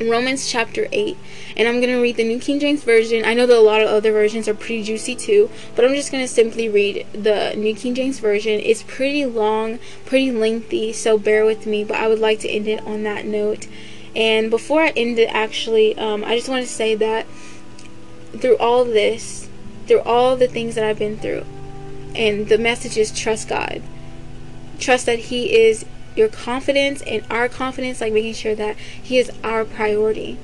Romans 0.00 0.48
chapter 0.48 0.86
8. 0.92 1.16
And 1.56 1.66
I'm 1.66 1.80
going 1.80 1.92
to 1.92 2.00
read 2.00 2.14
the 2.14 2.22
New 2.22 2.38
King 2.38 2.60
James 2.60 2.84
Version. 2.84 3.24
I 3.24 3.34
know 3.34 3.46
that 3.46 3.58
a 3.58 3.60
lot 3.60 3.82
of 3.82 3.88
other 3.88 4.12
versions 4.12 4.46
are 4.46 4.54
pretty 4.54 4.84
juicy 4.84 5.16
too, 5.16 5.50
but 5.74 5.84
I'm 5.84 5.92
just 5.92 6.12
going 6.12 6.22
to 6.22 6.32
simply 6.32 6.68
read 6.68 7.04
the 7.12 7.54
New 7.56 7.74
King 7.74 7.96
James 7.96 8.20
Version. 8.20 8.60
It's 8.60 8.84
pretty 8.84 9.26
long, 9.26 9.80
pretty 10.06 10.30
lengthy, 10.30 10.92
so 10.92 11.18
bear 11.18 11.44
with 11.44 11.66
me, 11.66 11.82
but 11.82 11.96
I 11.96 12.06
would 12.06 12.20
like 12.20 12.38
to 12.40 12.48
end 12.48 12.68
it 12.68 12.86
on 12.86 13.02
that 13.02 13.24
note. 13.24 13.66
And 14.16 14.50
before 14.50 14.82
I 14.82 14.88
end 14.90 15.18
it, 15.18 15.28
actually, 15.32 15.96
um, 15.98 16.24
I 16.24 16.36
just 16.36 16.48
want 16.48 16.64
to 16.64 16.72
say 16.72 16.94
that 16.96 17.26
through 18.36 18.56
all 18.58 18.84
this, 18.84 19.48
through 19.86 20.00
all 20.00 20.36
the 20.36 20.48
things 20.48 20.74
that 20.74 20.84
I've 20.84 20.98
been 20.98 21.18
through, 21.18 21.44
and 22.14 22.48
the 22.48 22.58
message 22.58 22.96
is 22.96 23.10
trust 23.10 23.48
God. 23.48 23.82
Trust 24.78 25.06
that 25.06 25.18
He 25.18 25.56
is 25.56 25.84
your 26.16 26.28
confidence 26.28 27.02
and 27.02 27.24
our 27.30 27.48
confidence, 27.48 28.00
like 28.00 28.12
making 28.12 28.34
sure 28.34 28.54
that 28.54 28.76
He 28.76 29.18
is 29.18 29.30
our 29.44 29.64
priority. 29.64 30.38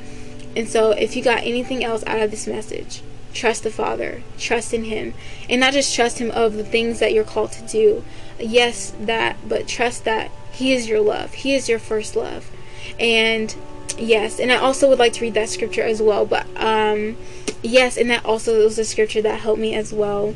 And 0.56 0.68
so, 0.68 0.92
if 0.92 1.16
you 1.16 1.22
got 1.22 1.42
anything 1.42 1.82
else 1.82 2.04
out 2.06 2.20
of 2.20 2.30
this 2.30 2.46
message, 2.46 3.02
trust 3.32 3.64
the 3.64 3.70
Father, 3.70 4.22
trust 4.38 4.72
in 4.72 4.84
Him, 4.84 5.14
and 5.50 5.60
not 5.60 5.72
just 5.72 5.94
trust 5.94 6.18
Him 6.18 6.30
of 6.30 6.54
the 6.54 6.64
things 6.64 7.00
that 7.00 7.12
you're 7.12 7.24
called 7.24 7.52
to 7.52 7.66
do. 7.66 8.04
Yes, 8.38 8.92
that, 9.00 9.36
but 9.48 9.66
trust 9.66 10.04
that 10.04 10.30
He 10.52 10.72
is 10.72 10.88
your 10.88 11.00
love, 11.00 11.34
He 11.34 11.54
is 11.54 11.68
your 11.68 11.80
first 11.80 12.14
love. 12.14 12.50
And 12.98 13.54
yes, 13.98 14.38
and 14.38 14.52
I 14.52 14.56
also 14.56 14.88
would 14.88 14.98
like 14.98 15.12
to 15.14 15.22
read 15.22 15.34
that 15.34 15.48
scripture 15.48 15.82
as 15.82 16.00
well. 16.00 16.26
But 16.26 16.46
um, 16.56 17.16
yes, 17.62 17.96
and 17.96 18.10
that 18.10 18.24
also 18.24 18.62
was 18.64 18.78
a 18.78 18.84
scripture 18.84 19.22
that 19.22 19.40
helped 19.40 19.60
me 19.60 19.74
as 19.74 19.92
well. 19.92 20.34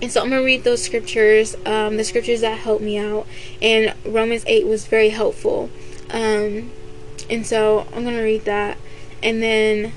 And 0.00 0.12
so 0.12 0.22
I'm 0.22 0.30
to 0.30 0.38
read 0.38 0.62
those 0.62 0.82
scriptures, 0.82 1.56
um, 1.66 1.96
the 1.96 2.04
scriptures 2.04 2.40
that 2.42 2.58
helped 2.58 2.82
me 2.82 2.98
out. 2.98 3.26
And 3.60 3.94
Romans 4.04 4.44
8 4.46 4.66
was 4.66 4.86
very 4.86 5.08
helpful. 5.08 5.70
Um, 6.10 6.70
and 7.28 7.44
so 7.44 7.86
I'm 7.92 8.04
to 8.04 8.22
read 8.22 8.44
that. 8.44 8.78
And 9.22 9.42
then 9.42 9.92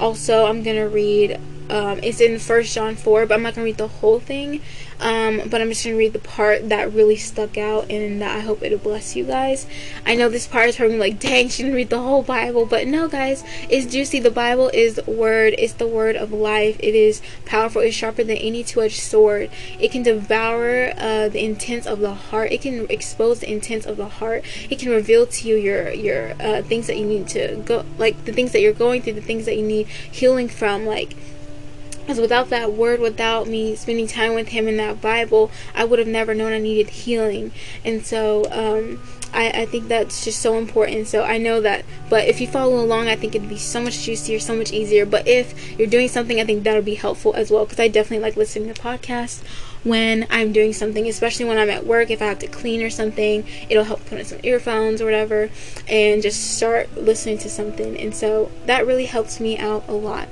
also 0.00 0.46
I'm 0.46 0.62
to 0.76 0.84
read, 0.84 1.38
um, 1.68 2.00
it's 2.02 2.20
in 2.20 2.38
First 2.38 2.74
John 2.74 2.96
4, 2.96 3.26
but 3.26 3.34
I'm 3.34 3.42
not 3.42 3.54
to 3.54 3.62
read 3.62 3.76
the 3.76 3.88
whole 3.88 4.20
thing. 4.20 4.62
Um, 5.02 5.48
but 5.50 5.60
I'm 5.60 5.68
just 5.68 5.84
going 5.84 5.94
to 5.94 5.98
read 5.98 6.12
the 6.12 6.20
part 6.20 6.68
that 6.68 6.92
really 6.92 7.16
stuck 7.16 7.58
out 7.58 7.90
and 7.90 8.22
that 8.22 8.36
I 8.36 8.40
hope 8.40 8.62
it'll 8.62 8.78
bless 8.78 9.16
you 9.16 9.24
guys. 9.24 9.66
I 10.06 10.14
know 10.14 10.28
this 10.28 10.46
part 10.46 10.68
is 10.68 10.76
probably 10.76 10.96
like, 10.96 11.18
dang, 11.18 11.48
she 11.48 11.64
didn't 11.64 11.74
read 11.74 11.90
the 11.90 12.00
whole 12.00 12.22
Bible. 12.22 12.66
But 12.66 12.86
no, 12.86 13.08
guys, 13.08 13.42
it's 13.68 13.92
juicy. 13.92 14.20
The 14.20 14.30
Bible 14.30 14.70
is 14.72 15.00
word. 15.06 15.54
It's 15.58 15.72
the 15.72 15.88
word 15.88 16.14
of 16.14 16.32
life. 16.32 16.76
It 16.78 16.94
is 16.94 17.20
powerful. 17.44 17.82
It's 17.82 17.96
sharper 17.96 18.22
than 18.22 18.36
any 18.36 18.62
two-edged 18.62 19.00
sword. 19.00 19.50
It 19.80 19.90
can 19.90 20.04
devour 20.04 20.92
uh, 20.96 21.28
the 21.28 21.44
intents 21.44 21.86
of 21.86 21.98
the 21.98 22.14
heart. 22.14 22.52
It 22.52 22.62
can 22.62 22.86
expose 22.88 23.40
the 23.40 23.50
intents 23.50 23.86
of 23.86 23.96
the 23.96 24.08
heart. 24.08 24.44
It 24.70 24.78
can 24.78 24.90
reveal 24.90 25.26
to 25.26 25.48
you 25.48 25.56
your, 25.56 25.90
your 25.90 26.34
uh, 26.40 26.62
things 26.62 26.86
that 26.86 26.96
you 26.96 27.06
need 27.06 27.26
to 27.28 27.60
go, 27.64 27.84
like 27.98 28.24
the 28.24 28.32
things 28.32 28.52
that 28.52 28.60
you're 28.60 28.72
going 28.72 29.02
through, 29.02 29.14
the 29.14 29.20
things 29.20 29.46
that 29.46 29.56
you 29.56 29.66
need 29.66 29.88
healing 29.88 30.48
from, 30.48 30.86
like 30.86 31.16
because 32.02 32.20
without 32.20 32.50
that 32.50 32.72
word, 32.72 33.00
without 33.00 33.46
me 33.46 33.74
spending 33.74 34.06
time 34.06 34.34
with 34.34 34.48
him 34.48 34.68
in 34.68 34.76
that 34.76 35.00
Bible, 35.00 35.50
I 35.74 35.84
would 35.84 35.98
have 35.98 36.08
never 36.08 36.34
known 36.34 36.52
I 36.52 36.58
needed 36.58 36.90
healing. 36.90 37.52
And 37.84 38.04
so, 38.04 38.44
um, 38.50 39.00
I, 39.34 39.62
I 39.62 39.66
think 39.66 39.88
that's 39.88 40.24
just 40.24 40.40
so 40.40 40.58
important. 40.58 41.08
So 41.08 41.24
I 41.24 41.38
know 41.38 41.60
that, 41.60 41.84
but 42.10 42.26
if 42.26 42.40
you 42.40 42.46
follow 42.46 42.80
along, 42.84 43.08
I 43.08 43.16
think 43.16 43.34
it'd 43.34 43.48
be 43.48 43.56
so 43.56 43.80
much 43.80 44.02
juicier, 44.02 44.38
so 44.38 44.54
much 44.54 44.72
easier. 44.72 45.06
But 45.06 45.26
if 45.26 45.78
you're 45.78 45.88
doing 45.88 46.08
something, 46.08 46.38
I 46.38 46.44
think 46.44 46.64
that'll 46.64 46.82
be 46.82 46.96
helpful 46.96 47.32
as 47.34 47.50
well 47.50 47.64
because 47.64 47.80
I 47.80 47.88
definitely 47.88 48.22
like 48.22 48.36
listening 48.36 48.72
to 48.72 48.80
podcasts 48.80 49.42
when 49.84 50.26
I'm 50.30 50.52
doing 50.52 50.72
something, 50.72 51.08
especially 51.08 51.46
when 51.46 51.58
I'm 51.58 51.70
at 51.70 51.86
work. 51.86 52.10
If 52.10 52.20
I 52.20 52.26
have 52.26 52.38
to 52.40 52.46
clean 52.46 52.82
or 52.82 52.90
something, 52.90 53.46
it'll 53.68 53.84
help 53.84 54.04
put 54.06 54.18
in 54.18 54.24
some 54.24 54.40
earphones 54.42 55.00
or 55.00 55.06
whatever 55.06 55.50
and 55.88 56.22
just 56.22 56.56
start 56.56 56.94
listening 56.96 57.38
to 57.38 57.48
something. 57.48 57.98
And 57.98 58.14
so 58.14 58.50
that 58.66 58.86
really 58.86 59.06
helps 59.06 59.40
me 59.40 59.56
out 59.58 59.84
a 59.88 59.92
lot. 59.92 60.28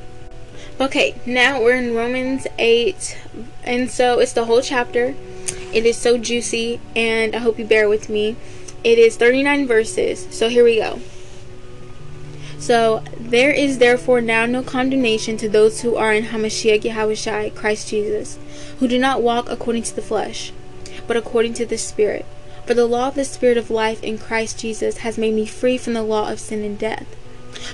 Okay, 0.80 1.14
now 1.26 1.60
we're 1.60 1.76
in 1.76 1.94
Romans 1.94 2.46
8, 2.58 3.18
and 3.64 3.90
so 3.90 4.18
it's 4.18 4.32
the 4.32 4.46
whole 4.46 4.62
chapter. 4.62 5.14
It 5.74 5.84
is 5.84 5.98
so 5.98 6.16
juicy, 6.16 6.80
and 6.96 7.36
I 7.36 7.38
hope 7.40 7.58
you 7.58 7.66
bear 7.66 7.86
with 7.86 8.08
me. 8.08 8.34
It 8.82 8.98
is 8.98 9.18
39 9.18 9.66
verses, 9.66 10.26
so 10.30 10.48
here 10.48 10.64
we 10.64 10.76
go. 10.76 11.00
So, 12.58 13.02
there 13.18 13.50
is 13.50 13.76
therefore 13.76 14.22
now 14.22 14.46
no 14.46 14.62
condemnation 14.62 15.36
to 15.36 15.50
those 15.50 15.82
who 15.82 15.96
are 15.96 16.14
in 16.14 16.24
Hamashiach 16.24 16.80
Yahawashi, 16.80 17.54
Christ 17.54 17.90
Jesus, 17.90 18.38
who 18.78 18.88
do 18.88 18.98
not 18.98 19.20
walk 19.20 19.50
according 19.50 19.82
to 19.82 19.94
the 19.94 20.00
flesh, 20.00 20.50
but 21.06 21.14
according 21.14 21.52
to 21.54 21.66
the 21.66 21.76
Spirit. 21.76 22.24
For 22.64 22.72
the 22.72 22.86
law 22.86 23.08
of 23.08 23.16
the 23.16 23.26
Spirit 23.26 23.58
of 23.58 23.70
life 23.70 24.02
in 24.02 24.16
Christ 24.16 24.58
Jesus 24.58 24.98
has 24.98 25.18
made 25.18 25.34
me 25.34 25.44
free 25.44 25.76
from 25.76 25.92
the 25.92 26.02
law 26.02 26.32
of 26.32 26.40
sin 26.40 26.64
and 26.64 26.78
death 26.78 27.19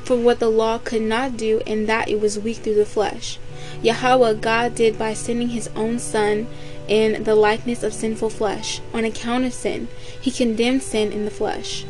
for 0.04 0.16
what 0.16 0.38
the 0.40 0.48
law 0.48 0.78
could 0.78 1.02
not 1.02 1.36
do, 1.36 1.60
in 1.66 1.86
that 1.86 2.08
it 2.08 2.20
was 2.20 2.38
weak 2.38 2.58
through 2.58 2.74
the 2.74 2.86
flesh. 2.86 3.38
Yahweh 3.82 4.34
God 4.34 4.74
did 4.74 4.98
by 4.98 5.14
sending 5.14 5.48
his 5.50 5.68
own 5.76 5.98
Son 5.98 6.46
in 6.88 7.24
the 7.24 7.34
likeness 7.34 7.82
of 7.82 7.92
sinful 7.92 8.30
flesh. 8.30 8.80
On 8.94 9.04
account 9.04 9.44
of 9.44 9.52
sin, 9.52 9.88
he 10.20 10.30
condemned 10.30 10.82
sin 10.82 11.12
in 11.12 11.24
the 11.24 11.30
flesh, 11.30 11.84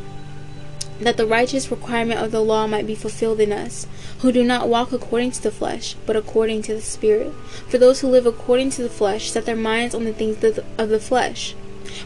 that 1.01 1.19
the 1.19 1.27
righteous 1.27 1.71
requirement 1.71 2.21
of 2.21 2.31
the 2.31 2.40
law 2.40 2.67
might 2.67 2.87
be 2.87 2.94
fulfilled 2.94 3.40
in 3.40 3.53
us, 3.53 3.87
who 4.21 4.33
do 4.33 4.42
not 4.42 4.69
walk 4.69 4.92
according 4.92 5.31
to 5.31 5.42
the 5.42 5.51
flesh, 5.51 5.94
but 6.07 6.17
according 6.17 6.63
to 6.63 6.75
the 6.75 6.81
Spirit. 6.81 7.33
For 7.69 7.77
those 7.77 8.01
who 8.01 8.09
live 8.09 8.25
according 8.25 8.71
to 8.71 8.83
the 8.83 8.88
flesh 8.88 9.31
set 9.31 9.44
their 9.44 9.55
minds 9.55 9.94
on 9.94 10.05
the 10.05 10.15
things 10.15 10.42
of 10.42 10.88
the 10.88 11.01
flesh, 11.01 11.55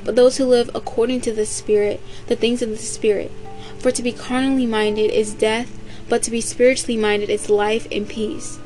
but 0.05 0.17
those 0.17 0.37
who 0.37 0.45
live 0.45 0.71
according 0.75 1.21
to 1.23 1.33
the 1.33 1.47
Spirit, 1.47 2.01
the 2.27 2.37
things 2.37 2.63
of 2.63 2.71
the 2.71 2.77
Spirit. 2.77 3.31
For 3.79 3.91
to 3.93 4.03
be 4.03 4.13
carnally 4.13 4.67
minded 4.67 5.11
is 5.11 5.33
death, 5.33 5.79
but 6.11 6.23
to 6.25 6.31
be 6.31 6.43
spiritually 6.43 6.99
minded 6.99 7.31
is 7.31 7.49
life 7.49 7.89
and 7.91 8.07
peace. 8.07 8.59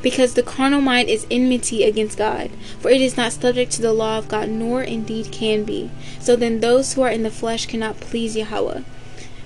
Because 0.00 0.34
the 0.34 0.42
carnal 0.42 0.80
mind 0.80 1.08
is 1.08 1.26
enmity 1.30 1.82
against 1.82 2.16
God, 2.16 2.50
for 2.78 2.88
it 2.88 3.02
is 3.02 3.16
not 3.16 3.32
subject 3.32 3.72
to 3.72 3.82
the 3.82 3.92
law 3.92 4.16
of 4.16 4.28
God, 4.28 4.48
nor 4.48 4.82
indeed 4.82 5.30
can 5.30 5.64
be. 5.64 5.90
So 6.20 6.36
then 6.36 6.60
those 6.60 6.94
who 6.94 7.02
are 7.02 7.10
in 7.10 7.24
the 7.24 7.30
flesh 7.30 7.66
cannot 7.66 8.00
please 8.00 8.36
Yahweh. 8.36 8.82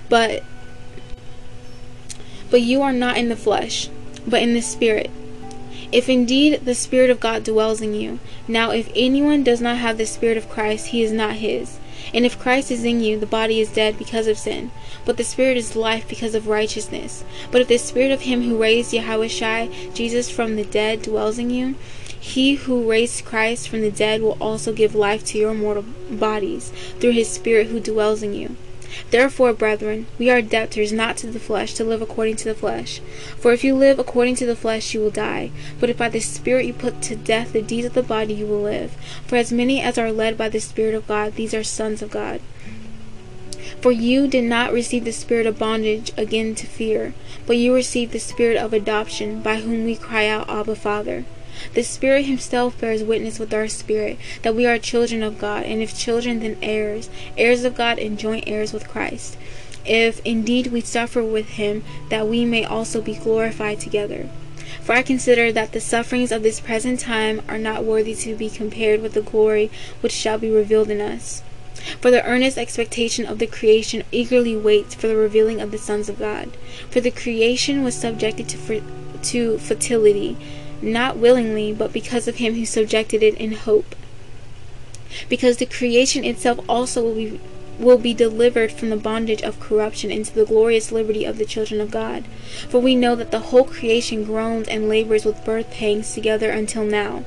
But 0.07 0.43
but 2.51 2.61
you 2.61 2.83
are 2.83 2.93
not 2.93 3.17
in 3.17 3.29
the 3.29 3.35
flesh, 3.35 3.89
but 4.27 4.41
in 4.41 4.53
the 4.53 4.61
spirit. 4.61 5.09
If 5.93 6.09
indeed 6.09 6.65
the 6.65 6.73
Spirit 6.73 7.11
of 7.11 7.19
God 7.19 7.43
dwells 7.43 7.79
in 7.79 7.93
you. 7.93 8.19
Now 8.47 8.71
if 8.71 8.91
anyone 8.95 9.43
does 9.43 9.61
not 9.61 9.77
have 9.77 9.99
the 9.99 10.07
Spirit 10.07 10.37
of 10.37 10.49
Christ, 10.49 10.87
he 10.87 11.03
is 11.03 11.11
not 11.11 11.35
his. 11.35 11.77
And 12.13 12.25
if 12.25 12.39
Christ 12.39 12.69
is 12.69 12.83
in 12.83 13.01
you, 13.01 13.19
the 13.19 13.25
body 13.25 13.59
is 13.59 13.71
dead 13.71 13.97
because 13.97 14.27
of 14.27 14.37
sin, 14.37 14.71
but 15.03 15.17
the 15.17 15.23
Spirit 15.23 15.57
is 15.57 15.75
life 15.75 16.07
because 16.07 16.35
of 16.35 16.47
righteousness. 16.47 17.23
But 17.51 17.61
if 17.61 17.67
the 17.67 17.77
Spirit 17.77 18.11
of 18.11 18.21
him 18.21 18.43
who 18.43 18.61
raised 18.61 18.93
Yahweh 18.93 19.27
Jesus 19.93 20.29
from 20.29 20.55
the 20.55 20.63
dead, 20.63 21.01
dwells 21.01 21.39
in 21.39 21.49
you, 21.49 21.75
he 22.19 22.55
who 22.55 22.89
raised 22.89 23.25
Christ 23.25 23.67
from 23.67 23.81
the 23.81 23.91
dead 23.91 24.21
will 24.21 24.37
also 24.39 24.71
give 24.71 24.95
life 24.95 25.25
to 25.25 25.37
your 25.37 25.53
mortal 25.53 25.85
bodies 26.09 26.71
through 26.99 27.11
his 27.11 27.29
Spirit 27.29 27.67
who 27.67 27.79
dwells 27.79 28.23
in 28.23 28.33
you. 28.33 28.55
Therefore, 29.11 29.53
brethren, 29.53 30.07
we 30.17 30.29
are 30.29 30.41
debtors 30.41 30.91
not 30.91 31.17
to 31.17 31.27
the 31.27 31.39
flesh 31.39 31.73
to 31.75 31.83
live 31.83 32.01
according 32.01 32.35
to 32.37 32.45
the 32.45 32.55
flesh. 32.55 33.01
For 33.37 33.51
if 33.51 33.63
you 33.63 33.75
live 33.75 33.99
according 33.99 34.35
to 34.35 34.45
the 34.45 34.55
flesh, 34.55 34.93
you 34.93 34.99
will 34.99 35.09
die. 35.09 35.51
But 35.79 35.89
if 35.89 35.97
by 35.97 36.09
the 36.09 36.19
Spirit 36.19 36.65
you 36.65 36.73
put 36.73 37.01
to 37.03 37.15
death 37.15 37.53
the 37.53 37.61
deeds 37.61 37.87
of 37.87 37.93
the 37.93 38.03
body, 38.03 38.33
you 38.33 38.45
will 38.45 38.61
live. 38.61 38.95
For 39.25 39.35
as 39.35 39.51
many 39.51 39.81
as 39.81 39.97
are 39.97 40.11
led 40.11 40.37
by 40.37 40.49
the 40.49 40.59
Spirit 40.59 40.95
of 40.95 41.07
God, 41.07 41.35
these 41.35 41.53
are 41.53 41.63
sons 41.63 42.01
of 42.01 42.11
God. 42.11 42.41
For 43.81 43.91
you 43.91 44.27
did 44.27 44.45
not 44.45 44.71
receive 44.71 45.03
the 45.03 45.11
spirit 45.11 45.45
of 45.45 45.59
bondage 45.59 46.11
again 46.15 46.55
to 46.55 46.67
fear, 46.67 47.13
but 47.45 47.57
you 47.57 47.73
received 47.73 48.13
the 48.13 48.19
spirit 48.19 48.57
of 48.57 48.73
adoption, 48.73 49.41
by 49.41 49.57
whom 49.57 49.83
we 49.83 49.95
cry 49.95 50.27
out, 50.27 50.49
Abba, 50.49 50.75
Father. 50.75 51.25
The 51.73 51.83
Spirit 51.83 52.25
Himself 52.25 52.79
bears 52.79 53.03
witness 53.03 53.39
with 53.39 53.53
our 53.53 53.67
spirit 53.67 54.17
that 54.41 54.55
we 54.55 54.65
are 54.65 54.77
children 54.77 55.23
of 55.23 55.39
God, 55.39 55.63
and 55.63 55.81
if 55.81 55.97
children, 55.97 56.39
then 56.39 56.57
heirs, 56.61 57.09
heirs 57.37 57.63
of 57.63 57.75
God 57.75 57.99
and 57.99 58.19
joint 58.19 58.43
heirs 58.47 58.73
with 58.73 58.87
Christ. 58.87 59.37
If 59.85 60.21
indeed 60.25 60.67
we 60.67 60.81
suffer 60.81 61.23
with 61.23 61.49
Him, 61.49 61.83
that 62.09 62.27
we 62.27 62.45
may 62.45 62.63
also 62.63 63.01
be 63.01 63.15
glorified 63.15 63.79
together. 63.79 64.29
For 64.81 64.93
I 64.93 65.01
consider 65.01 65.51
that 65.51 65.71
the 65.71 65.79
sufferings 65.79 66.31
of 66.31 66.43
this 66.43 66.59
present 66.59 66.99
time 66.99 67.41
are 67.47 67.57
not 67.57 67.83
worthy 67.83 68.15
to 68.15 68.35
be 68.35 68.49
compared 68.49 69.01
with 69.01 69.13
the 69.13 69.21
glory 69.21 69.71
which 70.01 70.11
shall 70.11 70.37
be 70.37 70.49
revealed 70.49 70.89
in 70.89 70.99
us. 70.99 71.41
For 71.99 72.11
the 72.11 72.23
earnest 72.25 72.57
expectation 72.57 73.25
of 73.25 73.39
the 73.39 73.47
creation 73.47 74.03
eagerly 74.11 74.55
waits 74.55 74.95
for 74.95 75.07
the 75.07 75.15
revealing 75.15 75.59
of 75.59 75.71
the 75.71 75.77
sons 75.77 76.07
of 76.07 76.19
God. 76.19 76.49
For 76.89 77.01
the 77.01 77.11
creation 77.11 77.83
was 77.83 77.95
subjected 77.95 78.47
to, 78.49 78.83
to 79.21 79.57
fertility 79.57 80.37
not 80.83 81.17
willingly, 81.17 81.73
but 81.73 81.93
because 81.93 82.27
of 82.27 82.35
him 82.35 82.55
who 82.55 82.65
subjected 82.65 83.23
it 83.23 83.35
in 83.35 83.53
hope. 83.53 83.95
Because 85.29 85.57
the 85.57 85.65
creation 85.65 86.23
itself 86.23 86.59
also 86.67 87.03
will 87.03 87.15
be 87.15 87.39
will 87.79 87.97
be 87.97 88.13
delivered 88.13 88.71
from 88.71 88.89
the 88.89 88.95
bondage 88.95 89.41
of 89.41 89.59
corruption 89.59 90.11
into 90.11 90.31
the 90.33 90.45
glorious 90.45 90.91
liberty 90.91 91.25
of 91.25 91.37
the 91.37 91.45
children 91.45 91.81
of 91.81 91.89
God. 91.89 92.23
For 92.69 92.79
we 92.79 92.95
know 92.95 93.15
that 93.15 93.31
the 93.31 93.39
whole 93.39 93.63
creation 93.63 94.23
groans 94.23 94.67
and 94.67 94.87
labors 94.87 95.25
with 95.25 95.43
birth 95.43 95.71
pangs 95.71 96.13
together 96.13 96.51
until 96.51 96.83
now. 96.83 97.25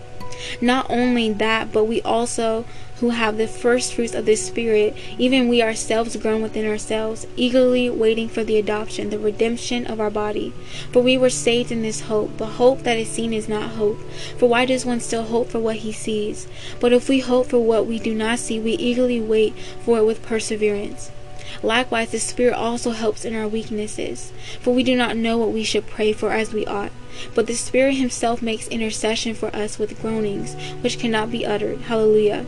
Not 0.61 0.87
only 0.89 1.33
that, 1.33 1.73
but 1.73 1.85
we 1.85 2.01
also 2.03 2.65
who 3.01 3.11
have 3.11 3.37
the 3.37 3.47
first 3.47 3.93
fruits 3.93 4.15
of 4.15 4.25
the 4.25 4.37
Spirit, 4.37 4.97
even 5.19 5.49
we 5.49 5.63
ourselves 5.63 6.17
groan 6.17 6.41
within 6.41 6.67
ourselves, 6.67 7.27
eagerly 7.37 7.91
waiting 7.91 8.29
for 8.29 8.43
the 8.43 8.59
adoption, 8.59 9.11
the 9.11 9.19
redemption 9.19 9.87
of 9.87 10.01
our 10.01 10.11
body. 10.11 10.53
For 10.93 11.03
we 11.03 11.19
were 11.19 11.31
saved 11.31 11.71
in 11.71 11.83
this 11.83 12.03
hope, 12.03 12.31
but 12.39 12.47
hope 12.47 12.83
that 12.83 12.97
is 12.97 13.09
seen 13.09 13.33
is 13.35 13.49
not 13.49 13.73
hope. 13.73 13.99
For 14.39 14.49
why 14.49 14.65
does 14.65 14.87
one 14.87 15.01
still 15.01 15.25
hope 15.25 15.51
for 15.51 15.59
what 15.59 15.77
he 15.77 15.93
sees? 15.93 16.49
But 16.81 16.93
if 16.93 17.09
we 17.09 17.21
hope 17.21 17.49
for 17.49 17.59
what 17.59 17.87
we 17.87 17.99
do 17.99 18.15
not 18.15 18.39
see, 18.39 18.59
we 18.59 18.73
eagerly 18.73 19.21
wait 19.21 19.55
for 19.85 19.99
it 19.99 20.05
with 20.05 20.23
perseverance. 20.23 21.11
Likewise, 21.63 22.11
the 22.11 22.19
Spirit 22.19 22.55
also 22.55 22.91
helps 22.91 23.25
in 23.25 23.35
our 23.35 23.49
weaknesses, 23.49 24.33
for 24.61 24.75
we 24.75 24.83
do 24.83 24.97
not 24.97 25.17
know 25.17 25.39
what 25.39 25.53
we 25.53 25.65
should 25.65 25.87
pray 25.87 26.13
for 26.13 26.33
as 26.33 26.53
we 26.53 26.67
ought. 26.67 26.93
But 27.35 27.47
the 27.47 27.55
Spirit 27.55 27.95
Himself 27.95 28.43
makes 28.43 28.69
intercession 28.69 29.35
for 29.35 29.55
us 29.55 29.79
with 29.79 30.01
groanings 30.01 30.55
which 30.83 30.99
cannot 30.99 31.31
be 31.31 31.47
uttered. 31.47 31.83
Hallelujah. 31.83 32.45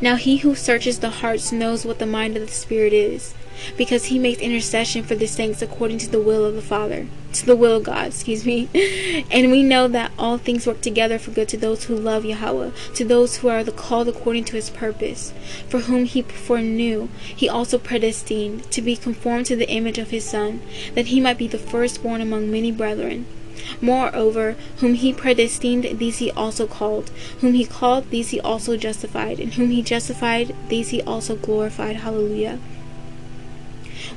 Now 0.00 0.16
he 0.16 0.38
who 0.38 0.54
searches 0.54 0.98
the 0.98 1.10
hearts 1.10 1.52
knows 1.52 1.84
what 1.84 1.98
the 1.98 2.06
mind 2.06 2.36
of 2.36 2.46
the 2.46 2.52
Spirit 2.52 2.92
is, 2.92 3.34
because 3.76 4.06
he 4.06 4.18
makes 4.18 4.40
intercession 4.40 5.04
for 5.04 5.14
the 5.14 5.26
saints 5.26 5.62
according 5.62 5.98
to 5.98 6.10
the 6.10 6.20
will 6.20 6.44
of 6.44 6.54
the 6.54 6.62
Father, 6.62 7.06
to 7.32 7.46
the 7.46 7.56
will 7.56 7.76
of 7.76 7.84
God, 7.84 8.08
excuse 8.08 8.44
me. 8.44 8.68
And 9.30 9.50
we 9.50 9.62
know 9.62 9.88
that 9.88 10.12
all 10.18 10.38
things 10.38 10.66
work 10.66 10.80
together 10.80 11.18
for 11.18 11.30
good 11.30 11.48
to 11.48 11.56
those 11.56 11.84
who 11.84 11.96
love 11.96 12.24
Yahweh, 12.24 12.70
to 12.94 13.04
those 13.04 13.36
who 13.36 13.48
are 13.48 13.64
the 13.64 13.72
called 13.72 14.08
according 14.08 14.44
to 14.44 14.56
his 14.56 14.70
purpose, 14.70 15.32
for 15.68 15.80
whom 15.80 16.04
he 16.04 16.22
foreknew, 16.22 17.08
he 17.24 17.48
also 17.48 17.78
predestined 17.78 18.70
to 18.70 18.82
be 18.82 18.96
conformed 18.96 19.46
to 19.46 19.56
the 19.56 19.70
image 19.70 19.98
of 19.98 20.10
his 20.10 20.24
Son, 20.24 20.60
that 20.94 21.06
he 21.06 21.20
might 21.20 21.38
be 21.38 21.46
the 21.46 21.58
firstborn 21.58 22.20
among 22.20 22.50
many 22.50 22.70
brethren. 22.70 23.26
Moreover, 23.80 24.56
whom 24.78 24.94
he 24.94 25.12
predestined, 25.12 25.98
these 25.98 26.18
he 26.18 26.30
also 26.32 26.66
called. 26.66 27.10
Whom 27.40 27.54
he 27.54 27.64
called, 27.64 28.10
these 28.10 28.30
he 28.30 28.40
also 28.40 28.76
justified. 28.76 29.40
And 29.40 29.54
whom 29.54 29.70
he 29.70 29.82
justified, 29.82 30.54
these 30.68 30.90
he 30.90 31.02
also 31.02 31.36
glorified. 31.36 31.96
Hallelujah. 31.96 32.58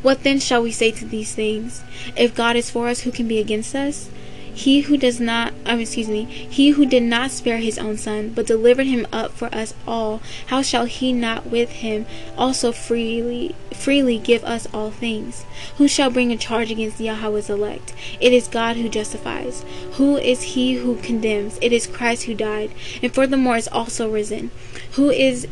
What 0.01 0.23
then 0.23 0.39
shall 0.39 0.61
we 0.61 0.71
say 0.71 0.91
to 0.91 1.05
these 1.05 1.33
things? 1.33 1.83
If 2.15 2.35
God 2.35 2.55
is 2.55 2.69
for 2.69 2.87
us, 2.87 3.01
who 3.01 3.11
can 3.11 3.27
be 3.27 3.39
against 3.39 3.75
us? 3.75 4.09
He 4.55 4.81
who 4.81 4.95
does 4.95 5.19
not, 5.19 5.53
um, 5.65 5.81
excuse 5.81 6.07
me, 6.07 6.23
he 6.23 6.69
who 6.69 6.85
did 6.85 7.03
not 7.03 7.31
spare 7.31 7.57
his 7.57 7.77
own 7.77 7.97
son, 7.97 8.29
but 8.29 8.47
delivered 8.47 8.87
him 8.87 9.05
up 9.11 9.31
for 9.31 9.53
us 9.53 9.73
all, 9.85 10.21
how 10.47 10.61
shall 10.61 10.85
he 10.85 11.11
not 11.11 11.47
with 11.47 11.69
him 11.69 12.05
also 12.37 12.71
freely, 12.71 13.53
freely 13.73 14.17
give 14.17 14.45
us 14.45 14.65
all 14.73 14.91
things? 14.91 15.43
Who 15.77 15.89
shall 15.89 16.09
bring 16.09 16.31
a 16.31 16.37
charge 16.37 16.71
against 16.71 17.01
Yahweh's 17.01 17.49
elect? 17.49 17.93
It 18.21 18.31
is 18.31 18.47
God 18.47 18.77
who 18.77 18.87
justifies. 18.87 19.65
Who 19.95 20.15
is 20.15 20.41
he 20.43 20.75
who 20.75 20.95
condemns? 20.95 21.59
It 21.61 21.73
is 21.73 21.85
Christ 21.85 22.23
who 22.23 22.33
died, 22.33 22.71
and 23.03 23.13
furthermore 23.13 23.57
is 23.57 23.67
also 23.67 24.09
risen. 24.09 24.51
Who 24.93 25.09
is 25.09 25.47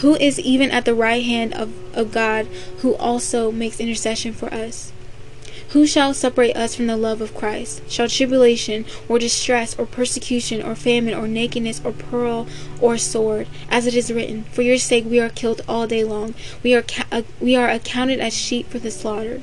who 0.00 0.14
is 0.14 0.38
even 0.40 0.70
at 0.70 0.84
the 0.84 0.94
right 0.94 1.24
hand 1.24 1.52
of, 1.54 1.72
of 1.94 2.12
God, 2.12 2.46
who 2.78 2.94
also 2.94 3.50
makes 3.50 3.80
intercession 3.80 4.32
for 4.32 4.52
us? 4.54 4.92
Who 5.72 5.86
shall 5.86 6.14
separate 6.14 6.56
us 6.56 6.74
from 6.74 6.86
the 6.86 6.96
love 6.96 7.20
of 7.20 7.34
Christ? 7.34 7.82
Shall 7.90 8.08
tribulation, 8.08 8.86
or 9.06 9.18
distress, 9.18 9.78
or 9.78 9.84
persecution, 9.84 10.62
or 10.62 10.74
famine, 10.74 11.12
or 11.12 11.28
nakedness, 11.28 11.82
or 11.84 11.92
peril, 11.92 12.46
or 12.80 12.96
sword? 12.96 13.48
As 13.70 13.86
it 13.86 13.94
is 13.94 14.10
written, 14.10 14.44
For 14.44 14.62
your 14.62 14.78
sake 14.78 15.04
we 15.04 15.20
are 15.20 15.28
killed 15.28 15.60
all 15.68 15.86
day 15.86 16.04
long. 16.04 16.34
We 16.62 16.74
are, 16.74 16.82
ca- 16.82 17.06
uh, 17.12 17.22
we 17.38 17.54
are 17.54 17.68
accounted 17.68 18.18
as 18.18 18.34
sheep 18.34 18.70
for 18.70 18.78
the 18.78 18.90
slaughter. 18.90 19.42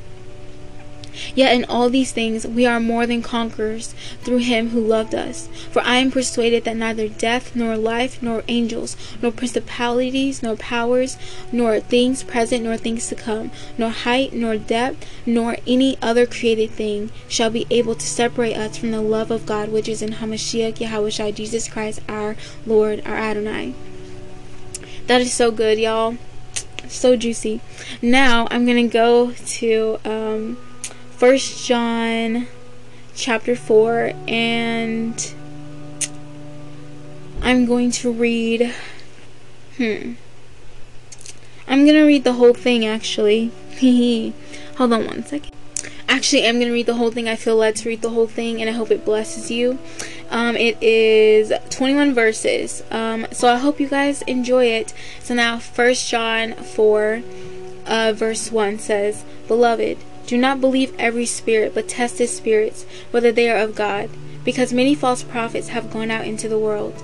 Yet 1.34 1.55
in 1.55 1.66
all 1.66 1.89
these 1.89 2.11
things 2.11 2.45
we 2.45 2.66
are 2.66 2.80
more 2.80 3.05
than 3.05 3.22
conquerors 3.22 3.93
through 4.22 4.38
him 4.38 4.70
who 4.70 4.80
loved 4.80 5.16
us. 5.16 5.47
For 5.72 5.82
I 5.82 5.97
am 5.97 6.11
persuaded 6.11 6.63
that 6.63 6.78
neither 6.78 7.07
death, 7.07 7.55
nor 7.55 7.78
life, 7.78 8.22
nor 8.22 8.43
angels, 8.47 8.95
nor 9.22 9.32
principalities, 9.32 10.43
nor 10.43 10.55
powers, 10.55 11.18
nor 11.51 11.80
things 11.80 12.24
present, 12.24 12.63
nor 12.63 12.78
things 12.78 13.07
to 13.09 13.16
come, 13.16 13.51
nor 13.78 13.89
height, 13.89 14.34
nor 14.34 14.57
depth, 14.57 15.05
nor 15.26 15.57
any 15.68 15.97
other 16.01 16.26
created 16.26 16.72
thing 16.72 17.11
shall 17.28 17.49
be 17.49 17.68
able 17.70 17.95
to 17.95 18.07
separate 18.07 18.55
us 18.55 18.78
from 18.78 18.91
the 18.91 19.01
love 19.01 19.32
of 19.32 19.45
God 19.45 19.70
which 19.70 19.88
is 19.88 20.01
in 20.01 20.13
Hamashiach 20.13 20.80
Yahweh 20.80 21.32
Jesus 21.32 21.68
Christ 21.68 22.01
our 22.07 22.36
Lord, 22.66 23.01
our 23.05 23.16
Adonai. 23.16 23.74
That 25.07 25.22
is 25.22 25.34
so 25.34 25.51
good, 25.51 25.78
y'all. 25.78 26.18
So 26.88 27.16
juicy. 27.16 27.61
Now 28.01 28.47
I'm 28.51 28.66
gonna 28.66 28.88
go 28.88 29.32
to 29.32 29.99
um 30.05 30.57
First 31.18 31.66
John 31.66 32.47
chapter 33.16 33.55
4 33.55 34.11
and 34.28 35.34
I'm 37.41 37.66
going 37.66 37.91
to 37.91 38.11
read 38.11 38.76
hmm 39.78 40.13
I'm 41.70 41.86
going 41.86 41.95
to 41.95 42.03
read 42.03 42.26
the 42.26 42.34
whole 42.34 42.53
thing 42.53 42.86
actually. 42.86 43.51
Hold 44.78 44.91
on 44.91 45.07
one 45.07 45.26
second. 45.26 45.53
Actually, 46.09 46.45
I'm 46.47 46.55
going 46.55 46.68
to 46.68 46.74
read 46.74 46.86
the 46.86 46.95
whole 46.95 47.11
thing. 47.11 47.30
I 47.30 47.38
feel 47.38 47.55
led 47.55 47.78
to 47.78 47.89
read 47.89 48.01
the 48.01 48.09
whole 48.09 48.28
thing 48.28 48.59
and 48.59 48.70
I 48.70 48.74
hope 48.74 48.91
it 48.91 49.05
blesses 49.05 49.49
you. 49.49 49.80
Um, 50.30 50.57
it 50.57 50.78
is 50.84 51.53
21 51.70 52.13
verses. 52.13 52.84
Um, 52.91 53.26
so 53.32 53.47
I 53.47 53.55
hope 53.55 53.80
you 53.80 53.88
guys 53.88 54.22
enjoy 54.24 54.66
it. 54.66 54.93
So 55.22 55.34
now, 55.34 55.59
First 55.59 56.09
John 56.09 56.55
4, 56.55 57.22
uh, 57.86 58.13
verse 58.13 58.51
1 58.51 58.80
says, 58.80 59.24
Beloved, 59.47 59.97
do 60.28 60.38
not 60.38 60.61
believe 60.61 60.93
every 60.97 61.26
spirit, 61.26 61.73
but 61.73 61.88
test 61.88 62.17
the 62.17 62.28
spirits, 62.28 62.86
whether 63.11 63.32
they 63.32 63.49
are 63.49 63.57
of 63.57 63.76
God, 63.76 64.09
because 64.43 64.73
many 64.73 64.95
false 64.95 65.23
prophets 65.23 65.69
have 65.69 65.91
gone 65.91 66.11
out 66.11 66.26
into 66.26 66.47
the 66.47 66.59
world. 66.59 67.03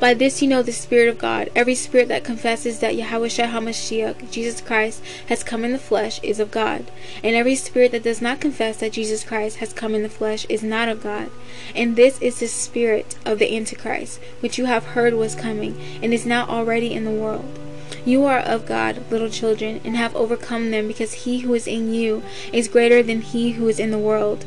By 0.00 0.12
this 0.12 0.42
you 0.42 0.48
know 0.48 0.62
the 0.62 0.72
Spirit 0.72 1.08
of 1.08 1.18
God. 1.18 1.50
Every 1.54 1.74
spirit 1.74 2.08
that 2.08 2.24
confesses 2.24 2.80
that 2.80 2.96
Yahweh 2.96 3.28
HaMashiach, 3.28 4.30
Jesus 4.30 4.60
Christ, 4.60 5.02
has 5.28 5.44
come 5.44 5.64
in 5.64 5.72
the 5.72 5.78
flesh 5.78 6.20
is 6.22 6.40
of 6.40 6.50
God. 6.50 6.90
And 7.22 7.34
every 7.36 7.54
spirit 7.54 7.92
that 7.92 8.02
does 8.02 8.20
not 8.20 8.40
confess 8.40 8.78
that 8.78 8.92
Jesus 8.92 9.24
Christ 9.24 9.58
has 9.58 9.72
come 9.72 9.94
in 9.94 10.02
the 10.02 10.08
flesh 10.08 10.46
is 10.48 10.62
not 10.62 10.88
of 10.88 11.02
God. 11.02 11.30
And 11.74 11.96
this 11.96 12.20
is 12.20 12.40
the 12.40 12.48
spirit 12.48 13.16
of 13.24 13.38
the 13.38 13.56
Antichrist, 13.56 14.20
which 14.40 14.58
you 14.58 14.66
have 14.66 14.84
heard 14.84 15.14
was 15.14 15.34
coming, 15.34 15.80
and 16.02 16.12
is 16.12 16.26
now 16.26 16.46
already 16.48 16.92
in 16.92 17.04
the 17.04 17.10
world. 17.10 17.63
You 18.04 18.24
are 18.24 18.38
of 18.38 18.66
God, 18.66 19.10
little 19.10 19.30
children, 19.30 19.80
and 19.84 19.96
have 19.96 20.14
overcome 20.14 20.70
them, 20.70 20.88
because 20.88 21.24
he 21.24 21.40
who 21.40 21.54
is 21.54 21.66
in 21.66 21.94
you 21.94 22.22
is 22.52 22.68
greater 22.68 23.02
than 23.02 23.22
he 23.22 23.52
who 23.52 23.68
is 23.68 23.80
in 23.80 23.90
the 23.90 23.98
world. 23.98 24.44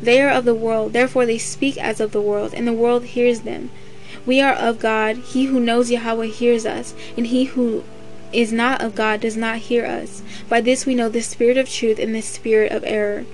They 0.00 0.20
are 0.22 0.30
of 0.30 0.44
the 0.44 0.54
world, 0.54 0.92
therefore 0.92 1.26
they 1.26 1.38
speak 1.38 1.76
as 1.76 2.00
of 2.00 2.12
the 2.12 2.20
world, 2.20 2.54
and 2.54 2.66
the 2.66 2.72
world 2.72 3.04
hears 3.04 3.40
them. 3.40 3.70
We 4.24 4.40
are 4.40 4.54
of 4.54 4.80
God. 4.80 5.16
He 5.18 5.44
who 5.46 5.60
knows 5.60 5.90
Yahweh 5.90 6.26
hears 6.26 6.66
us, 6.66 6.94
and 7.16 7.26
he 7.26 7.44
who 7.44 7.84
is 8.32 8.52
not 8.52 8.82
of 8.82 8.94
God 8.94 9.20
does 9.20 9.36
not 9.36 9.58
hear 9.58 9.86
us. 9.86 10.22
By 10.48 10.60
this 10.60 10.86
we 10.86 10.94
know 10.94 11.08
the 11.08 11.22
spirit 11.22 11.56
of 11.56 11.68
truth 11.68 11.98
and 11.98 12.14
the 12.14 12.22
spirit 12.22 12.72
of 12.72 12.82
error. 12.84 13.24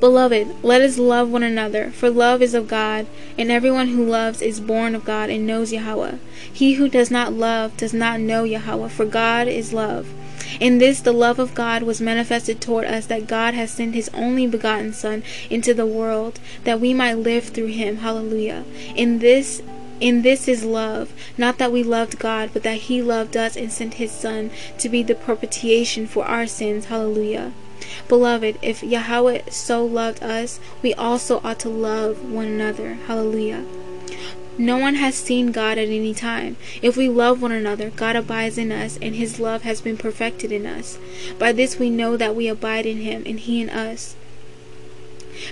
Beloved, 0.00 0.62
let 0.62 0.80
us 0.80 0.96
love 0.96 1.28
one 1.30 1.42
another, 1.42 1.90
for 1.90 2.08
love 2.08 2.40
is 2.40 2.54
of 2.54 2.68
God, 2.68 3.06
and 3.36 3.50
everyone 3.50 3.88
who 3.88 4.04
loves 4.04 4.40
is 4.40 4.60
born 4.60 4.94
of 4.94 5.04
God 5.04 5.28
and 5.28 5.44
knows 5.44 5.72
Yahweh. 5.72 6.18
He 6.52 6.74
who 6.74 6.88
does 6.88 7.10
not 7.10 7.32
love 7.32 7.76
does 7.76 7.92
not 7.92 8.20
know 8.20 8.44
Yahweh, 8.44 8.88
for 8.88 9.04
God 9.04 9.48
is 9.48 9.72
love. 9.72 10.06
In 10.60 10.78
this 10.78 11.00
the 11.00 11.12
love 11.12 11.38
of 11.38 11.54
God 11.54 11.82
was 11.82 12.00
manifested 12.00 12.60
toward 12.60 12.84
us 12.86 13.06
that 13.06 13.26
God 13.26 13.54
has 13.54 13.72
sent 13.72 13.94
his 13.94 14.08
only 14.14 14.46
begotten 14.46 14.92
Son 14.92 15.24
into 15.50 15.74
the 15.74 15.86
world 15.86 16.38
that 16.62 16.80
we 16.80 16.94
might 16.94 17.14
live 17.14 17.44
through 17.44 17.66
him. 17.66 17.98
Hallelujah. 17.98 18.64
In 18.94 19.18
this 19.18 19.62
in 20.00 20.22
this 20.22 20.46
is 20.46 20.64
love, 20.64 21.12
not 21.36 21.58
that 21.58 21.72
we 21.72 21.82
loved 21.82 22.20
God, 22.20 22.50
but 22.52 22.62
that 22.62 22.82
he 22.86 23.02
loved 23.02 23.36
us 23.36 23.56
and 23.56 23.72
sent 23.72 23.94
his 23.94 24.12
Son 24.12 24.50
to 24.78 24.88
be 24.88 25.02
the 25.02 25.16
propitiation 25.16 26.06
for 26.06 26.24
our 26.24 26.46
sins. 26.46 26.84
Hallelujah. 26.84 27.52
Beloved, 28.08 28.58
if 28.62 28.82
Yahweh 28.82 29.50
so 29.50 29.84
loved 29.84 30.22
us, 30.22 30.60
we 30.82 30.94
also 30.94 31.40
ought 31.44 31.58
to 31.60 31.68
love 31.68 32.30
one 32.30 32.46
another. 32.46 32.94
Hallelujah. 32.94 33.64
No 34.60 34.76
one 34.76 34.96
has 34.96 35.14
seen 35.14 35.52
God 35.52 35.78
at 35.78 35.86
any 35.86 36.12
time. 36.12 36.56
If 36.82 36.96
we 36.96 37.08
love 37.08 37.40
one 37.40 37.52
another, 37.52 37.90
God 37.90 38.16
abides 38.16 38.58
in 38.58 38.72
us, 38.72 38.98
and 39.00 39.14
his 39.14 39.38
love 39.38 39.62
has 39.62 39.80
been 39.80 39.96
perfected 39.96 40.50
in 40.50 40.66
us. 40.66 40.98
By 41.38 41.52
this 41.52 41.78
we 41.78 41.90
know 41.90 42.16
that 42.16 42.34
we 42.34 42.48
abide 42.48 42.84
in 42.84 42.98
him, 42.98 43.22
and 43.24 43.38
he 43.38 43.60
in 43.60 43.70
us. 43.70 44.16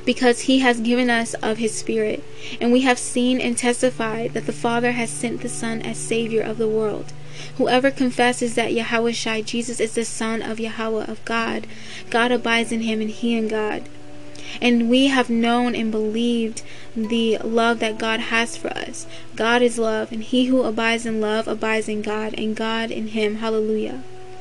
Because 0.05 0.41
he 0.43 0.59
has 0.59 0.81
given 0.81 1.09
us 1.09 1.35
of 1.35 1.59
his 1.59 1.73
Spirit. 1.73 2.25
And 2.61 2.73
we 2.73 2.81
have 2.81 2.99
seen 2.99 3.41
and 3.41 3.57
testified 3.57 4.35
that 4.35 4.47
the 4.47 4.53
Father 4.53 4.93
has 4.93 5.11
sent 5.11 5.41
the 5.41 5.49
Son 5.49 5.83
as 5.83 5.97
Savior 5.97 6.43
of 6.43 6.59
the 6.59 6.69
world. 6.69 7.13
Whoever 7.59 7.91
confesses 7.91 8.55
that 8.55 8.73
Yahweh 8.73 9.43
Jesus 9.43 9.81
is 9.81 9.95
the 9.95 10.05
Son 10.05 10.43
of 10.43 10.61
Yahweh 10.61 11.05
of 11.05 11.25
God, 11.25 11.67
God 12.11 12.33
abides 12.33 12.73
in 12.73 12.81
him, 12.81 13.01
and 13.01 13.11
he 13.11 13.37
in 13.37 13.49
God. 13.49 13.89
And 14.61 14.89
we 14.89 15.09
have 15.09 15.29
known 15.29 15.75
and 15.75 15.91
believed 15.91 16.63
the 16.95 17.39
love 17.39 17.79
that 17.81 17.99
God 17.99 18.21
has 18.21 18.57
for 18.57 18.69
us. 18.69 19.07
God 19.35 19.61
is 19.61 19.79
love, 19.79 20.13
and 20.13 20.23
he 20.23 20.47
who 20.47 20.63
abides 20.63 21.05
in 21.05 21.21
love 21.21 21.49
abides 21.49 21.89
in 21.89 22.03
God, 22.03 22.35
and 22.35 22.57
God 22.57 22.91
in 22.91 23.09
him. 23.09 23.37
Hallelujah. 23.37 24.03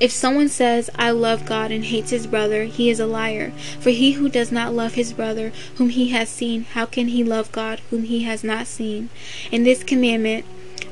If 0.00 0.10
someone 0.10 0.48
says, 0.48 0.90
I 0.96 1.10
love 1.10 1.46
God 1.46 1.70
and 1.70 1.84
hates 1.84 2.10
his 2.10 2.26
brother, 2.26 2.64
he 2.64 2.90
is 2.90 3.00
a 3.00 3.06
liar. 3.06 3.52
For 3.80 3.90
he 3.90 4.12
who 4.12 4.28
does 4.28 4.52
not 4.52 4.74
love 4.74 4.94
his 4.94 5.12
brother 5.12 5.52
whom 5.76 5.90
he 5.90 6.08
has 6.10 6.28
seen, 6.28 6.64
how 6.64 6.86
can 6.86 7.08
he 7.08 7.22
love 7.24 7.52
God 7.52 7.80
whom 7.90 8.04
he 8.04 8.24
has 8.24 8.42
not 8.42 8.66
seen? 8.66 9.10
And 9.52 9.64
this 9.64 9.84
commandment 9.84 10.44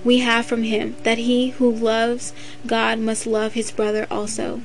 we 0.05 0.19
have 0.19 0.47
from 0.47 0.63
him, 0.65 0.97
that 1.03 1.19
he 1.19 1.51
who 1.51 1.71
loves 1.71 2.33
God 2.67 2.99
must 2.99 3.27
love 3.27 3.55
his 3.55 3.71
brother 3.71 4.07
also. 4.11 4.61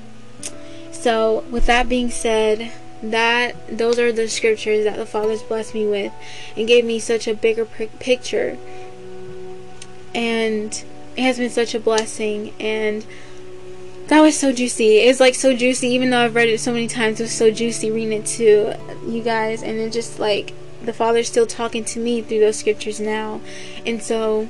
So, 0.92 1.46
with 1.50 1.66
that 1.68 1.88
being 1.88 2.10
said, 2.10 2.72
that 3.02 3.78
those 3.78 3.98
are 3.98 4.12
the 4.12 4.28
scriptures 4.28 4.84
that 4.84 4.98
the 4.98 5.06
Father's 5.06 5.42
blessed 5.42 5.74
me 5.74 5.88
with 5.88 6.12
and 6.58 6.68
gave 6.68 6.84
me 6.84 7.00
such 7.00 7.28
a 7.28 7.34
bigger 7.34 7.66
picture. 7.66 8.58
And 10.14 10.84
it 11.16 11.22
has 11.22 11.38
been 11.38 11.50
such 11.50 11.74
a 11.74 11.80
blessing 11.80 12.54
and 12.60 13.06
that 14.10 14.22
was 14.22 14.38
so 14.38 14.52
juicy. 14.52 14.98
It's 14.98 15.20
like 15.20 15.36
so 15.36 15.56
juicy, 15.56 15.88
even 15.88 16.10
though 16.10 16.20
I've 16.20 16.36
read 16.36 16.50
it 16.50 16.60
so 16.60 16.74
many 16.74 16.88
times. 16.88 17.20
It 17.20 17.24
was 17.24 17.32
so 17.32 17.52
juicy 17.52 17.92
reading 17.92 18.14
it 18.22 18.26
to 18.38 18.76
you 19.08 19.22
guys, 19.24 19.64
and 19.64 19.78
it 19.78 19.94
just 19.94 20.20
like 20.20 20.54
the 20.84 20.94
Father's 20.94 21.28
still 21.28 21.46
talking 21.46 21.86
to 21.86 22.00
me 22.00 22.22
through 22.22 22.40
those 22.40 22.58
scriptures 22.58 23.00
now, 23.00 23.40
and 23.86 24.02
so 24.02 24.48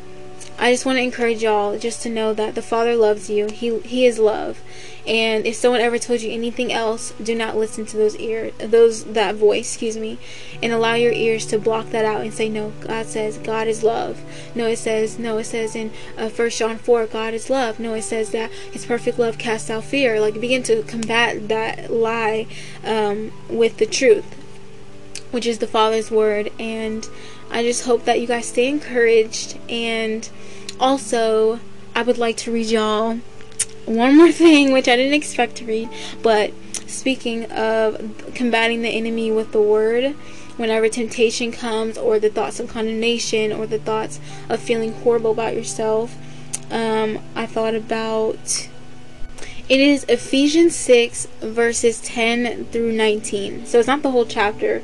I 0.59 0.73
just 0.73 0.85
want 0.85 0.97
to 0.97 1.03
encourage 1.03 1.41
y'all 1.41 1.79
just 1.79 2.01
to 2.03 2.09
know 2.09 2.33
that 2.33 2.53
the 2.53 2.61
Father 2.61 2.95
loves 2.95 3.29
you. 3.29 3.47
He 3.47 3.79
He 3.79 4.05
is 4.05 4.19
love, 4.19 4.61
and 5.07 5.45
if 5.47 5.55
someone 5.55 5.79
ever 5.79 5.97
told 5.97 6.21
you 6.21 6.31
anything 6.31 6.73
else, 6.73 7.13
do 7.23 7.33
not 7.33 7.55
listen 7.55 7.85
to 7.87 7.97
those 7.97 8.17
ear 8.17 8.51
those 8.59 9.05
that 9.05 9.35
voice, 9.35 9.71
excuse 9.71 9.95
me, 9.95 10.17
and 10.61 10.73
allow 10.73 10.95
your 10.95 11.13
ears 11.13 11.45
to 11.47 11.57
block 11.57 11.91
that 11.91 12.03
out 12.03 12.21
and 12.21 12.33
say 12.33 12.49
no. 12.49 12.73
God 12.81 13.05
says 13.05 13.37
God 13.37 13.67
is 13.67 13.83
love. 13.83 14.21
No, 14.53 14.67
it 14.67 14.77
says 14.77 15.17
no. 15.17 15.37
It 15.37 15.45
says 15.45 15.75
in 15.75 15.91
uh, 16.17 16.27
First 16.27 16.59
John 16.59 16.77
four, 16.77 17.07
God 17.07 17.33
is 17.33 17.49
love. 17.49 17.79
No, 17.79 17.93
it 17.93 18.01
says 18.01 18.31
that 18.31 18.51
His 18.51 18.85
perfect 18.85 19.17
love 19.17 19.37
casts 19.37 19.69
out 19.69 19.85
fear. 19.85 20.19
Like 20.19 20.41
begin 20.41 20.63
to 20.63 20.83
combat 20.83 21.47
that 21.47 21.89
lie 21.89 22.47
um, 22.83 23.31
with 23.49 23.77
the 23.77 23.85
truth, 23.85 24.25
which 25.31 25.45
is 25.45 25.59
the 25.59 25.67
Father's 25.67 26.11
word. 26.11 26.51
And 26.59 27.07
I 27.49 27.63
just 27.63 27.85
hope 27.85 28.05
that 28.05 28.19
you 28.19 28.27
guys 28.27 28.47
stay 28.47 28.67
encouraged. 28.67 29.57
And 29.69 30.29
also, 30.79 31.59
I 31.95 32.01
would 32.03 32.17
like 32.17 32.37
to 32.37 32.51
read 32.51 32.67
y'all 32.67 33.19
one 33.89 34.15
more 34.15 34.31
thing, 34.31 34.71
which 34.71 34.87
I 34.87 34.95
didn't 34.95 35.15
expect 35.15 35.55
to 35.57 35.65
read, 35.65 35.89
but 36.21 36.53
speaking 36.87 37.51
of 37.51 38.31
combating 38.35 38.81
the 38.81 38.89
enemy 38.89 39.31
with 39.31 39.51
the 39.51 39.61
word, 39.61 40.13
whenever 40.57 40.87
temptation 40.89 41.51
comes, 41.51 41.97
or 41.97 42.19
the 42.19 42.29
thoughts 42.29 42.59
of 42.59 42.69
condemnation, 42.69 43.51
or 43.51 43.65
the 43.65 43.79
thoughts 43.79 44.19
of 44.47 44.59
feeling 44.59 44.93
horrible 45.01 45.31
about 45.31 45.55
yourself, 45.55 46.15
um, 46.71 47.19
I 47.35 47.45
thought 47.45 47.73
about 47.73 48.69
it 49.67 49.79
is 49.79 50.03
Ephesians 50.05 50.75
6, 50.75 51.27
verses 51.41 52.01
10 52.01 52.65
through 52.65 52.91
19. 52.91 53.65
So 53.65 53.79
it's 53.79 53.87
not 53.87 54.01
the 54.01 54.11
whole 54.11 54.25
chapter, 54.25 54.83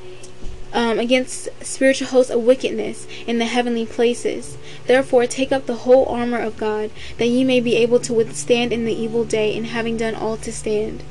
um, 0.73 0.99
against 0.99 1.49
spiritual 1.63 2.07
hosts 2.07 2.31
of 2.31 2.43
wickedness 2.43 3.07
in 3.27 3.37
the 3.37 3.45
heavenly 3.45 3.85
places. 3.85 4.57
Therefore, 4.87 5.27
take 5.27 5.51
up 5.51 5.65
the 5.65 5.83
whole 5.85 6.05
armor 6.05 6.39
of 6.39 6.57
God, 6.57 6.91
that 7.17 7.27
ye 7.27 7.43
may 7.43 7.59
be 7.59 7.75
able 7.75 7.99
to 7.99 8.13
withstand 8.13 8.71
in 8.71 8.85
the 8.85 8.93
evil 8.93 9.23
day, 9.23 9.55
and 9.55 9.67
having 9.67 9.97
done 9.97 10.15
all 10.15 10.37
to 10.37 10.51
stand. 10.51 11.03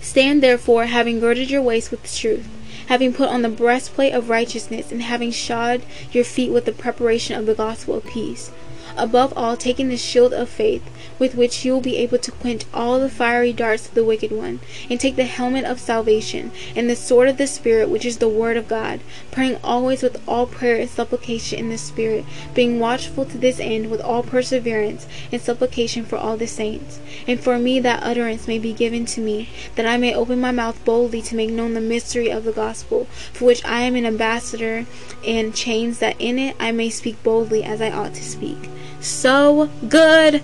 Stand 0.00 0.42
therefore, 0.42 0.86
having 0.86 1.20
girded 1.20 1.50
your 1.50 1.62
waist 1.62 1.90
with 1.90 2.14
truth 2.14 2.48
having 2.88 3.12
put 3.12 3.28
on 3.28 3.42
the 3.42 3.48
breastplate 3.50 4.14
of 4.14 4.30
righteousness, 4.30 4.90
and 4.90 5.02
having 5.02 5.30
shod 5.30 5.82
your 6.10 6.24
feet 6.24 6.50
with 6.50 6.64
the 6.64 6.72
preparation 6.72 7.36
of 7.36 7.44
the 7.44 7.54
gospel 7.54 7.96
of 7.96 8.04
peace. 8.06 8.50
Above 8.98 9.32
all, 9.36 9.56
taking 9.56 9.88
the 9.88 9.96
shield 9.96 10.34
of 10.34 10.48
faith, 10.48 10.82
with 11.20 11.36
which 11.36 11.64
you 11.64 11.72
will 11.72 11.80
be 11.80 11.96
able 11.96 12.18
to 12.18 12.32
quench 12.32 12.64
all 12.74 12.98
the 12.98 13.08
fiery 13.08 13.52
darts 13.52 13.86
of 13.86 13.94
the 13.94 14.04
wicked 14.04 14.32
one, 14.32 14.58
and 14.90 14.98
take 14.98 15.14
the 15.14 15.24
helmet 15.24 15.64
of 15.64 15.78
salvation, 15.78 16.50
and 16.74 16.90
the 16.90 16.96
sword 16.96 17.28
of 17.28 17.36
the 17.36 17.46
Spirit, 17.46 17.88
which 17.88 18.04
is 18.04 18.18
the 18.18 18.28
word 18.28 18.56
of 18.56 18.66
God, 18.66 18.98
praying 19.30 19.56
always 19.62 20.02
with 20.02 20.20
all 20.26 20.46
prayer 20.46 20.76
and 20.76 20.90
supplication 20.90 21.60
in 21.60 21.68
the 21.68 21.78
Spirit, 21.78 22.24
being 22.54 22.80
watchful 22.80 23.24
to 23.24 23.38
this 23.38 23.60
end 23.60 23.88
with 23.88 24.00
all 24.00 24.24
perseverance 24.24 25.06
and 25.30 25.40
supplication 25.40 26.04
for 26.04 26.16
all 26.16 26.36
the 26.36 26.48
saints. 26.48 26.98
And 27.26 27.38
for 27.38 27.56
me 27.56 27.78
that 27.78 28.02
utterance 28.02 28.48
may 28.48 28.58
be 28.58 28.72
given 28.72 29.06
to 29.06 29.20
me, 29.20 29.48
that 29.76 29.86
I 29.86 29.96
may 29.96 30.12
open 30.12 30.40
my 30.40 30.50
mouth 30.50 30.84
boldly 30.84 31.22
to 31.22 31.36
make 31.36 31.50
known 31.50 31.74
the 31.74 31.80
mystery 31.80 32.30
of 32.30 32.42
the 32.42 32.52
gospel, 32.52 33.04
for 33.32 33.44
which 33.44 33.64
I 33.64 33.82
am 33.82 33.94
an 33.94 34.06
ambassador, 34.06 34.86
and 35.24 35.54
chains 35.54 36.00
that 36.00 36.20
in 36.20 36.38
it 36.38 36.56
I 36.58 36.72
may 36.72 36.90
speak 36.90 37.22
boldly 37.22 37.62
as 37.62 37.80
I 37.80 37.92
ought 37.92 38.14
to 38.14 38.24
speak. 38.24 38.58
So 39.00 39.70
good. 39.88 40.42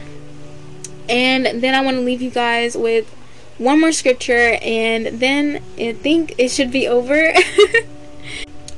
And 1.08 1.62
then 1.62 1.74
I 1.74 1.80
want 1.82 1.96
to 1.96 2.02
leave 2.02 2.22
you 2.22 2.30
guys 2.30 2.76
with 2.76 3.10
one 3.58 3.80
more 3.80 3.92
scripture, 3.92 4.58
and 4.62 5.06
then 5.06 5.62
I 5.78 5.92
think 5.92 6.34
it 6.38 6.50
should 6.50 6.70
be 6.70 6.88
over. 6.88 7.32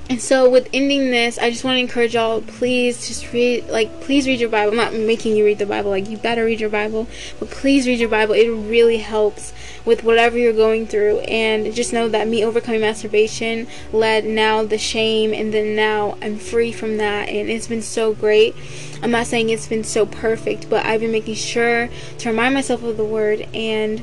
And 0.08 0.20
so, 0.20 0.48
with 0.48 0.68
ending 0.72 1.10
this, 1.10 1.36
I 1.36 1.50
just 1.50 1.64
want 1.64 1.76
to 1.76 1.80
encourage 1.80 2.14
y'all, 2.14 2.40
please 2.40 3.08
just 3.08 3.32
read, 3.32 3.66
like, 3.68 4.02
please 4.02 4.28
read 4.28 4.38
your 4.38 4.48
Bible. 4.48 4.70
I'm 4.70 4.76
not 4.76 4.94
making 4.94 5.36
you 5.36 5.44
read 5.44 5.58
the 5.58 5.66
Bible, 5.66 5.90
like, 5.90 6.08
you 6.08 6.16
better 6.16 6.44
read 6.44 6.60
your 6.60 6.70
Bible, 6.70 7.08
but 7.40 7.50
please 7.50 7.88
read 7.88 7.98
your 7.98 8.08
Bible. 8.08 8.34
It 8.34 8.48
really 8.48 8.98
helps 8.98 9.52
with 9.86 10.04
whatever 10.04 10.36
you're 10.36 10.52
going 10.52 10.86
through. 10.86 11.20
And 11.20 11.72
just 11.74 11.94
know 11.94 12.08
that 12.10 12.28
me 12.28 12.44
overcoming 12.44 12.82
masturbation 12.82 13.66
led 13.92 14.26
now 14.26 14.62
the 14.64 14.76
shame, 14.76 15.32
and 15.32 15.54
then 15.54 15.74
now 15.74 16.18
I'm 16.20 16.36
free 16.36 16.72
from 16.72 16.98
that. 16.98 17.30
And 17.30 17.48
it's 17.48 17.68
been 17.68 17.80
so 17.80 18.12
great. 18.12 18.54
I'm 19.02 19.10
not 19.10 19.26
saying 19.26 19.48
it's 19.48 19.68
been 19.68 19.84
so 19.84 20.04
perfect, 20.04 20.68
but 20.68 20.84
I've 20.84 21.00
been 21.00 21.12
making 21.12 21.36
sure 21.36 21.88
to 22.18 22.28
remind 22.28 22.52
myself 22.52 22.82
of 22.82 22.98
the 22.98 23.04
word. 23.04 23.48
And 23.54 24.02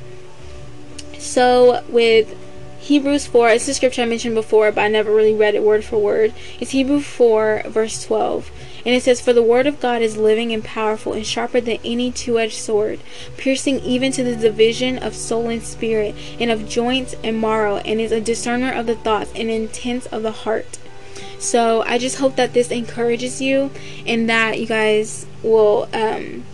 so, 1.20 1.84
with 1.90 2.36
Hebrews 2.80 3.28
4, 3.28 3.50
it's 3.50 3.66
the 3.66 3.74
scripture 3.74 4.02
I 4.02 4.06
mentioned 4.06 4.36
before, 4.36 4.72
but 4.72 4.82
I 4.82 4.88
never 4.88 5.14
really 5.14 5.34
read 5.34 5.56
it 5.56 5.64
word 5.64 5.84
for 5.84 5.98
word. 5.98 6.34
It's 6.60 6.72
Hebrews 6.72 7.06
4, 7.06 7.64
verse 7.68 8.04
12. 8.04 8.52
And 8.86 8.94
it 8.94 9.04
says, 9.04 9.22
For 9.22 9.34
the 9.34 9.44
word 9.44 9.68
of 9.68 9.80
God 9.80 10.02
is 10.02 10.18
living 10.18 10.52
and 10.52 10.64
powerful 10.64 11.14
and 11.14 11.26
sharper 11.26 11.62
than 11.62 11.80
any 11.84 12.12
two 12.12 12.40
edged 12.40 12.58
sword, 12.58 13.00
piercing 13.38 13.80
even 13.80 14.12
to 14.14 14.24
the 14.24 14.36
division 14.36 14.98
of 14.98 15.16
soul 15.16 15.50
and 15.50 15.64
spirit, 15.64 16.16
and 16.40 16.52
of 16.52 16.68
joints 16.68 17.16
and 17.24 17.40
marrow, 17.40 17.78
and 17.78 18.02
is 18.02 18.12
a 18.12 18.22
discerner 18.22 18.72
of 18.72 18.86
the 18.86 18.96
thoughts 18.96 19.32
and 19.36 19.50
intents 19.50 20.06
of 20.08 20.24
the 20.24 20.32
heart. 20.32 20.78
So 21.40 21.84
I 21.84 21.98
just 21.98 22.18
hope 22.18 22.36
that 22.38 22.54
this 22.54 22.72
encourages 22.72 23.42
you 23.42 23.72
and 24.06 24.30
that 24.30 24.60
you 24.60 24.66
guys 24.66 25.26
will 25.44 25.90
um, 25.94 26.46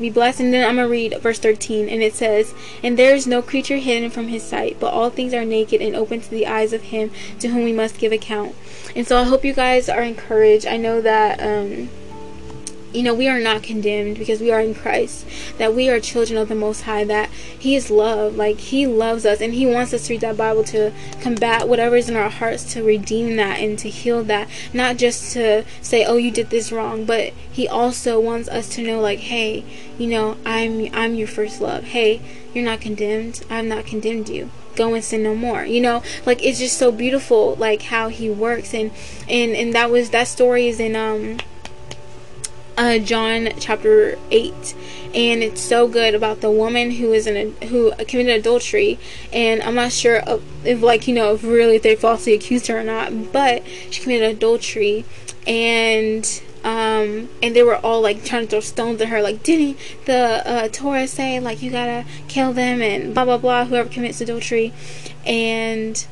be 0.00 0.10
blessed. 0.10 0.40
And 0.40 0.52
then 0.52 0.66
I'm 0.66 0.76
going 0.76 0.86
to 0.86 0.90
read 0.90 1.20
verse 1.20 1.38
13, 1.38 1.88
and 1.88 2.02
it 2.02 2.14
says, 2.14 2.54
And 2.82 2.98
there 2.98 3.14
is 3.14 3.26
no 3.26 3.42
creature 3.42 3.76
hidden 3.76 4.10
from 4.10 4.28
his 4.28 4.42
sight, 4.42 4.78
but 4.78 4.92
all 4.92 5.10
things 5.10 5.34
are 5.34 5.44
naked 5.44 5.80
and 5.80 5.94
open 5.94 6.20
to 6.20 6.30
the 6.30 6.46
eyes 6.46 6.72
of 6.72 6.82
him 6.82 7.10
to 7.40 7.48
whom 7.48 7.64
we 7.64 7.72
must 7.72 7.98
give 7.98 8.12
account. 8.12 8.54
And 8.94 9.06
so 9.06 9.18
I 9.18 9.24
hope 9.24 9.44
you 9.44 9.52
guys 9.52 9.88
are 9.88 10.02
encouraged. 10.02 10.66
I 10.66 10.76
know 10.76 11.00
that. 11.00 11.40
Um, 11.40 11.88
you 12.96 13.02
know, 13.02 13.12
we 13.12 13.28
are 13.28 13.38
not 13.38 13.62
condemned 13.62 14.18
because 14.18 14.40
we 14.40 14.50
are 14.50 14.60
in 14.60 14.74
Christ, 14.74 15.26
that 15.58 15.74
we 15.74 15.90
are 15.90 16.00
children 16.00 16.38
of 16.38 16.48
the 16.48 16.54
Most 16.54 16.82
High, 16.82 17.04
that 17.04 17.28
He 17.30 17.76
is 17.76 17.90
love. 17.90 18.36
Like, 18.36 18.56
He 18.56 18.86
loves 18.86 19.26
us 19.26 19.42
and 19.42 19.52
He 19.52 19.66
wants 19.66 19.92
us 19.92 20.06
to 20.06 20.14
read 20.14 20.22
that 20.22 20.38
Bible 20.38 20.64
to 20.64 20.92
combat 21.20 21.68
whatever 21.68 21.96
is 21.96 22.08
in 22.08 22.16
our 22.16 22.30
hearts, 22.30 22.72
to 22.72 22.82
redeem 22.82 23.36
that 23.36 23.60
and 23.60 23.78
to 23.80 23.90
heal 23.90 24.24
that. 24.24 24.48
Not 24.72 24.96
just 24.96 25.34
to 25.34 25.64
say, 25.82 26.06
oh, 26.06 26.16
you 26.16 26.30
did 26.30 26.48
this 26.48 26.72
wrong, 26.72 27.04
but 27.04 27.34
He 27.52 27.68
also 27.68 28.18
wants 28.18 28.48
us 28.48 28.66
to 28.70 28.82
know, 28.82 28.98
like, 28.98 29.18
hey, 29.18 29.62
you 29.98 30.06
know, 30.06 30.38
I'm, 30.46 30.88
I'm 30.94 31.14
your 31.14 31.28
first 31.28 31.60
love. 31.60 31.84
Hey, 31.84 32.22
you're 32.54 32.64
not 32.64 32.80
condemned. 32.80 33.44
I've 33.50 33.66
not 33.66 33.84
condemned 33.84 34.30
you 34.30 34.50
go 34.74 34.92
and 34.92 35.02
sin 35.02 35.22
no 35.22 35.34
more 35.34 35.64
you 35.64 35.80
know 35.80 36.02
like 36.26 36.44
it's 36.44 36.58
just 36.58 36.76
so 36.76 36.92
beautiful 36.92 37.54
like 37.54 37.80
how 37.80 38.08
he 38.08 38.28
works 38.28 38.74
and 38.74 38.90
and 39.26 39.56
and 39.56 39.72
that 39.72 39.90
was 39.90 40.10
that 40.10 40.28
story 40.28 40.68
is 40.68 40.78
in 40.78 40.94
um 40.94 41.38
uh, 42.76 42.98
John 42.98 43.50
chapter 43.58 44.18
8 44.30 44.74
and 45.14 45.42
it's 45.42 45.60
so 45.60 45.88
good 45.88 46.14
about 46.14 46.40
the 46.40 46.50
woman 46.50 46.92
who 46.92 47.12
is 47.12 47.26
in 47.26 47.36
a, 47.36 47.66
who 47.66 47.92
committed 48.06 48.40
adultery 48.40 48.98
and 49.32 49.62
I'm 49.62 49.74
not 49.74 49.92
sure 49.92 50.22
if 50.64 50.82
like 50.82 51.08
you 51.08 51.14
know 51.14 51.34
if 51.34 51.42
really 51.42 51.76
if 51.76 51.82
they 51.82 51.96
falsely 51.96 52.34
accused 52.34 52.66
her 52.66 52.78
or 52.78 52.84
not 52.84 53.32
but 53.32 53.62
she 53.90 54.02
committed 54.02 54.36
adultery 54.36 55.04
and 55.46 56.42
um, 56.64 57.28
and 57.42 57.54
they 57.54 57.62
were 57.62 57.76
all 57.76 58.00
like 58.00 58.24
trying 58.24 58.42
to 58.42 58.48
throw 58.48 58.60
stones 58.60 59.00
at 59.00 59.08
her 59.08 59.22
like 59.22 59.44
didn't 59.44 59.78
the 60.04 60.42
uh, 60.44 60.68
Torah 60.68 61.06
say 61.06 61.38
like 61.38 61.62
you 61.62 61.70
gotta 61.70 62.04
kill 62.26 62.52
them 62.52 62.82
and 62.82 63.14
blah 63.14 63.24
blah 63.24 63.38
blah 63.38 63.64
whoever 63.64 63.88
commits 63.88 64.20
adultery? 64.20 64.72
And 65.24 66.06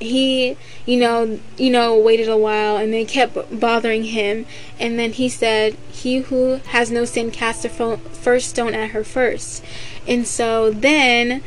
he 0.00 0.56
you 0.86 0.96
know 0.98 1.40
you 1.56 1.70
know 1.70 1.98
waited 1.98 2.28
a 2.28 2.36
while 2.36 2.76
and 2.76 2.92
they 2.92 3.04
kept 3.04 3.58
bothering 3.58 4.04
him. 4.04 4.46
And 4.78 4.98
then 4.98 5.12
he 5.12 5.28
said 5.28 5.76
he 5.90 6.18
who 6.18 6.60
has 6.66 6.90
no 6.90 7.04
sin 7.04 7.30
cast 7.30 7.62
the 7.62 7.68
first 7.68 8.50
stone 8.50 8.74
at 8.74 8.90
her 8.90 9.04
first. 9.04 9.64
And 10.06 10.26
so 10.26 10.70
then 10.70 11.42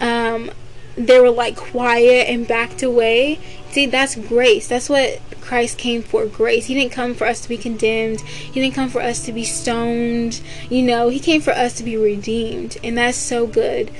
um, 0.00 0.50
they 0.96 1.20
were 1.20 1.30
like 1.30 1.56
quiet 1.56 2.28
and 2.28 2.46
backed 2.46 2.82
away. 2.82 3.38
See 3.70 3.86
that's 3.86 4.16
grace. 4.16 4.68
That's 4.68 4.88
what 4.88 5.20
christ 5.40 5.76
came 5.76 6.02
for 6.02 6.26
grace. 6.26 6.66
He 6.66 6.74
didn't 6.74 6.92
come 6.92 7.14
for 7.14 7.26
us 7.26 7.40
to 7.42 7.48
be 7.48 7.56
condemned. 7.56 8.20
He 8.20 8.60
didn't 8.60 8.74
come 8.74 8.88
for 8.88 9.00
us 9.00 9.24
to 9.26 9.32
be 9.32 9.44
stoned. 9.44 10.40
You 10.70 10.82
know 10.82 11.08
he 11.08 11.18
came 11.18 11.40
for 11.40 11.52
us 11.52 11.74
to 11.74 11.82
be 11.82 11.96
redeemed 11.96 12.78
and 12.82 12.96
that's 12.96 13.18
so 13.18 13.46
good. 13.46 13.90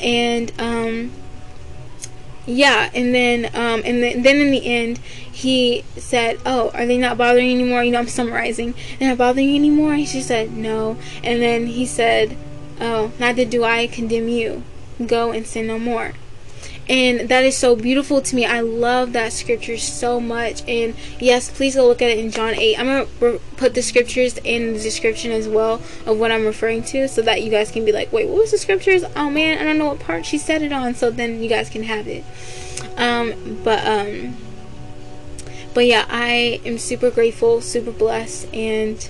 And 0.00 0.52
um 0.58 1.12
yeah 2.46 2.90
and 2.94 3.14
then 3.14 3.46
um 3.54 3.82
and 3.84 4.02
then, 4.02 4.22
then 4.22 4.36
in 4.36 4.50
the 4.50 4.66
end 4.66 4.98
he 4.98 5.84
said 5.96 6.38
oh 6.44 6.70
are 6.74 6.86
they 6.86 6.98
not 6.98 7.16
bothering 7.18 7.46
you 7.48 7.54
anymore? 7.54 7.84
You 7.84 7.92
know 7.92 8.00
i'm 8.00 8.08
summarizing. 8.08 8.74
They're 8.98 9.08
not 9.08 9.18
bothering 9.18 9.48
you 9.48 9.56
anymore? 9.56 9.94
And 9.94 10.08
she 10.08 10.20
said 10.20 10.52
no. 10.52 10.96
And 11.22 11.40
then 11.42 11.66
he 11.66 11.86
said 11.86 12.36
oh 12.80 13.12
neither 13.18 13.44
do 13.44 13.64
i 13.64 13.86
condemn 13.86 14.28
you. 14.28 14.62
Go 15.06 15.32
and 15.32 15.46
sin 15.46 15.66
no 15.66 15.78
more 15.78 16.12
and 16.92 17.30
that 17.30 17.42
is 17.42 17.56
so 17.56 17.74
beautiful 17.74 18.20
to 18.20 18.36
me. 18.36 18.44
I 18.44 18.60
love 18.60 19.14
that 19.14 19.32
scripture 19.32 19.78
so 19.78 20.20
much. 20.20 20.62
And 20.68 20.94
yes, 21.18 21.50
please 21.50 21.74
go 21.74 21.88
look 21.88 22.02
at 22.02 22.10
it 22.10 22.18
in 22.18 22.30
John 22.30 22.52
8. 22.54 22.78
I'm 22.78 22.84
going 22.86 23.06
to 23.20 23.40
put 23.56 23.72
the 23.72 23.80
scriptures 23.80 24.36
in 24.44 24.74
the 24.74 24.78
description 24.78 25.32
as 25.32 25.48
well 25.48 25.80
of 26.04 26.18
what 26.18 26.30
I'm 26.30 26.44
referring 26.44 26.82
to 26.84 27.08
so 27.08 27.22
that 27.22 27.42
you 27.42 27.50
guys 27.50 27.70
can 27.70 27.86
be 27.86 27.92
like, 27.92 28.12
wait, 28.12 28.28
what 28.28 28.36
was 28.36 28.50
the 28.50 28.58
scriptures? 28.58 29.04
Oh 29.16 29.30
man, 29.30 29.56
I 29.56 29.64
don't 29.64 29.78
know 29.78 29.86
what 29.86 30.00
part 30.00 30.26
she 30.26 30.36
said 30.36 30.60
it 30.60 30.70
on. 30.70 30.94
So 30.94 31.10
then 31.10 31.42
you 31.42 31.48
guys 31.48 31.70
can 31.70 31.84
have 31.84 32.06
it. 32.06 32.24
Um, 32.98 33.62
but, 33.64 33.86
um, 33.86 34.36
but 35.72 35.86
yeah, 35.86 36.04
I 36.10 36.60
am 36.66 36.76
super 36.76 37.10
grateful, 37.10 37.62
super 37.62 37.90
blessed, 37.90 38.52
and 38.52 39.08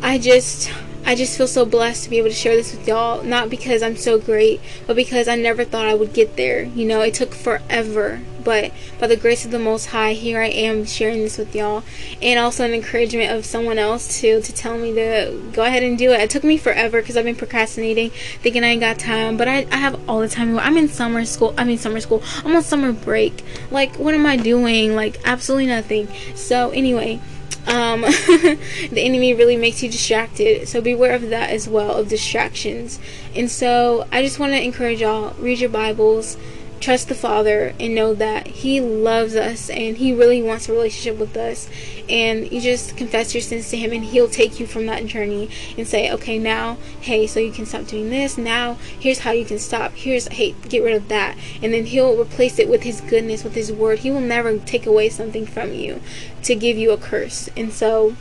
I 0.00 0.16
just 0.16 0.72
I 1.04 1.14
just 1.14 1.36
feel 1.36 1.48
so 1.48 1.64
blessed 1.64 2.04
to 2.04 2.10
be 2.10 2.18
able 2.18 2.28
to 2.28 2.34
share 2.34 2.54
this 2.54 2.74
with 2.74 2.86
y'all. 2.86 3.22
Not 3.22 3.50
because 3.50 3.82
I'm 3.82 3.96
so 3.96 4.18
great, 4.18 4.60
but 4.86 4.96
because 4.96 5.28
I 5.28 5.34
never 5.34 5.64
thought 5.64 5.86
I 5.86 5.94
would 5.94 6.12
get 6.12 6.36
there. 6.36 6.62
You 6.62 6.86
know, 6.86 7.00
it 7.00 7.14
took 7.14 7.34
forever. 7.34 8.20
But 8.42 8.72
by 8.98 9.06
the 9.06 9.16
grace 9.16 9.44
of 9.44 9.50
the 9.50 9.58
Most 9.58 9.86
High, 9.86 10.12
here 10.12 10.40
I 10.40 10.46
am 10.46 10.84
sharing 10.86 11.18
this 11.18 11.36
with 11.36 11.54
y'all. 11.54 11.82
And 12.22 12.38
also 12.38 12.64
an 12.64 12.72
encouragement 12.72 13.32
of 13.32 13.44
someone 13.44 13.78
else 13.78 14.20
too 14.20 14.40
to 14.40 14.52
tell 14.52 14.78
me 14.78 14.94
to 14.94 15.50
go 15.52 15.64
ahead 15.64 15.82
and 15.82 15.98
do 15.98 16.12
it. 16.12 16.20
It 16.20 16.30
took 16.30 16.44
me 16.44 16.56
forever 16.56 17.00
because 17.00 17.16
I've 17.16 17.24
been 17.24 17.36
procrastinating, 17.36 18.10
thinking 18.10 18.64
I 18.64 18.68
ain't 18.68 18.80
got 18.80 18.98
time. 18.98 19.36
But 19.36 19.48
I, 19.48 19.66
I 19.70 19.76
have 19.76 20.08
all 20.08 20.20
the 20.20 20.28
time. 20.28 20.58
I'm 20.58 20.76
in 20.76 20.88
summer 20.88 21.24
school. 21.24 21.54
I 21.58 21.64
mean, 21.64 21.78
summer 21.78 22.00
school. 22.00 22.22
I'm 22.44 22.54
on 22.54 22.62
summer 22.62 22.92
break. 22.92 23.44
Like, 23.70 23.96
what 23.96 24.14
am 24.14 24.26
I 24.26 24.36
doing? 24.36 24.94
Like, 24.94 25.20
absolutely 25.24 25.66
nothing. 25.66 26.08
So, 26.34 26.70
anyway 26.70 27.20
um, 27.66 28.00
the 28.02 28.92
enemy 28.96 29.34
really 29.34 29.56
makes 29.56 29.82
you 29.82 29.90
distracted. 29.90 30.68
So 30.68 30.80
beware 30.80 31.14
of 31.14 31.30
that 31.30 31.50
as 31.50 31.68
well, 31.68 31.96
of 31.96 32.08
distractions. 32.08 32.98
And 33.34 33.50
so 33.50 34.06
I 34.12 34.22
just 34.22 34.38
want 34.38 34.52
to 34.52 34.62
encourage 34.62 35.00
y'all 35.00 35.34
read 35.38 35.60
your 35.60 35.70
Bibles, 35.70 36.36
trust 36.80 37.08
the 37.08 37.14
Father 37.14 37.74
and 37.78 37.94
know 37.94 38.14
that 38.14 38.46
He 38.46 38.80
loves 38.80 39.36
us 39.36 39.70
and 39.70 39.98
He 39.98 40.12
really 40.12 40.42
wants 40.42 40.68
a 40.68 40.72
relationship 40.72 41.20
with 41.20 41.36
us. 41.36 41.68
And 42.08 42.50
you 42.50 42.60
just 42.60 42.96
confess 42.96 43.34
your 43.34 43.42
sins 43.42 43.70
to 43.70 43.76
Him 43.76 43.92
and 43.92 44.04
He'll 44.04 44.28
take 44.28 44.58
you 44.58 44.66
from 44.66 44.86
that 44.86 45.06
journey 45.06 45.50
and 45.76 45.86
say, 45.86 46.10
okay, 46.10 46.38
now, 46.38 46.78
hey, 47.00 47.26
so 47.26 47.38
you 47.38 47.52
can 47.52 47.66
stop 47.66 47.86
doing 47.86 48.10
this. 48.10 48.38
Now, 48.38 48.74
here's 48.98 49.20
how 49.20 49.30
you 49.30 49.44
can 49.44 49.58
stop. 49.58 49.92
Here's, 49.92 50.28
hey, 50.28 50.54
get 50.68 50.82
rid 50.82 50.96
of 50.96 51.08
that. 51.08 51.36
And 51.62 51.72
then 51.72 51.86
He'll 51.86 52.18
replace 52.18 52.58
it 52.58 52.68
with 52.68 52.82
His 52.82 53.00
goodness, 53.02 53.44
with 53.44 53.54
His 53.54 53.70
word. 53.70 54.00
He 54.00 54.10
will 54.10 54.20
never 54.20 54.58
take 54.58 54.86
away 54.86 55.10
something 55.10 55.46
from 55.46 55.74
you 55.74 56.00
to 56.42 56.54
give 56.54 56.78
you 56.78 56.92
a 56.92 56.96
curse. 56.96 57.48
And 57.56 57.72
so, 57.72 58.16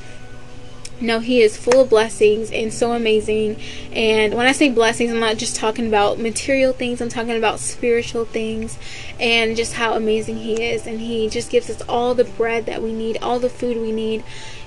no, 1.02 1.20
he 1.20 1.41
is 1.41 1.58
full 1.58 1.82
of 1.82 1.89
blessings 1.89 2.52
and 2.52 2.74
so 2.74 2.91
amazing. 2.91 3.60
And 3.93 4.34
when 4.34 4.47
I 4.47 4.52
say 4.52 4.70
blessings, 4.70 5.12
I'm 5.12 5.20
not 5.20 5.38
just 5.38 5.56
talking 5.56 5.88
about 5.88 6.20
material 6.20 6.74
things, 6.74 7.02
I'm 7.02 7.10
talking 7.10 7.38
about 7.38 7.60
spiritual 7.60 8.26
things 8.26 8.78
and 9.20 9.56
just 9.56 9.74
how 9.74 9.93
amazing 9.93 10.38
he 10.38 10.62
is. 10.62 10.86
And 10.86 11.00
he 11.00 11.30
just 11.30 11.50
gives 11.50 11.70
us 11.70 11.82
all 11.84 12.14
the 12.16 12.26
bread 12.26 12.66
that 12.66 12.82
we 12.82 12.91
need, 12.91 13.18
all 13.22 13.39
the 13.39 13.50
food 13.50 13.78
we 13.78 13.91
need. 13.91 14.24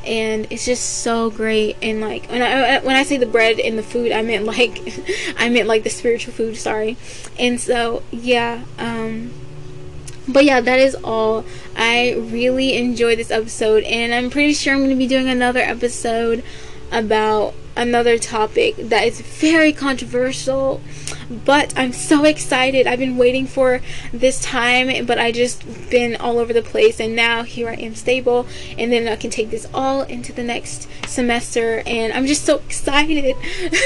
And 0.07 0.47
it's 0.51 0.64
just 0.64 1.03
so 1.03 1.30
great. 1.30 1.76
And 1.83 2.01
like 2.01 2.28
when 2.28 2.43
I 2.43 2.80
when 2.80 2.97
I 2.97 3.03
say 3.03 3.18
the 3.18 3.26
bread 3.26 3.61
and 3.61 3.78
the 3.78 3.83
food, 3.83 4.11
I 4.11 4.22
meant 4.22 4.45
like 4.45 4.80
I 5.39 5.49
meant 5.49 5.68
like 5.68 5.85
the 5.85 5.91
spiritual 5.91 6.33
food, 6.33 6.57
sorry. 6.57 6.97
And 7.39 7.61
so, 7.61 8.03
yeah, 8.11 8.64
um 8.78 9.33
but 10.29 10.45
yeah, 10.45 10.61
that 10.61 10.79
is 10.79 10.95
all. 10.97 11.45
I 11.77 12.12
really 12.12 12.77
enjoyed 12.77 13.18
this 13.18 13.31
episode, 13.31 13.85
and 13.85 14.14
I'm 14.14 14.31
pretty 14.31 14.55
sure 14.55 14.73
I'm 14.73 14.81
going 14.81 14.91
to 14.91 14.97
be 14.97 15.07
doing 15.07 15.29
another 15.29 15.61
episode 15.61 16.45
about 16.91 17.55
another 17.75 18.18
topic 18.18 18.77
that 18.77 19.05
is 19.05 19.20
very 19.20 19.73
controversial 19.73 20.81
but 21.45 21.73
I'm 21.77 21.93
so 21.93 22.25
excited. 22.25 22.87
I've 22.87 22.99
been 22.99 23.16
waiting 23.16 23.47
for 23.47 23.81
this 24.12 24.41
time, 24.41 25.07
but 25.07 25.18
I 25.18 25.33
just 25.33 25.64
been 25.91 26.16
all 26.16 26.39
over 26.39 26.53
the 26.53 26.62
place 26.62 27.01
and 27.01 27.16
now 27.16 27.43
here 27.43 27.68
I 27.68 27.75
am 27.75 27.95
stable 27.95 28.47
and 28.77 28.93
then 28.93 29.09
I 29.09 29.16
can 29.16 29.31
take 29.31 29.51
this 29.51 29.66
all 29.73 30.03
into 30.03 30.33
the 30.33 30.43
next 30.43 30.89
semester 31.07 31.83
and 31.87 32.12
I'm 32.12 32.27
just 32.27 32.45
so 32.45 32.57
excited. 32.57 33.37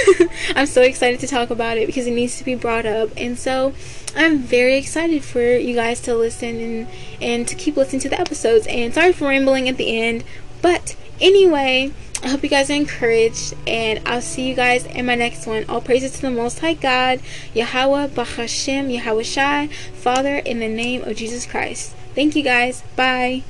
I'm 0.56 0.66
so 0.66 0.82
excited 0.82 1.20
to 1.20 1.26
talk 1.26 1.50
about 1.50 1.78
it 1.78 1.86
because 1.86 2.06
it 2.06 2.12
needs 2.12 2.38
to 2.38 2.44
be 2.44 2.54
brought 2.54 2.86
up. 2.86 3.10
And 3.16 3.38
so 3.38 3.74
I'm 4.16 4.38
very 4.38 4.76
excited 4.76 5.22
for 5.24 5.42
you 5.42 5.74
guys 5.74 6.00
to 6.02 6.14
listen 6.14 6.58
and 6.60 6.88
and 7.20 7.48
to 7.48 7.54
keep 7.54 7.76
listening 7.76 8.00
to 8.00 8.08
the 8.08 8.20
episodes. 8.20 8.66
And 8.66 8.94
sorry 8.94 9.12
for 9.12 9.28
rambling 9.28 9.68
at 9.68 9.76
the 9.76 10.00
end, 10.00 10.24
but 10.62 10.96
anyway, 11.20 11.92
I 12.22 12.28
hope 12.28 12.42
you 12.42 12.48
guys 12.48 12.70
are 12.70 12.74
encouraged, 12.74 13.54
and 13.66 14.00
I'll 14.06 14.22
see 14.22 14.48
you 14.48 14.54
guys 14.54 14.86
in 14.86 15.06
my 15.06 15.14
next 15.14 15.46
one. 15.46 15.64
All 15.68 15.82
praises 15.82 16.12
to 16.12 16.22
the 16.22 16.30
Most 16.30 16.60
High 16.60 16.74
God, 16.74 17.20
Yahawa, 17.54 18.08
Bahashem, 18.08 18.98
Yahawashi, 18.98 19.70
Father, 19.92 20.38
in 20.38 20.60
the 20.60 20.68
name 20.68 21.02
of 21.02 21.16
Jesus 21.16 21.44
Christ. 21.44 21.94
Thank 22.14 22.34
you 22.34 22.42
guys. 22.42 22.82
Bye. 22.96 23.42